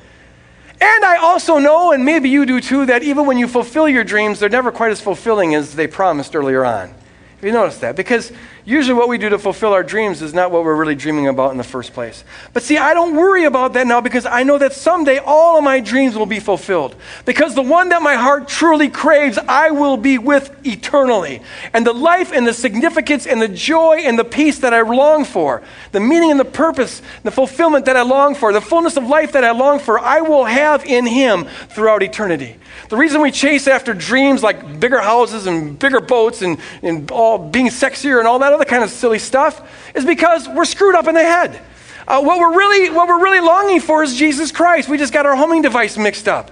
And 0.81 1.05
I 1.05 1.17
also 1.17 1.59
know, 1.59 1.91
and 1.91 2.05
maybe 2.05 2.29
you 2.29 2.45
do 2.45 2.61
too, 2.61 2.85
that 2.85 3.03
even 3.03 3.25
when 3.25 3.37
you 3.37 3.47
fulfill 3.47 3.89
your 3.89 4.03
dreams, 4.03 4.39
they're 4.39 4.49
never 4.49 4.71
quite 4.71 4.91
as 4.91 5.01
fulfilling 5.01 5.53
as 5.55 5.75
they 5.75 5.87
promised 5.87 6.35
earlier 6.35 6.63
on. 6.63 6.93
Have 7.39 7.45
you 7.45 7.53
noticed 7.53 7.79
that? 7.81 7.95
Because 7.95 8.33
Usually, 8.69 8.93
what 8.93 9.09
we 9.09 9.17
do 9.17 9.29
to 9.29 9.39
fulfill 9.39 9.73
our 9.73 9.81
dreams 9.81 10.21
is 10.21 10.31
not 10.31 10.51
what 10.51 10.63
we're 10.63 10.75
really 10.75 10.93
dreaming 10.93 11.27
about 11.27 11.49
in 11.49 11.57
the 11.57 11.63
first 11.63 11.91
place. 11.91 12.23
But 12.53 12.61
see, 12.61 12.77
I 12.77 12.93
don't 12.93 13.15
worry 13.15 13.45
about 13.45 13.73
that 13.73 13.87
now 13.87 13.99
because 13.99 14.27
I 14.27 14.43
know 14.43 14.59
that 14.59 14.73
someday 14.73 15.17
all 15.17 15.57
of 15.57 15.63
my 15.63 15.79
dreams 15.79 16.15
will 16.15 16.27
be 16.27 16.39
fulfilled. 16.39 16.95
Because 17.25 17.55
the 17.55 17.63
one 17.63 17.89
that 17.89 18.03
my 18.03 18.13
heart 18.13 18.47
truly 18.47 18.87
craves, 18.87 19.39
I 19.39 19.71
will 19.71 19.97
be 19.97 20.19
with 20.19 20.55
eternally. 20.67 21.41
And 21.73 21.83
the 21.83 21.93
life 21.93 22.31
and 22.31 22.45
the 22.45 22.53
significance 22.53 23.25
and 23.25 23.41
the 23.41 23.47
joy 23.47 24.01
and 24.03 24.19
the 24.19 24.23
peace 24.23 24.59
that 24.59 24.71
I 24.71 24.81
long 24.81 25.25
for, 25.25 25.63
the 25.91 25.99
meaning 25.99 26.29
and 26.29 26.39
the 26.39 26.45
purpose, 26.45 27.01
the 27.23 27.31
fulfillment 27.31 27.85
that 27.85 27.97
I 27.97 28.03
long 28.03 28.35
for, 28.35 28.53
the 28.53 28.61
fullness 28.61 28.97
of 28.97 29.05
life 29.05 29.31
that 29.31 29.43
I 29.43 29.49
long 29.49 29.79
for, 29.79 29.97
I 29.97 30.21
will 30.21 30.45
have 30.45 30.85
in 30.85 31.07
Him 31.07 31.45
throughout 31.69 32.03
eternity. 32.03 32.57
The 32.87 32.95
reason 32.95 33.21
we 33.21 33.31
chase 33.31 33.67
after 33.67 33.93
dreams 33.93 34.41
like 34.41 34.79
bigger 34.79 34.99
houses 34.99 35.45
and 35.45 35.77
bigger 35.77 35.99
boats 35.99 36.41
and, 36.41 36.57
and 36.81 37.11
all 37.11 37.37
being 37.37 37.67
sexier 37.67 38.19
and 38.19 38.27
all 38.27 38.39
that 38.39 38.53
other 38.53 38.65
kind 38.65 38.83
of 38.83 38.89
silly 38.89 39.19
stuff 39.19 39.91
is 39.93 40.05
because 40.05 40.47
we're 40.47 40.65
screwed 40.65 40.95
up 40.95 41.07
in 41.07 41.15
the 41.15 41.23
head. 41.23 41.61
Uh, 42.07 42.21
what, 42.21 42.39
we're 42.39 42.57
really, 42.57 42.89
what 42.89 43.07
we're 43.07 43.21
really 43.21 43.39
longing 43.39 43.79
for 43.79 44.01
is 44.01 44.15
Jesus 44.15 44.51
Christ. 44.51 44.89
We 44.89 44.97
just 44.97 45.13
got 45.13 45.25
our 45.25 45.35
homing 45.35 45.61
device 45.61 45.97
mixed 45.97 46.27
up. 46.27 46.51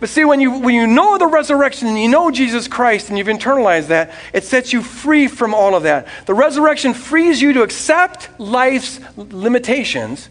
But 0.00 0.08
see, 0.08 0.24
when 0.24 0.40
you, 0.40 0.58
when 0.58 0.74
you 0.74 0.86
know 0.86 1.16
the 1.16 1.26
resurrection 1.26 1.88
and 1.88 1.98
you 1.98 2.08
know 2.08 2.30
Jesus 2.30 2.68
Christ 2.68 3.08
and 3.08 3.16
you've 3.16 3.28
internalized 3.28 3.86
that, 3.88 4.12
it 4.32 4.44
sets 4.44 4.72
you 4.72 4.82
free 4.82 5.26
from 5.26 5.54
all 5.54 5.74
of 5.74 5.84
that. 5.84 6.08
The 6.26 6.34
resurrection 6.34 6.92
frees 6.92 7.40
you 7.40 7.52
to 7.54 7.62
accept 7.62 8.28
life's 8.38 9.00
limitations 9.16 10.28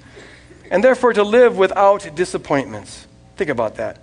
and 0.70 0.84
therefore 0.84 1.14
to 1.14 1.24
live 1.24 1.58
without 1.58 2.16
disappointments. 2.16 3.08
Think 3.38 3.50
about 3.50 3.76
that. 3.76 4.00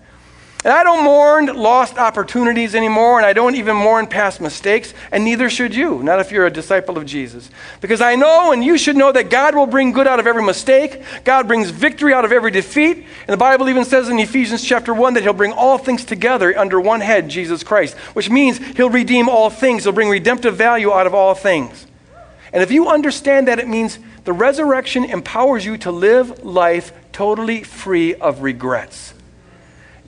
And 0.65 0.73
I 0.73 0.85
don't 0.85 1.03
mourn 1.03 1.47
lost 1.47 1.99
opportunities 1.99 2.77
anymore, 2.77 3.19
and 3.19 3.27
I 3.27 3.33
don't 3.33 3.57
even 3.57 3.75
mourn 3.75 4.07
past 4.07 4.41
mistakes, 4.41 4.95
and 5.11 5.25
neither 5.25 5.51
should 5.51 5.75
you, 5.75 6.05
not 6.05 6.21
if 6.21 6.31
you're 6.31 6.47
a 6.47 6.53
disciple 6.53 6.97
of 6.97 7.05
Jesus. 7.05 7.51
Because 7.81 8.01
I 8.01 8.15
know, 8.15 8.53
and 8.53 8.63
you 8.63 8.79
should 8.79 8.97
know, 8.97 9.11
that 9.11 9.29
God 9.29 9.57
will 9.57 9.67
bring 9.67 9.91
good 9.91 10.07
out 10.07 10.21
of 10.21 10.29
every 10.29 10.45
mistake. 10.45 11.03
God 11.25 11.49
brings 11.49 11.71
victory 11.71 12.15
out 12.15 12.25
of 12.25 12.31
every 12.31 12.53
defeat. 12.53 12.99
And 12.99 13.29
the 13.29 13.37
Bible 13.37 13.69
even 13.71 13.85
says 13.85 14.09
in 14.09 14.21
Ephesians 14.21 14.63
chapter 14.63 14.95
1 14.95 15.15
that 15.15 15.25
He'll 15.25 15.33
bring 15.33 15.53
all 15.53 15.79
things 15.79 16.05
together 16.05 16.57
under 16.57 16.81
one 16.81 17.01
head, 17.01 17.29
Jesus 17.29 17.65
Christ, 17.65 17.97
which 18.15 18.31
means 18.31 18.59
He'll 18.59 18.89
redeem 18.89 19.29
all 19.29 19.51
things, 19.51 19.83
He'll 19.83 19.93
bring 19.93 20.11
redemptive 20.11 20.57
value 20.57 20.93
out 20.93 21.09
of 21.09 21.15
all 21.15 21.35
things. 21.35 21.89
And 22.53 22.63
if 22.63 22.71
you 22.71 22.89
understand 22.89 23.49
that, 23.49 23.59
it 23.59 23.67
means 23.67 23.99
the 24.23 24.33
resurrection 24.33 25.07
empowers 25.07 25.65
you 25.65 25.77
to 25.79 25.91
live 25.91 26.45
life 26.45 26.93
totally 27.11 27.65
free 27.65 28.15
of 28.15 28.43
regrets. 28.43 29.15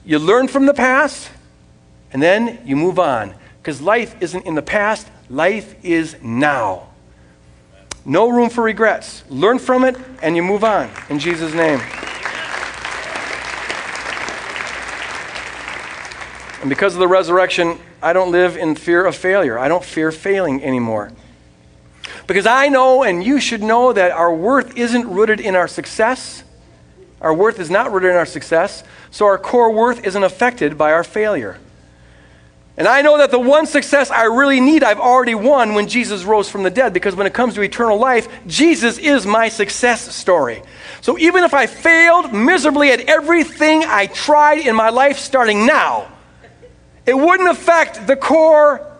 You 0.05 0.19
learn 0.19 0.47
from 0.47 0.67
the 0.67 0.73
past, 0.73 1.29
and 2.13 2.21
then 2.21 2.59
you 2.63 2.75
move 2.75 2.99
on. 2.99 3.33
Because 3.57 3.81
life 3.81 4.15
isn't 4.21 4.45
in 4.45 4.53
the 4.53 4.61
past, 4.61 5.07
life 5.29 5.75
is 5.83 6.15
now. 6.21 6.89
No 8.05 8.29
room 8.29 8.51
for 8.51 8.63
regrets. 8.63 9.23
Learn 9.29 9.57
from 9.57 9.83
it, 9.83 9.97
and 10.21 10.35
you 10.35 10.43
move 10.43 10.63
on. 10.63 10.91
In 11.09 11.17
Jesus' 11.17 11.55
name. 11.55 11.79
And 16.61 16.69
because 16.69 16.93
of 16.93 16.99
the 16.99 17.07
resurrection, 17.07 17.79
I 18.01 18.13
don't 18.13 18.31
live 18.31 18.57
in 18.57 18.75
fear 18.75 19.05
of 19.05 19.15
failure. 19.15 19.57
I 19.57 19.67
don't 19.67 19.83
fear 19.83 20.11
failing 20.11 20.63
anymore. 20.63 21.11
Because 22.27 22.45
I 22.45 22.69
know, 22.69 23.01
and 23.01 23.23
you 23.23 23.39
should 23.39 23.63
know, 23.63 23.91
that 23.91 24.11
our 24.11 24.33
worth 24.33 24.77
isn't 24.77 25.07
rooted 25.07 25.39
in 25.39 25.55
our 25.55 25.67
success 25.67 26.43
Our 27.25 27.33
worth 27.33 27.59
is 27.59 27.71
not 27.71 27.91
rooted 27.91 28.11
in 28.11 28.17
our 28.17 28.25
success, 28.27 28.83
so 29.09 29.25
our 29.25 29.39
core 29.39 29.71
worth 29.71 30.05
isn't 30.05 30.23
affected 30.23 30.77
by 30.77 30.91
our 30.91 31.03
failure. 31.03 31.57
And 32.77 32.87
I 32.87 33.01
know 33.01 33.17
that 33.17 33.31
the 33.31 33.39
one 33.39 33.65
success 33.65 34.11
I 34.11 34.25
really 34.25 34.59
need, 34.59 34.83
I've 34.83 34.99
already 34.99 35.33
won 35.33 35.73
when 35.73 35.87
Jesus 35.87 36.23
rose 36.23 36.47
from 36.51 36.61
the 36.61 36.69
dead, 36.69 36.93
because 36.93 37.15
when 37.15 37.25
it 37.25 37.33
comes 37.33 37.55
to 37.55 37.61
eternal 37.61 37.97
life, 37.97 38.27
Jesus 38.45 38.99
is 38.99 39.25
my 39.25 39.49
success 39.49 40.15
story. 40.15 40.61
So 41.01 41.17
even 41.17 41.43
if 41.43 41.55
I 41.55 41.65
failed 41.65 42.31
miserably 42.31 42.91
at 42.91 42.99
everything 42.99 43.83
I 43.83 44.05
tried 44.05 44.59
in 44.59 44.75
my 44.75 44.89
life 44.89 45.17
starting 45.17 45.65
now, 45.65 46.11
it 47.07 47.17
wouldn't 47.17 47.49
affect 47.49 48.05
the 48.05 48.15
core 48.15 48.94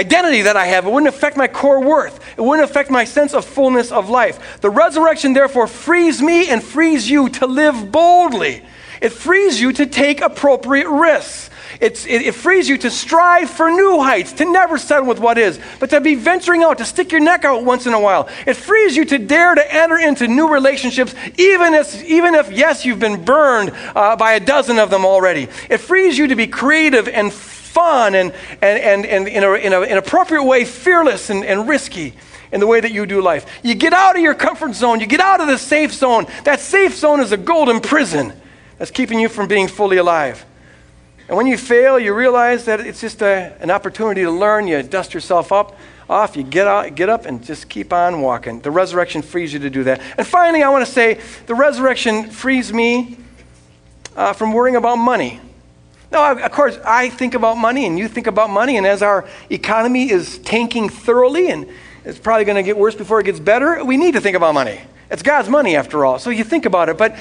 identity 0.00 0.42
that 0.42 0.56
I 0.56 0.66
have. 0.66 0.86
It 0.86 0.92
wouldn't 0.92 1.14
affect 1.14 1.36
my 1.36 1.46
core 1.46 1.80
worth. 1.80 2.20
It 2.36 2.40
wouldn't 2.40 2.68
affect 2.68 2.90
my 2.90 3.04
sense 3.04 3.34
of 3.34 3.44
fullness 3.44 3.92
of 3.92 4.08
life. 4.08 4.60
The 4.62 4.70
resurrection, 4.70 5.34
therefore, 5.34 5.66
frees 5.66 6.22
me 6.22 6.48
and 6.48 6.62
frees 6.62 7.08
you 7.08 7.28
to 7.28 7.46
live 7.46 7.92
boldly. 7.92 8.62
It 9.02 9.10
frees 9.10 9.60
you 9.60 9.72
to 9.74 9.86
take 9.86 10.22
appropriate 10.22 10.88
risks. 10.88 11.50
It, 11.80 12.04
it, 12.06 12.34
frees 12.34 12.68
you 12.68 12.76
to 12.78 12.90
strive 12.90 13.48
for 13.48 13.70
new 13.70 14.02
heights, 14.02 14.34
to 14.34 14.44
never 14.44 14.76
settle 14.76 15.06
with 15.06 15.18
what 15.18 15.38
is, 15.38 15.58
but 15.78 15.88
to 15.90 16.00
be 16.00 16.14
venturing 16.14 16.62
out, 16.62 16.76
to 16.78 16.84
stick 16.84 17.10
your 17.10 17.22
neck 17.22 17.46
out 17.46 17.64
once 17.64 17.86
in 17.86 17.94
a 17.94 18.00
while. 18.00 18.28
It 18.46 18.54
frees 18.54 18.94
you 18.96 19.06
to 19.06 19.18
dare 19.18 19.54
to 19.54 19.74
enter 19.74 19.98
into 19.98 20.28
new 20.28 20.52
relationships, 20.52 21.14
even 21.38 21.72
if, 21.72 22.04
even 22.04 22.34
if 22.34 22.52
yes, 22.52 22.84
you've 22.84 22.98
been 22.98 23.24
burned 23.24 23.72
uh, 23.96 24.16
by 24.16 24.32
a 24.32 24.40
dozen 24.40 24.78
of 24.78 24.90
them 24.90 25.06
already. 25.06 25.48
It 25.70 25.78
frees 25.78 26.18
you 26.18 26.26
to 26.26 26.36
be 26.36 26.46
creative 26.46 27.08
and 27.08 27.32
fun 27.70 28.14
and, 28.14 28.32
and, 28.60 28.82
and, 28.82 29.06
and 29.06 29.28
in, 29.28 29.44
a, 29.44 29.52
in 29.54 29.72
a, 29.72 29.80
an 29.80 29.98
appropriate 29.98 30.44
way, 30.44 30.64
fearless 30.64 31.30
and, 31.30 31.44
and 31.44 31.68
risky 31.68 32.14
in 32.52 32.60
the 32.60 32.66
way 32.66 32.80
that 32.80 32.92
you 32.92 33.06
do 33.06 33.22
life. 33.22 33.46
You 33.62 33.74
get 33.74 33.92
out 33.92 34.16
of 34.16 34.22
your 34.22 34.34
comfort 34.34 34.74
zone, 34.74 35.00
you 35.00 35.06
get 35.06 35.20
out 35.20 35.40
of 35.40 35.46
the 35.46 35.58
safe 35.58 35.92
zone. 35.92 36.26
That 36.44 36.60
safe 36.60 36.96
zone 36.96 37.20
is 37.20 37.32
a 37.32 37.36
golden 37.36 37.80
prison 37.80 38.32
that's 38.78 38.90
keeping 38.90 39.20
you 39.20 39.28
from 39.28 39.46
being 39.46 39.68
fully 39.68 39.98
alive. 39.98 40.44
And 41.28 41.36
when 41.36 41.46
you 41.46 41.56
fail, 41.56 41.96
you 41.96 42.12
realize 42.12 42.64
that 42.64 42.80
it's 42.80 43.00
just 43.00 43.22
a, 43.22 43.56
an 43.60 43.70
opportunity 43.70 44.22
to 44.22 44.30
learn. 44.32 44.66
You 44.66 44.82
dust 44.82 45.14
yourself 45.14 45.52
up, 45.52 45.78
off, 46.08 46.36
you 46.36 46.42
get, 46.42 46.66
out, 46.66 46.96
get 46.96 47.08
up 47.08 47.24
and 47.24 47.44
just 47.44 47.68
keep 47.68 47.92
on 47.92 48.20
walking. 48.20 48.60
The 48.60 48.72
resurrection 48.72 49.22
frees 49.22 49.52
you 49.52 49.60
to 49.60 49.70
do 49.70 49.84
that. 49.84 50.00
And 50.18 50.26
finally, 50.26 50.64
I 50.64 50.70
want 50.70 50.84
to 50.84 50.90
say 50.90 51.20
the 51.46 51.54
resurrection 51.54 52.30
frees 52.30 52.72
me 52.72 53.16
uh, 54.16 54.32
from 54.32 54.52
worrying 54.52 54.74
about 54.74 54.96
money. 54.96 55.40
Now, 56.10 56.36
of 56.36 56.50
course, 56.50 56.76
I 56.84 57.08
think 57.08 57.34
about 57.34 57.56
money 57.56 57.86
and 57.86 57.98
you 57.98 58.08
think 58.08 58.26
about 58.26 58.50
money, 58.50 58.76
and 58.76 58.86
as 58.86 59.02
our 59.02 59.28
economy 59.48 60.10
is 60.10 60.38
tanking 60.38 60.88
thoroughly 60.88 61.50
and 61.50 61.68
it's 62.04 62.18
probably 62.18 62.44
going 62.44 62.56
to 62.56 62.62
get 62.62 62.76
worse 62.76 62.94
before 62.94 63.20
it 63.20 63.24
gets 63.24 63.38
better, 63.38 63.84
we 63.84 63.96
need 63.96 64.14
to 64.14 64.20
think 64.20 64.36
about 64.36 64.54
money. 64.54 64.80
It's 65.10 65.22
God's 65.22 65.48
money, 65.48 65.76
after 65.76 66.04
all. 66.04 66.18
So 66.18 66.30
you 66.30 66.44
think 66.44 66.66
about 66.66 66.88
it, 66.88 66.96
but, 66.96 67.16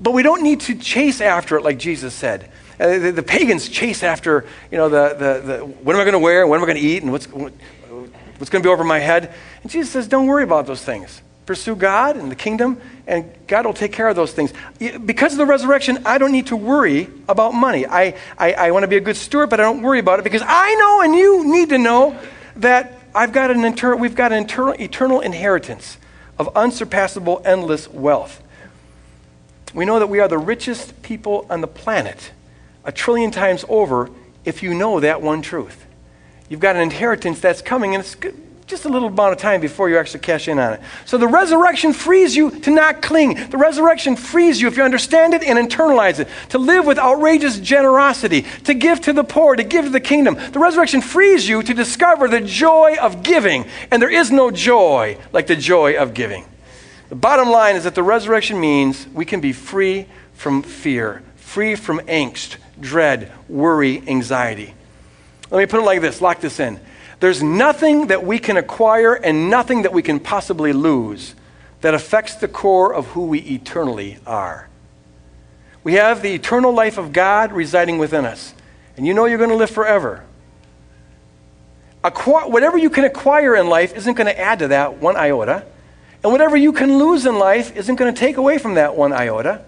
but 0.00 0.12
we 0.12 0.22
don't 0.22 0.42
need 0.42 0.60
to 0.60 0.74
chase 0.74 1.20
after 1.20 1.56
it 1.56 1.62
like 1.62 1.78
Jesus 1.78 2.14
said. 2.14 2.50
Uh, 2.80 2.98
the, 2.98 3.12
the, 3.12 3.22
pagans 3.22 3.68
chase 3.68 4.04
after, 4.04 4.46
you 4.70 4.78
know, 4.78 4.88
the, 4.88 5.08
the, 5.14 5.46
the 5.46 5.64
what 5.64 5.96
am 5.96 6.00
I 6.00 6.04
going 6.04 6.12
to 6.12 6.20
wear, 6.20 6.46
what 6.46 6.56
am 6.56 6.62
I 6.62 6.66
going 6.66 6.78
to 6.78 6.82
eat, 6.82 7.02
and 7.02 7.10
what's, 7.10 7.26
what, 7.28 7.52
what's 7.88 8.50
going 8.50 8.62
to 8.62 8.66
be 8.66 8.72
over 8.72 8.84
my 8.84 9.00
head. 9.00 9.34
And 9.62 9.70
Jesus 9.70 9.90
says, 9.90 10.06
don't 10.06 10.26
worry 10.26 10.44
about 10.44 10.66
those 10.66 10.82
things. 10.82 11.20
Pursue 11.48 11.76
God 11.76 12.18
and 12.18 12.30
the 12.30 12.36
kingdom, 12.36 12.78
and 13.06 13.32
God 13.46 13.64
will 13.64 13.72
take 13.72 13.90
care 13.90 14.06
of 14.06 14.14
those 14.14 14.32
things. 14.32 14.52
Because 14.78 15.32
of 15.32 15.38
the 15.38 15.46
resurrection, 15.46 16.02
I 16.04 16.18
don't 16.18 16.30
need 16.30 16.48
to 16.48 16.56
worry 16.56 17.08
about 17.26 17.54
money. 17.54 17.86
I, 17.86 18.16
I, 18.36 18.52
I 18.52 18.70
want 18.72 18.82
to 18.82 18.86
be 18.86 18.98
a 18.98 19.00
good 19.00 19.16
steward, 19.16 19.48
but 19.48 19.58
I 19.58 19.62
don't 19.62 19.80
worry 19.80 19.98
about 19.98 20.18
it 20.18 20.24
because 20.24 20.42
I 20.44 20.74
know 20.74 21.00
and 21.00 21.14
you 21.14 21.50
need 21.50 21.70
to 21.70 21.78
know 21.78 22.20
that 22.56 23.00
I've 23.14 23.32
got 23.32 23.50
an 23.50 23.64
inter- 23.64 23.96
we've 23.96 24.14
got 24.14 24.30
an 24.30 24.44
eternal, 24.44 24.74
eternal 24.78 25.20
inheritance 25.20 25.96
of 26.38 26.54
unsurpassable, 26.54 27.40
endless 27.46 27.88
wealth. 27.88 28.42
We 29.72 29.86
know 29.86 30.00
that 30.00 30.10
we 30.10 30.20
are 30.20 30.28
the 30.28 30.36
richest 30.36 31.00
people 31.00 31.46
on 31.48 31.62
the 31.62 31.66
planet 31.66 32.30
a 32.84 32.92
trillion 32.92 33.30
times 33.30 33.64
over 33.70 34.10
if 34.44 34.62
you 34.62 34.74
know 34.74 35.00
that 35.00 35.22
one 35.22 35.40
truth. 35.40 35.86
You've 36.50 36.60
got 36.60 36.76
an 36.76 36.82
inheritance 36.82 37.40
that's 37.40 37.62
coming, 37.62 37.94
and 37.94 38.04
it's 38.04 38.16
just 38.68 38.84
a 38.84 38.88
little 38.88 39.08
amount 39.08 39.32
of 39.32 39.38
time 39.38 39.62
before 39.62 39.88
you 39.88 39.96
actually 39.96 40.20
cash 40.20 40.46
in 40.46 40.58
on 40.58 40.74
it. 40.74 40.80
So 41.06 41.16
the 41.16 41.26
resurrection 41.26 41.94
frees 41.94 42.36
you 42.36 42.50
to 42.50 42.70
not 42.70 43.00
cling. 43.00 43.48
The 43.48 43.56
resurrection 43.56 44.14
frees 44.14 44.60
you, 44.60 44.68
if 44.68 44.76
you 44.76 44.82
understand 44.82 45.32
it 45.32 45.42
and 45.42 45.58
internalize 45.58 46.20
it, 46.20 46.28
to 46.50 46.58
live 46.58 46.84
with 46.84 46.98
outrageous 46.98 47.58
generosity, 47.58 48.42
to 48.64 48.74
give 48.74 49.00
to 49.00 49.14
the 49.14 49.24
poor, 49.24 49.56
to 49.56 49.64
give 49.64 49.86
to 49.86 49.90
the 49.90 50.00
kingdom. 50.00 50.34
The 50.52 50.58
resurrection 50.58 51.00
frees 51.00 51.48
you 51.48 51.62
to 51.62 51.72
discover 51.72 52.28
the 52.28 52.42
joy 52.42 52.96
of 53.00 53.22
giving. 53.22 53.64
And 53.90 54.02
there 54.02 54.12
is 54.12 54.30
no 54.30 54.50
joy 54.50 55.16
like 55.32 55.46
the 55.46 55.56
joy 55.56 55.96
of 55.96 56.12
giving. 56.12 56.44
The 57.08 57.14
bottom 57.14 57.48
line 57.48 57.74
is 57.74 57.84
that 57.84 57.94
the 57.94 58.02
resurrection 58.02 58.60
means 58.60 59.08
we 59.14 59.24
can 59.24 59.40
be 59.40 59.54
free 59.54 60.06
from 60.34 60.62
fear, 60.62 61.22
free 61.36 61.74
from 61.74 62.00
angst, 62.00 62.58
dread, 62.78 63.32
worry, 63.48 64.02
anxiety. 64.06 64.74
Let 65.50 65.58
me 65.58 65.64
put 65.64 65.80
it 65.80 65.84
like 65.84 66.02
this 66.02 66.20
lock 66.20 66.42
this 66.42 66.60
in. 66.60 66.78
There's 67.20 67.42
nothing 67.42 68.08
that 68.08 68.24
we 68.24 68.38
can 68.38 68.56
acquire 68.56 69.14
and 69.14 69.50
nothing 69.50 69.82
that 69.82 69.92
we 69.92 70.02
can 70.02 70.20
possibly 70.20 70.72
lose 70.72 71.34
that 71.80 71.94
affects 71.94 72.36
the 72.36 72.48
core 72.48 72.94
of 72.94 73.06
who 73.08 73.26
we 73.26 73.40
eternally 73.40 74.18
are. 74.26 74.68
We 75.84 75.94
have 75.94 76.22
the 76.22 76.34
eternal 76.34 76.72
life 76.72 76.98
of 76.98 77.12
God 77.12 77.52
residing 77.52 77.98
within 77.98 78.24
us, 78.24 78.54
and 78.96 79.06
you 79.06 79.14
know 79.14 79.24
you're 79.24 79.38
going 79.38 79.50
to 79.50 79.56
live 79.56 79.70
forever. 79.70 80.24
Acquire, 82.04 82.48
whatever 82.48 82.78
you 82.78 82.90
can 82.90 83.04
acquire 83.04 83.56
in 83.56 83.68
life 83.68 83.96
isn't 83.96 84.14
going 84.14 84.26
to 84.26 84.38
add 84.38 84.60
to 84.60 84.68
that 84.68 84.98
one 84.98 85.16
iota, 85.16 85.64
and 86.22 86.32
whatever 86.32 86.56
you 86.56 86.72
can 86.72 86.98
lose 86.98 87.26
in 87.26 87.38
life 87.38 87.76
isn't 87.76 87.96
going 87.96 88.12
to 88.12 88.18
take 88.18 88.36
away 88.36 88.58
from 88.58 88.74
that 88.74 88.96
one 88.96 89.12
iota. 89.12 89.64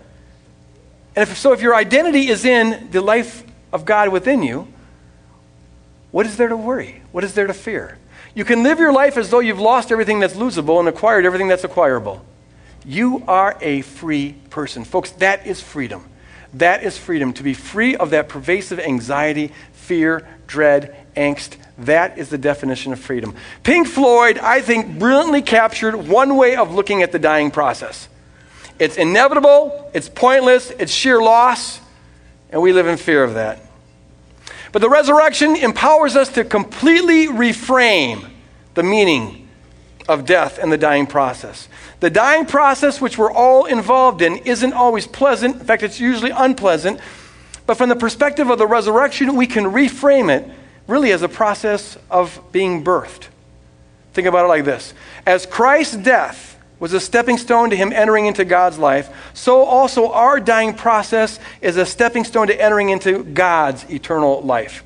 And 1.17 1.29
if, 1.29 1.37
so, 1.37 1.53
if 1.53 1.61
your 1.61 1.75
identity 1.75 2.29
is 2.29 2.45
in 2.45 2.91
the 2.91 3.01
life 3.01 3.45
of 3.73 3.85
God 3.85 4.11
within 4.11 4.43
you, 4.43 4.69
what 6.11 6.27
is 6.27 6.37
there 6.37 6.49
to 6.49 6.57
worry? 6.57 7.03
What 7.13 7.25
is 7.25 7.35
there 7.35 7.47
to 7.47 7.55
fear? 7.55 7.99
You 8.35 8.45
can 8.45 8.63
live 8.63 8.79
your 8.79 8.93
life 8.93 9.17
as 9.17 9.31
though 9.31 9.41
you've 9.41 9.61
lost 9.61 9.91
everything 9.91 10.21
that's 10.21 10.35
losable 10.35 10.79
and 10.79 10.89
acquired 10.89 11.27
everything 11.27 11.49
that's 11.49 11.65
acquirable. 11.65 12.25
You 12.85 13.25
are 13.29 13.57
a 13.61 13.83
free 13.83 14.35
person. 14.51 14.85
Folks, 14.85 15.11
that 15.13 15.47
is 15.47 15.61
freedom. 15.61 16.09
That 16.55 16.83
is 16.83 16.97
freedom. 16.97 17.33
To 17.35 17.43
be 17.43 17.55
free 17.55 17.97
of 17.97 18.11
that 18.11 18.29
pervasive 18.29 18.81
anxiety, 18.81 19.53
fear, 19.73 20.27
dread, 20.47 20.97
angst. 21.17 21.57
That 21.79 22.19
is 22.19 22.29
the 22.29 22.39
definition 22.39 22.93
of 22.93 23.01
freedom. 23.01 23.35
Pink 23.63 23.87
Floyd, 23.87 24.39
I 24.39 24.61
think, 24.61 24.99
brilliantly 24.99 25.43
captured 25.43 25.97
one 25.97 26.37
way 26.37 26.57
of 26.57 26.75
looking 26.75 27.03
at 27.03 27.13
the 27.13 27.19
dying 27.19 27.51
process. 27.51 28.09
It's 28.79 28.97
inevitable, 28.97 29.91
it's 29.95 30.09
pointless, 30.09 30.71
it's 30.71 30.93
sheer 30.93 31.21
loss, 31.21 31.81
and 32.51 32.63
we 32.63 32.73
live 32.73 32.87
in 32.87 32.97
fear 32.97 33.23
of 33.23 33.35
that. 33.35 33.61
But 34.73 34.83
the 34.83 34.91
resurrection 34.91 35.57
empowers 35.57 36.16
us 36.16 36.29
to 36.31 36.45
completely 36.45 37.27
reframe 37.27 38.29
the 38.75 38.83
meaning 38.83 39.49
of 40.09 40.27
death 40.27 40.59
and 40.59 40.71
the 40.71 40.79
dying 40.79 41.07
process. 41.07 41.68
The 42.01 42.11
dying 42.11 42.47
process, 42.47 43.01
which 43.01 43.18
we're 43.18 43.33
all 43.33 43.66
involved 43.66 44.23
in, 44.23 44.37
isn't 44.39 44.73
always 44.73 45.07
pleasant. 45.07 45.57
In 45.57 45.66
fact, 45.66 45.83
it's 45.83 46.01
usually 46.01 46.31
unpleasant. 46.31 47.01
But 47.66 47.77
from 47.77 47.89
the 47.89 47.97
perspective 47.97 48.51
of 48.51 48.59
the 48.59 48.66
resurrection, 48.66 49.37
we 49.37 49.47
can 49.47 49.64
reframe 49.64 50.35
it 50.35 50.49
really 50.87 51.12
as 51.12 51.23
a 51.23 51.29
process 51.29 51.97
of 52.11 52.41
being 52.53 52.83
birthed. 52.85 53.27
Think 54.12 54.27
about 54.27 54.45
it 54.45 54.49
like 54.49 54.64
this 54.64 54.95
As 55.27 55.47
Christ's 55.47 55.97
death 55.97 56.59
was 56.81 56.95
a 56.95 56.99
stepping 56.99 57.39
stone 57.39 57.70
to 57.70 57.76
him 57.76 57.93
entering 57.93 58.26
into 58.26 58.45
God's 58.45 58.78
life, 58.78 59.31
so 59.35 59.62
also 59.62 60.11
our 60.11 60.41
dying 60.41 60.74
process 60.74 61.39
is 61.61 61.76
a 61.76 61.87
stepping 61.87 62.24
stone 62.24 62.49
to 62.49 62.61
entering 62.61 62.89
into 62.89 63.22
God's 63.22 63.89
eternal 63.91 64.41
life. 64.41 64.83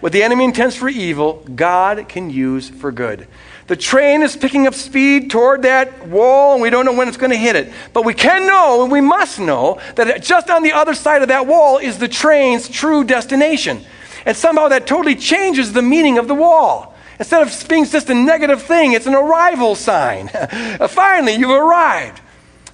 What 0.00 0.12
the 0.12 0.22
enemy 0.22 0.44
intends 0.44 0.76
for 0.76 0.88
evil, 0.88 1.42
God 1.54 2.08
can 2.08 2.28
use 2.28 2.68
for 2.68 2.92
good. 2.92 3.26
The 3.66 3.76
train 3.76 4.22
is 4.22 4.36
picking 4.36 4.66
up 4.66 4.74
speed 4.74 5.30
toward 5.30 5.62
that 5.62 6.06
wall, 6.06 6.52
and 6.52 6.62
we 6.62 6.70
don't 6.70 6.84
know 6.84 6.92
when 6.92 7.08
it's 7.08 7.16
going 7.16 7.32
to 7.32 7.36
hit 7.38 7.56
it. 7.56 7.72
But 7.92 8.04
we 8.04 8.14
can 8.14 8.46
know, 8.46 8.82
and 8.82 8.92
we 8.92 9.00
must 9.00 9.40
know, 9.40 9.80
that 9.96 10.22
just 10.22 10.50
on 10.50 10.62
the 10.62 10.72
other 10.72 10.94
side 10.94 11.22
of 11.22 11.28
that 11.28 11.46
wall 11.46 11.78
is 11.78 11.98
the 11.98 12.08
train's 12.08 12.68
true 12.68 13.02
destination. 13.02 13.84
And 14.24 14.36
somehow 14.36 14.68
that 14.68 14.86
totally 14.86 15.16
changes 15.16 15.72
the 15.72 15.82
meaning 15.82 16.18
of 16.18 16.28
the 16.28 16.34
wall. 16.34 16.95
Instead 17.18 17.42
of 17.42 17.68
being 17.68 17.84
just 17.84 18.10
a 18.10 18.14
negative 18.14 18.62
thing, 18.62 18.92
it's 18.92 19.06
an 19.06 19.14
arrival 19.14 19.74
sign. 19.74 20.30
Uh, 20.78 20.86
finally, 20.88 21.32
you've 21.32 21.50
arrived. 21.50 22.20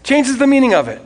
Changes 0.02 0.36
the 0.38 0.46
meaning 0.46 0.74
of 0.74 0.88
it. 0.88 1.00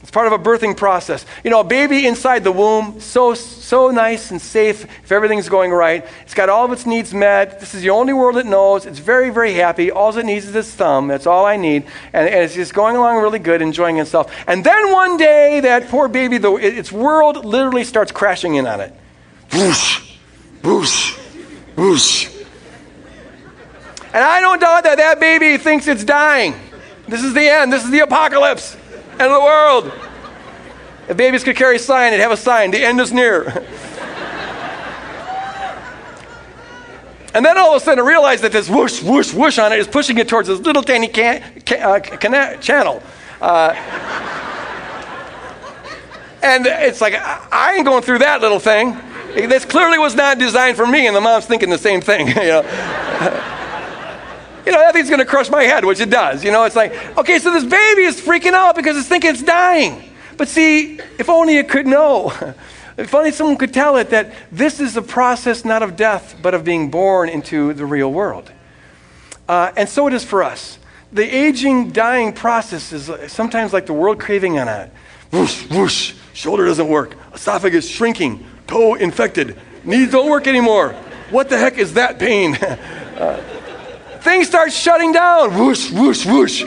It's 0.00 0.10
part 0.10 0.26
of 0.26 0.32
a 0.32 0.38
birthing 0.38 0.76
process. 0.76 1.26
You 1.44 1.50
know, 1.50 1.60
a 1.60 1.64
baby 1.64 2.06
inside 2.06 2.44
the 2.44 2.50
womb, 2.52 3.00
so, 3.00 3.34
so 3.34 3.90
nice 3.90 4.30
and 4.30 4.40
safe 4.40 4.84
if 4.84 5.12
everything's 5.12 5.48
going 5.48 5.70
right. 5.70 6.06
It's 6.22 6.34
got 6.34 6.48
all 6.48 6.64
of 6.64 6.72
its 6.72 6.86
needs 6.86 7.12
met. 7.12 7.60
This 7.60 7.74
is 7.74 7.82
the 7.82 7.90
only 7.90 8.12
world 8.14 8.38
it 8.38 8.46
knows. 8.46 8.86
It's 8.86 9.00
very, 9.00 9.28
very 9.30 9.52
happy. 9.52 9.90
All 9.90 10.16
it 10.16 10.24
needs 10.24 10.46
is 10.46 10.54
its 10.54 10.72
thumb. 10.72 11.08
That's 11.08 11.26
all 11.26 11.44
I 11.44 11.56
need. 11.56 11.84
And, 12.12 12.26
and 12.28 12.44
it's 12.44 12.54
just 12.54 12.72
going 12.72 12.96
along 12.96 13.20
really 13.20 13.38
good, 13.38 13.60
enjoying 13.60 13.98
itself. 13.98 14.34
And 14.46 14.64
then 14.64 14.92
one 14.92 15.18
day, 15.18 15.60
that 15.60 15.88
poor 15.88 16.08
baby, 16.08 16.38
the, 16.38 16.54
its 16.54 16.90
world 16.90 17.44
literally 17.44 17.84
starts 17.84 18.12
crashing 18.12 18.54
in 18.54 18.66
on 18.66 18.80
it. 18.80 18.94
Whoosh, 19.52 20.16
whoosh, 20.62 21.18
whoosh. 21.76 22.37
And 24.14 24.24
I 24.24 24.40
don't 24.40 24.58
doubt 24.58 24.84
that 24.84 24.96
that 24.96 25.20
baby 25.20 25.58
thinks 25.58 25.86
it's 25.86 26.04
dying. 26.04 26.54
This 27.08 27.22
is 27.22 27.34
the 27.34 27.48
end. 27.48 27.72
This 27.72 27.84
is 27.84 27.90
the 27.90 28.00
apocalypse. 28.00 28.76
End 29.12 29.22
of 29.22 29.32
the 29.32 29.40
world. 29.40 29.92
If 31.08 31.16
babies 31.16 31.44
could 31.44 31.56
carry 31.56 31.76
a 31.76 31.78
sign, 31.78 32.12
they'd 32.12 32.20
have 32.20 32.32
a 32.32 32.36
sign. 32.36 32.70
The 32.70 32.84
end 32.84 33.00
is 33.00 33.12
near. 33.12 33.48
and 37.34 37.44
then 37.44 37.58
all 37.58 37.74
of 37.74 37.82
a 37.82 37.84
sudden, 37.84 38.04
I 38.04 38.06
realized 38.08 38.44
that 38.44 38.52
this 38.52 38.68
whoosh, 38.68 39.02
whoosh, 39.02 39.32
whoosh 39.32 39.58
on 39.58 39.72
it 39.72 39.78
is 39.78 39.88
pushing 39.88 40.18
it 40.18 40.28
towards 40.28 40.48
this 40.48 40.60
little 40.60 40.82
tiny 40.82 41.08
can, 41.08 41.42
can, 41.64 41.82
uh, 41.82 41.98
can, 42.00 42.60
channel. 42.60 43.02
Uh, 43.40 43.74
and 46.42 46.66
it's 46.66 47.00
like, 47.00 47.14
I 47.14 47.74
ain't 47.76 47.86
going 47.86 48.02
through 48.02 48.18
that 48.18 48.40
little 48.40 48.60
thing. 48.60 48.96
This 49.34 49.64
clearly 49.64 49.98
was 49.98 50.14
not 50.14 50.38
designed 50.38 50.76
for 50.76 50.86
me, 50.86 51.06
and 51.06 51.16
the 51.16 51.20
mom's 51.20 51.46
thinking 51.46 51.68
the 51.70 51.78
same 51.78 52.00
thing. 52.00 52.28
You 52.38 52.62
know, 52.62 53.57
you 54.68 54.74
know 54.74 54.80
that 54.80 54.92
thing's 54.92 55.08
going 55.08 55.18
to 55.18 55.24
crush 55.24 55.48
my 55.48 55.62
head, 55.62 55.82
which 55.86 55.98
it 55.98 56.10
does. 56.10 56.44
You 56.44 56.52
know, 56.52 56.64
it's 56.64 56.76
like, 56.76 56.92
okay, 57.16 57.38
so 57.38 57.50
this 57.50 57.64
baby 57.64 58.02
is 58.02 58.20
freaking 58.20 58.52
out 58.52 58.76
because 58.76 58.98
it's 58.98 59.08
thinking 59.08 59.30
it's 59.30 59.42
dying. 59.42 60.02
But 60.36 60.48
see, 60.48 61.00
if 61.18 61.30
only 61.30 61.56
it 61.56 61.68
could 61.68 61.86
know. 61.86 62.32
If 62.98 63.14
only 63.14 63.30
someone 63.30 63.56
could 63.56 63.72
tell 63.72 63.96
it 63.96 64.10
that 64.10 64.34
this 64.50 64.80
is 64.80 64.96
a 64.96 65.02
process 65.02 65.64
not 65.64 65.84
of 65.84 65.94
death, 65.94 66.34
but 66.42 66.52
of 66.52 66.64
being 66.64 66.90
born 66.90 67.28
into 67.28 67.72
the 67.72 67.86
real 67.86 68.12
world. 68.12 68.50
Uh, 69.48 69.70
and 69.76 69.88
so 69.88 70.08
it 70.08 70.12
is 70.12 70.24
for 70.24 70.42
us. 70.42 70.80
The 71.12 71.22
aging, 71.22 71.92
dying 71.92 72.32
process 72.32 72.92
is 72.92 73.08
sometimes 73.30 73.72
like 73.72 73.86
the 73.86 73.92
world 73.92 74.18
craving 74.18 74.58
on 74.58 74.66
it. 74.66 74.90
Whoosh, 75.30 75.70
whoosh, 75.70 76.14
shoulder 76.32 76.66
doesn't 76.66 76.88
work, 76.88 77.14
esophagus 77.32 77.88
shrinking, 77.88 78.44
toe 78.66 78.94
infected, 78.94 79.56
knees 79.84 80.10
don't 80.10 80.28
work 80.28 80.48
anymore. 80.48 80.94
What 81.30 81.48
the 81.50 81.56
heck 81.56 81.78
is 81.78 81.94
that 81.94 82.18
pain? 82.18 82.56
uh, 82.56 83.57
things 84.22 84.48
start 84.48 84.72
shutting 84.72 85.12
down. 85.12 85.58
Whoosh, 85.58 85.90
whoosh, 85.90 86.26
whoosh. 86.26 86.64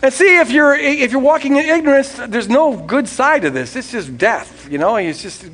And 0.00 0.12
see, 0.12 0.38
if 0.38 0.50
you're, 0.50 0.76
if 0.76 1.10
you're 1.10 1.20
walking 1.20 1.56
in 1.56 1.64
ignorance, 1.64 2.12
there's 2.12 2.48
no 2.48 2.76
good 2.76 3.08
side 3.08 3.42
to 3.42 3.50
this. 3.50 3.74
It's 3.74 3.90
just 3.90 4.16
death, 4.16 4.70
you 4.70 4.78
know? 4.78 4.96
It's 4.96 5.22
just 5.22 5.44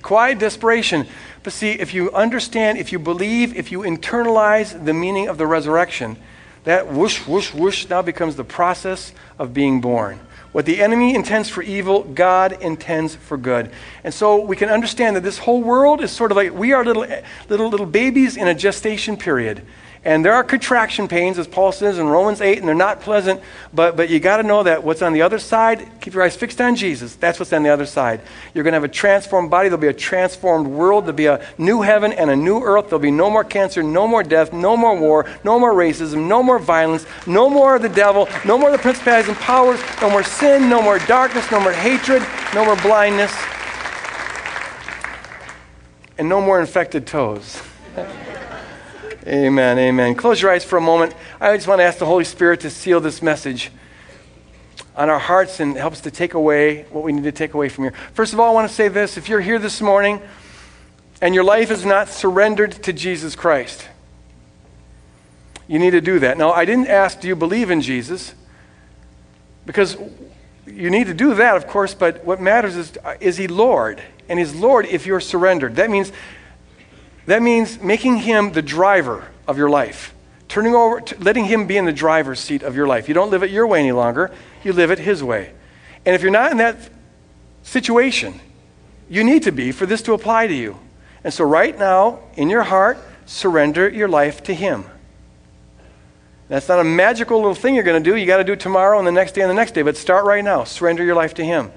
quiet 0.00 0.38
desperation. 0.38 1.06
But 1.42 1.52
see, 1.52 1.72
if 1.72 1.92
you 1.92 2.10
understand, 2.12 2.78
if 2.78 2.92
you 2.92 2.98
believe, 2.98 3.56
if 3.56 3.70
you 3.70 3.80
internalize 3.80 4.84
the 4.84 4.94
meaning 4.94 5.28
of 5.28 5.36
the 5.36 5.46
resurrection, 5.46 6.16
that 6.64 6.88
whoosh, 6.88 7.26
whoosh, 7.26 7.52
whoosh 7.52 7.88
now 7.88 8.02
becomes 8.02 8.36
the 8.36 8.44
process 8.44 9.12
of 9.38 9.52
being 9.52 9.80
born. 9.80 10.20
What 10.52 10.66
the 10.66 10.82
enemy 10.82 11.14
intends 11.14 11.48
for 11.48 11.62
evil, 11.62 12.02
God 12.02 12.60
intends 12.60 13.14
for 13.14 13.36
good. 13.36 13.70
And 14.02 14.12
so 14.12 14.40
we 14.40 14.56
can 14.56 14.68
understand 14.68 15.14
that 15.14 15.22
this 15.22 15.38
whole 15.38 15.62
world 15.62 16.02
is 16.02 16.10
sort 16.10 16.32
of 16.32 16.36
like 16.36 16.52
we 16.52 16.72
are 16.72 16.84
little, 16.84 17.06
little, 17.48 17.68
little 17.68 17.86
babies 17.86 18.36
in 18.36 18.48
a 18.48 18.54
gestation 18.54 19.16
period. 19.16 19.62
And 20.02 20.24
there 20.24 20.32
are 20.32 20.42
contraction 20.42 21.08
pains, 21.08 21.38
as 21.38 21.46
Paul 21.46 21.72
says 21.72 21.98
in 21.98 22.06
Romans 22.08 22.40
8, 22.40 22.58
and 22.58 22.66
they're 22.66 22.74
not 22.74 23.02
pleasant, 23.02 23.42
but, 23.74 23.98
but 23.98 24.08
you 24.08 24.18
got 24.18 24.38
to 24.38 24.42
know 24.42 24.62
that 24.62 24.82
what's 24.82 25.02
on 25.02 25.12
the 25.12 25.20
other 25.20 25.38
side, 25.38 25.86
keep 26.00 26.14
your 26.14 26.22
eyes 26.22 26.34
fixed 26.34 26.58
on 26.58 26.74
Jesus. 26.74 27.16
That's 27.16 27.38
what's 27.38 27.52
on 27.52 27.62
the 27.62 27.68
other 27.68 27.84
side. 27.84 28.22
You're 28.54 28.64
going 28.64 28.72
to 28.72 28.76
have 28.76 28.84
a 28.84 28.88
transformed 28.88 29.50
body. 29.50 29.68
There'll 29.68 29.80
be 29.80 29.88
a 29.88 29.92
transformed 29.92 30.68
world. 30.68 31.04
There'll 31.04 31.16
be 31.16 31.26
a 31.26 31.46
new 31.58 31.82
heaven 31.82 32.14
and 32.14 32.30
a 32.30 32.36
new 32.36 32.62
earth. 32.62 32.86
There'll 32.86 32.98
be 32.98 33.10
no 33.10 33.28
more 33.28 33.44
cancer, 33.44 33.82
no 33.82 34.08
more 34.08 34.22
death, 34.22 34.54
no 34.54 34.74
more 34.74 34.98
war, 34.98 35.26
no 35.44 35.58
more 35.58 35.74
racism, 35.74 36.26
no 36.26 36.42
more 36.42 36.58
violence, 36.58 37.04
no 37.26 37.50
more 37.50 37.78
the 37.78 37.90
devil, 37.90 38.26
no 38.46 38.56
more 38.56 38.70
the 38.70 38.78
principalities 38.78 39.28
and 39.28 39.36
powers, 39.36 39.80
no 40.00 40.08
more 40.08 40.22
sin, 40.22 40.70
no 40.70 40.80
more 40.80 40.98
darkness, 41.00 41.50
no 41.50 41.60
more 41.60 41.72
hatred, 41.72 42.22
no 42.54 42.64
more 42.64 42.76
blindness, 42.76 43.34
and 46.16 46.26
no 46.26 46.40
more 46.40 46.58
infected 46.58 47.06
toes. 47.06 47.60
Amen, 49.26 49.78
amen. 49.78 50.14
Close 50.14 50.40
your 50.40 50.50
eyes 50.50 50.64
for 50.64 50.78
a 50.78 50.80
moment. 50.80 51.14
I 51.38 51.54
just 51.54 51.68
want 51.68 51.80
to 51.80 51.84
ask 51.84 51.98
the 51.98 52.06
Holy 52.06 52.24
Spirit 52.24 52.60
to 52.60 52.70
seal 52.70 53.00
this 53.00 53.20
message 53.20 53.70
on 54.96 55.10
our 55.10 55.18
hearts 55.18 55.60
and 55.60 55.76
help 55.76 55.92
us 55.92 56.00
to 56.02 56.10
take 56.10 56.32
away 56.32 56.84
what 56.84 57.04
we 57.04 57.12
need 57.12 57.24
to 57.24 57.32
take 57.32 57.52
away 57.52 57.68
from 57.68 57.84
here. 57.84 57.92
First 58.14 58.32
of 58.32 58.40
all, 58.40 58.50
I 58.50 58.54
want 58.54 58.66
to 58.66 58.74
say 58.74 58.88
this. 58.88 59.18
If 59.18 59.28
you're 59.28 59.42
here 59.42 59.58
this 59.58 59.82
morning 59.82 60.22
and 61.20 61.34
your 61.34 61.44
life 61.44 61.70
is 61.70 61.84
not 61.84 62.08
surrendered 62.08 62.72
to 62.84 62.94
Jesus 62.94 63.36
Christ, 63.36 63.86
you 65.68 65.78
need 65.78 65.90
to 65.90 66.00
do 66.00 66.18
that. 66.20 66.38
Now, 66.38 66.52
I 66.52 66.64
didn't 66.64 66.88
ask, 66.88 67.20
do 67.20 67.28
you 67.28 67.36
believe 67.36 67.70
in 67.70 67.82
Jesus? 67.82 68.34
Because 69.66 69.98
you 70.66 70.88
need 70.88 71.08
to 71.08 71.14
do 71.14 71.34
that, 71.34 71.56
of 71.56 71.66
course, 71.66 71.92
but 71.92 72.24
what 72.24 72.40
matters 72.40 72.74
is, 72.74 72.92
is 73.20 73.36
he 73.36 73.48
Lord? 73.48 74.02
And 74.30 74.38
he's 74.38 74.54
Lord 74.54 74.86
if 74.86 75.04
you're 75.04 75.20
surrendered. 75.20 75.76
That 75.76 75.90
means 75.90 76.10
that 77.30 77.42
means 77.42 77.80
making 77.80 78.18
him 78.18 78.52
the 78.52 78.62
driver 78.62 79.28
of 79.46 79.58
your 79.58 79.70
life, 79.70 80.14
turning 80.48 80.74
over, 80.74 81.02
letting 81.18 81.44
him 81.44 81.66
be 81.66 81.76
in 81.76 81.84
the 81.84 81.92
driver's 81.92 82.40
seat 82.40 82.62
of 82.62 82.74
your 82.74 82.86
life. 82.86 83.08
You 83.08 83.14
don't 83.14 83.30
live 83.30 83.42
it 83.42 83.50
your 83.50 83.66
way 83.66 83.80
any 83.80 83.92
longer, 83.92 84.30
you 84.64 84.72
live 84.72 84.90
it 84.90 84.98
his 84.98 85.22
way. 85.22 85.52
And 86.06 86.14
if 86.14 86.22
you're 86.22 86.30
not 86.30 86.50
in 86.50 86.58
that 86.58 86.76
situation, 87.62 88.40
you 89.08 89.22
need 89.24 89.42
to 89.44 89.52
be 89.52 89.72
for 89.72 89.86
this 89.86 90.02
to 90.02 90.12
apply 90.12 90.46
to 90.46 90.54
you. 90.54 90.78
And 91.22 91.32
so, 91.34 91.44
right 91.44 91.78
now, 91.78 92.20
in 92.34 92.48
your 92.48 92.62
heart, 92.62 92.98
surrender 93.26 93.88
your 93.88 94.08
life 94.08 94.42
to 94.44 94.54
him. 94.54 94.84
That's 96.48 96.68
not 96.68 96.80
a 96.80 96.84
magical 96.84 97.36
little 97.36 97.54
thing 97.54 97.76
you're 97.76 97.84
going 97.84 98.02
to 98.02 98.10
do. 98.10 98.16
You 98.16 98.26
got 98.26 98.38
to 98.38 98.44
do 98.44 98.54
it 98.54 98.60
tomorrow 98.60 98.98
and 98.98 99.06
the 99.06 99.12
next 99.12 99.32
day 99.32 99.42
and 99.42 99.50
the 99.50 99.54
next 99.54 99.72
day. 99.72 99.82
But 99.82 99.96
start 99.96 100.24
right 100.24 100.42
now. 100.42 100.64
Surrender 100.64 101.04
your 101.04 101.14
life 101.14 101.34
to 101.34 101.44
Him. 101.44 101.70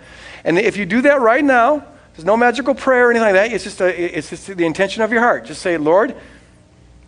And 0.43 0.57
if 0.57 0.77
you 0.77 0.85
do 0.87 1.03
that 1.03 1.21
right 1.21 1.43
now, 1.43 1.85
there's 2.15 2.25
no 2.25 2.37
magical 2.37 2.75
prayer 2.75 3.07
or 3.07 3.11
anything 3.11 3.33
like 3.33 3.33
that. 3.33 3.53
It's 3.53 3.63
just, 3.63 3.81
a, 3.81 4.17
it's 4.17 4.29
just 4.29 4.45
the 4.45 4.65
intention 4.65 5.01
of 5.01 5.11
your 5.11 5.21
heart. 5.21 5.45
Just 5.45 5.61
say, 5.61 5.77
Lord, 5.77 6.15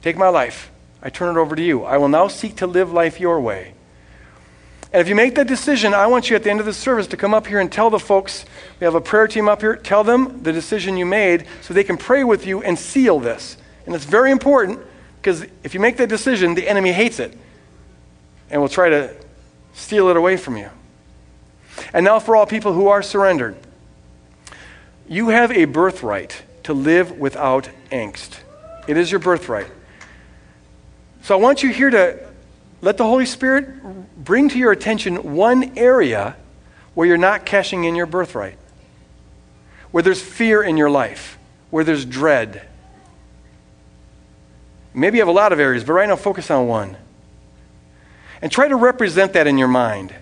take 0.02 0.18
my 0.18 0.30
life. 0.30 0.72
I 1.02 1.10
turn 1.10 1.38
it 1.38 1.40
over 1.40 1.56
to 1.56 1.62
you. 1.62 1.84
I 1.84 1.98
will 1.98 2.08
now 2.08 2.28
seek 2.28 2.56
to 2.58 2.68
live 2.68 2.92
life 2.92 3.20
your 3.20 3.40
way. 3.40 3.74
And 4.92 5.02
if 5.02 5.08
you 5.08 5.14
make 5.14 5.36
that 5.36 5.46
decision, 5.46 5.94
I 5.94 6.08
want 6.08 6.30
you 6.30 6.36
at 6.36 6.44
the 6.44 6.50
end 6.50 6.60
of 6.60 6.66
the 6.66 6.74
service 6.74 7.06
to 7.08 7.18
come 7.18 7.34
up 7.34 7.46
here 7.46 7.60
and 7.60 7.72
tell 7.72 7.90
the 7.90 8.00
folks, 8.00 8.46
we 8.80 8.86
have 8.86 8.96
a 8.96 9.02
prayer 9.02 9.28
team 9.28 9.48
up 9.48 9.62
here, 9.62 9.76
tell 9.76 10.04
them 10.04 10.42
the 10.42 10.54
decision 10.54 10.98
you 10.98 11.06
made 11.06 11.46
so 11.62 11.74
they 11.74 11.84
can 11.84 11.98
pray 11.98 12.24
with 12.24 12.48
you 12.48 12.64
and 12.64 12.80
seal 12.80 13.20
this. 13.20 13.58
And 13.86 13.94
it's 13.94 14.06
very 14.06 14.32
important 14.32 14.80
because 15.18 15.46
if 15.64 15.74
you 15.74 15.80
make 15.80 15.98
that 15.98 16.10
decision, 16.10 16.56
the 16.56 16.68
enemy 16.68 16.92
hates 16.92 17.20
it 17.20 17.38
and 18.50 18.62
will 18.62 18.70
try 18.70 18.90
to 18.90 19.14
steal 19.74 20.08
it 20.10 20.18
away 20.18 20.38
from 20.38 20.58
you. 20.58 20.70
And 21.94 22.06
now, 22.06 22.20
for 22.20 22.36
all 22.36 22.46
people 22.46 22.74
who 22.74 22.88
are 22.88 23.04
surrendered, 23.04 23.58
you 25.08 25.30
have 25.30 25.52
a 25.52 25.66
birthright 25.66 26.44
to 26.64 26.74
live 26.74 27.12
without 27.18 27.70
angst. 27.92 28.40
It 28.88 28.98
is 28.98 29.12
your 29.12 29.20
birthright. 29.20 29.68
So 31.22 31.38
I 31.38 31.42
want 31.42 31.64
you 31.64 31.70
here 31.70 31.90
to 31.90 32.20
let 32.82 32.98
the 32.98 33.04
Holy 33.04 33.26
Spirit 33.26 33.68
bring 34.24 34.50
to 34.50 34.58
your 34.58 34.72
attention 34.72 35.34
one 35.36 35.78
area 35.78 36.36
where 36.94 37.08
you're 37.08 37.18
not 37.18 37.46
cashing 37.46 37.84
in 37.84 37.96
your 37.96 38.06
birthright, 38.06 38.58
where 39.92 40.04
there's 40.04 40.22
fear 40.22 40.64
in 40.64 40.78
your 40.78 40.90
life, 40.90 41.38
where 41.70 41.84
there's 41.84 42.06
dread. 42.06 42.68
Maybe 44.94 45.18
you 45.18 45.22
have 45.22 45.28
a 45.28 45.32
lot 45.32 45.52
of 45.52 45.60
areas, 45.60 45.84
but 45.84 45.94
right 45.94 46.08
now 46.08 46.16
focus 46.16 46.50
on 46.50 46.68
one. 46.68 46.98
And 48.42 48.52
try 48.52 48.68
to 48.68 48.76
represent 48.76 49.34
that 49.34 49.48
in 49.48 49.58
your 49.58 49.68
mind. 49.68 50.14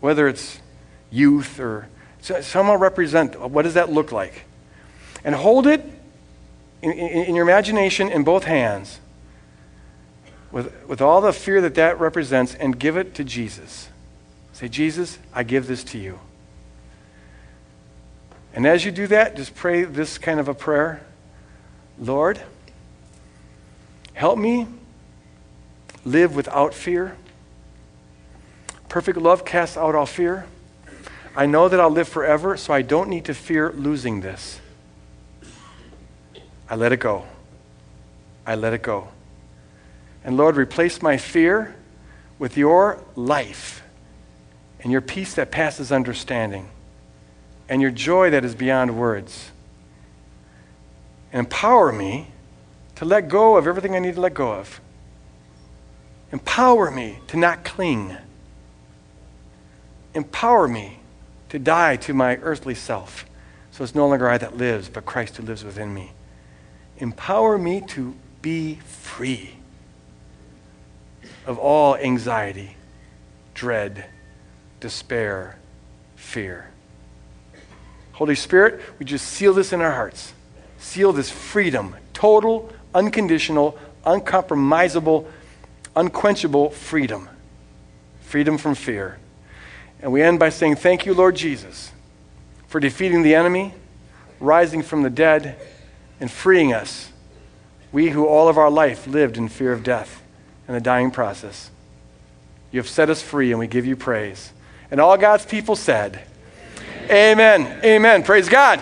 Whether 0.00 0.28
it's 0.28 0.60
youth 1.10 1.60
or 1.60 1.88
so 2.20 2.40
somehow 2.40 2.76
represent 2.76 3.38
what 3.40 3.62
does 3.62 3.74
that 3.74 3.90
look 3.90 4.12
like? 4.12 4.44
And 5.24 5.34
hold 5.34 5.66
it 5.66 5.84
in, 6.82 6.92
in, 6.92 7.24
in 7.26 7.34
your 7.34 7.44
imagination 7.44 8.08
in 8.08 8.24
both 8.24 8.44
hands 8.44 9.00
with, 10.52 10.72
with 10.86 11.00
all 11.00 11.20
the 11.20 11.32
fear 11.32 11.60
that 11.60 11.74
that 11.74 12.00
represents 12.00 12.54
and 12.54 12.78
give 12.78 12.96
it 12.96 13.14
to 13.14 13.24
Jesus. 13.24 13.88
Say, 14.52 14.68
Jesus, 14.68 15.18
I 15.32 15.42
give 15.42 15.66
this 15.66 15.84
to 15.84 15.98
you. 15.98 16.18
And 18.52 18.66
as 18.66 18.84
you 18.84 18.90
do 18.90 19.06
that, 19.06 19.36
just 19.36 19.54
pray 19.54 19.84
this 19.84 20.18
kind 20.18 20.40
of 20.40 20.48
a 20.48 20.54
prayer 20.54 21.02
Lord, 21.98 22.40
help 24.14 24.38
me 24.38 24.66
live 26.04 26.34
without 26.34 26.72
fear. 26.72 27.16
Perfect 28.88 29.18
love 29.18 29.44
casts 29.44 29.76
out 29.76 29.94
all 29.94 30.06
fear. 30.06 30.46
I 31.36 31.46
know 31.46 31.68
that 31.68 31.78
I'll 31.78 31.90
live 31.90 32.08
forever, 32.08 32.56
so 32.56 32.72
I 32.72 32.82
don't 32.82 33.08
need 33.08 33.26
to 33.26 33.34
fear 33.34 33.72
losing 33.72 34.20
this. 34.20 34.60
I 36.68 36.76
let 36.76 36.92
it 36.92 36.98
go. 36.98 37.24
I 38.46 38.54
let 38.54 38.72
it 38.72 38.82
go. 38.82 39.08
And 40.24 40.36
Lord, 40.36 40.56
replace 40.56 41.02
my 41.02 41.16
fear 41.16 41.74
with 42.38 42.56
your 42.56 43.02
life 43.16 43.82
and 44.80 44.90
your 44.90 45.00
peace 45.00 45.34
that 45.34 45.50
passes 45.50 45.92
understanding 45.92 46.68
and 47.68 47.80
your 47.80 47.90
joy 47.90 48.30
that 48.30 48.44
is 48.44 48.54
beyond 48.54 48.98
words. 48.98 49.50
empower 51.32 51.92
me 51.92 52.26
to 52.96 53.04
let 53.04 53.28
go 53.28 53.56
of 53.56 53.66
everything 53.66 53.94
I 53.94 54.00
need 54.00 54.16
to 54.16 54.20
let 54.20 54.34
go 54.34 54.52
of. 54.52 54.80
Empower 56.32 56.90
me 56.90 57.18
to 57.28 57.36
not 57.36 57.64
cling. 57.64 58.16
Empower 60.14 60.68
me 60.68 60.99
to 61.50 61.58
die 61.58 61.96
to 61.96 62.14
my 62.14 62.36
earthly 62.36 62.74
self. 62.74 63.26
So 63.70 63.84
it's 63.84 63.94
no 63.94 64.08
longer 64.08 64.28
I 64.28 64.38
that 64.38 64.56
lives, 64.56 64.88
but 64.88 65.04
Christ 65.04 65.36
who 65.36 65.42
lives 65.44 65.64
within 65.64 65.92
me. 65.92 66.12
Empower 66.98 67.58
me 67.58 67.82
to 67.88 68.16
be 68.42 68.76
free 68.84 69.54
of 71.46 71.58
all 71.58 71.96
anxiety, 71.96 72.76
dread, 73.54 74.06
despair, 74.80 75.58
fear. 76.16 76.70
Holy 78.12 78.34
Spirit, 78.34 78.80
we 78.98 79.06
just 79.06 79.26
seal 79.26 79.54
this 79.54 79.72
in 79.72 79.80
our 79.80 79.92
hearts. 79.92 80.32
Seal 80.78 81.12
this 81.12 81.30
freedom, 81.30 81.96
total, 82.12 82.70
unconditional, 82.94 83.78
uncompromisable, 84.04 85.26
unquenchable 85.96 86.70
freedom. 86.70 87.28
Freedom 88.20 88.58
from 88.58 88.74
fear. 88.74 89.18
And 90.02 90.12
we 90.12 90.22
end 90.22 90.38
by 90.38 90.48
saying, 90.48 90.76
Thank 90.76 91.06
you, 91.06 91.14
Lord 91.14 91.36
Jesus, 91.36 91.92
for 92.68 92.80
defeating 92.80 93.22
the 93.22 93.34
enemy, 93.34 93.74
rising 94.38 94.82
from 94.82 95.02
the 95.02 95.10
dead, 95.10 95.56
and 96.20 96.30
freeing 96.30 96.72
us. 96.72 97.12
We 97.92 98.10
who 98.10 98.26
all 98.26 98.48
of 98.48 98.56
our 98.56 98.70
life 98.70 99.06
lived 99.06 99.36
in 99.36 99.48
fear 99.48 99.72
of 99.72 99.82
death 99.82 100.22
and 100.66 100.76
the 100.76 100.80
dying 100.80 101.10
process. 101.10 101.70
You 102.70 102.78
have 102.78 102.88
set 102.88 103.10
us 103.10 103.20
free, 103.20 103.50
and 103.50 103.58
we 103.58 103.66
give 103.66 103.84
you 103.84 103.96
praise. 103.96 104.52
And 104.90 105.00
all 105.00 105.16
God's 105.16 105.44
people 105.44 105.76
said, 105.76 106.20
Amen. 107.04 107.62
Amen. 107.62 107.84
Amen. 107.84 108.22
Praise 108.22 108.48
God. 108.48 108.80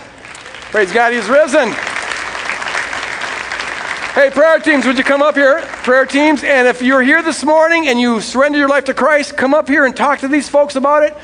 Praise 0.71 0.93
God, 0.93 1.15
He's 1.15 1.29
risen. 1.29 1.75
Hey, 4.19 4.31
prayer 4.31 4.59
teams, 4.59 4.85
would 4.85 4.99
you 4.99 5.05
come 5.05 5.23
up 5.23 5.37
here? 5.37 5.61
Prayer 5.85 6.05
teams. 6.05 6.43
And 6.43 6.67
if 6.67 6.83
you're 6.83 7.03
here 7.03 7.23
this 7.23 7.45
morning 7.45 7.87
and 7.87 8.01
you 8.01 8.21
surrender 8.21 8.59
your 8.59 8.69
life 8.69 8.87
to 8.87 8.93
Christ, 8.93 9.37
come 9.37 9.55
up 9.55 9.69
here 9.69 9.85
and 9.85 9.95
talk 9.95 10.19
to 10.19 10.27
these 10.27 10.49
folks 10.49 10.75
about 10.75 11.05
it. 11.05 11.17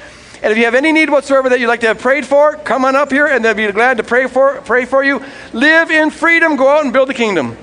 And 0.44 0.52
if 0.52 0.58
you 0.58 0.64
have 0.64 0.76
any 0.76 0.92
need 0.92 1.10
whatsoever 1.10 1.48
that 1.48 1.58
you'd 1.58 1.66
like 1.66 1.80
to 1.80 1.88
have 1.88 1.98
prayed 1.98 2.24
for, 2.24 2.54
come 2.54 2.84
on 2.84 2.94
up 2.94 3.10
here 3.10 3.26
and 3.26 3.44
they'll 3.44 3.52
be 3.52 3.66
glad 3.72 3.96
to 3.96 4.04
pray 4.04 4.28
for, 4.28 4.60
pray 4.60 4.84
for 4.84 5.02
you. 5.02 5.20
Live 5.52 5.90
in 5.90 6.10
freedom. 6.10 6.54
Go 6.54 6.68
out 6.68 6.84
and 6.84 6.92
build 6.92 7.08
the 7.08 7.14
kingdom. 7.14 7.56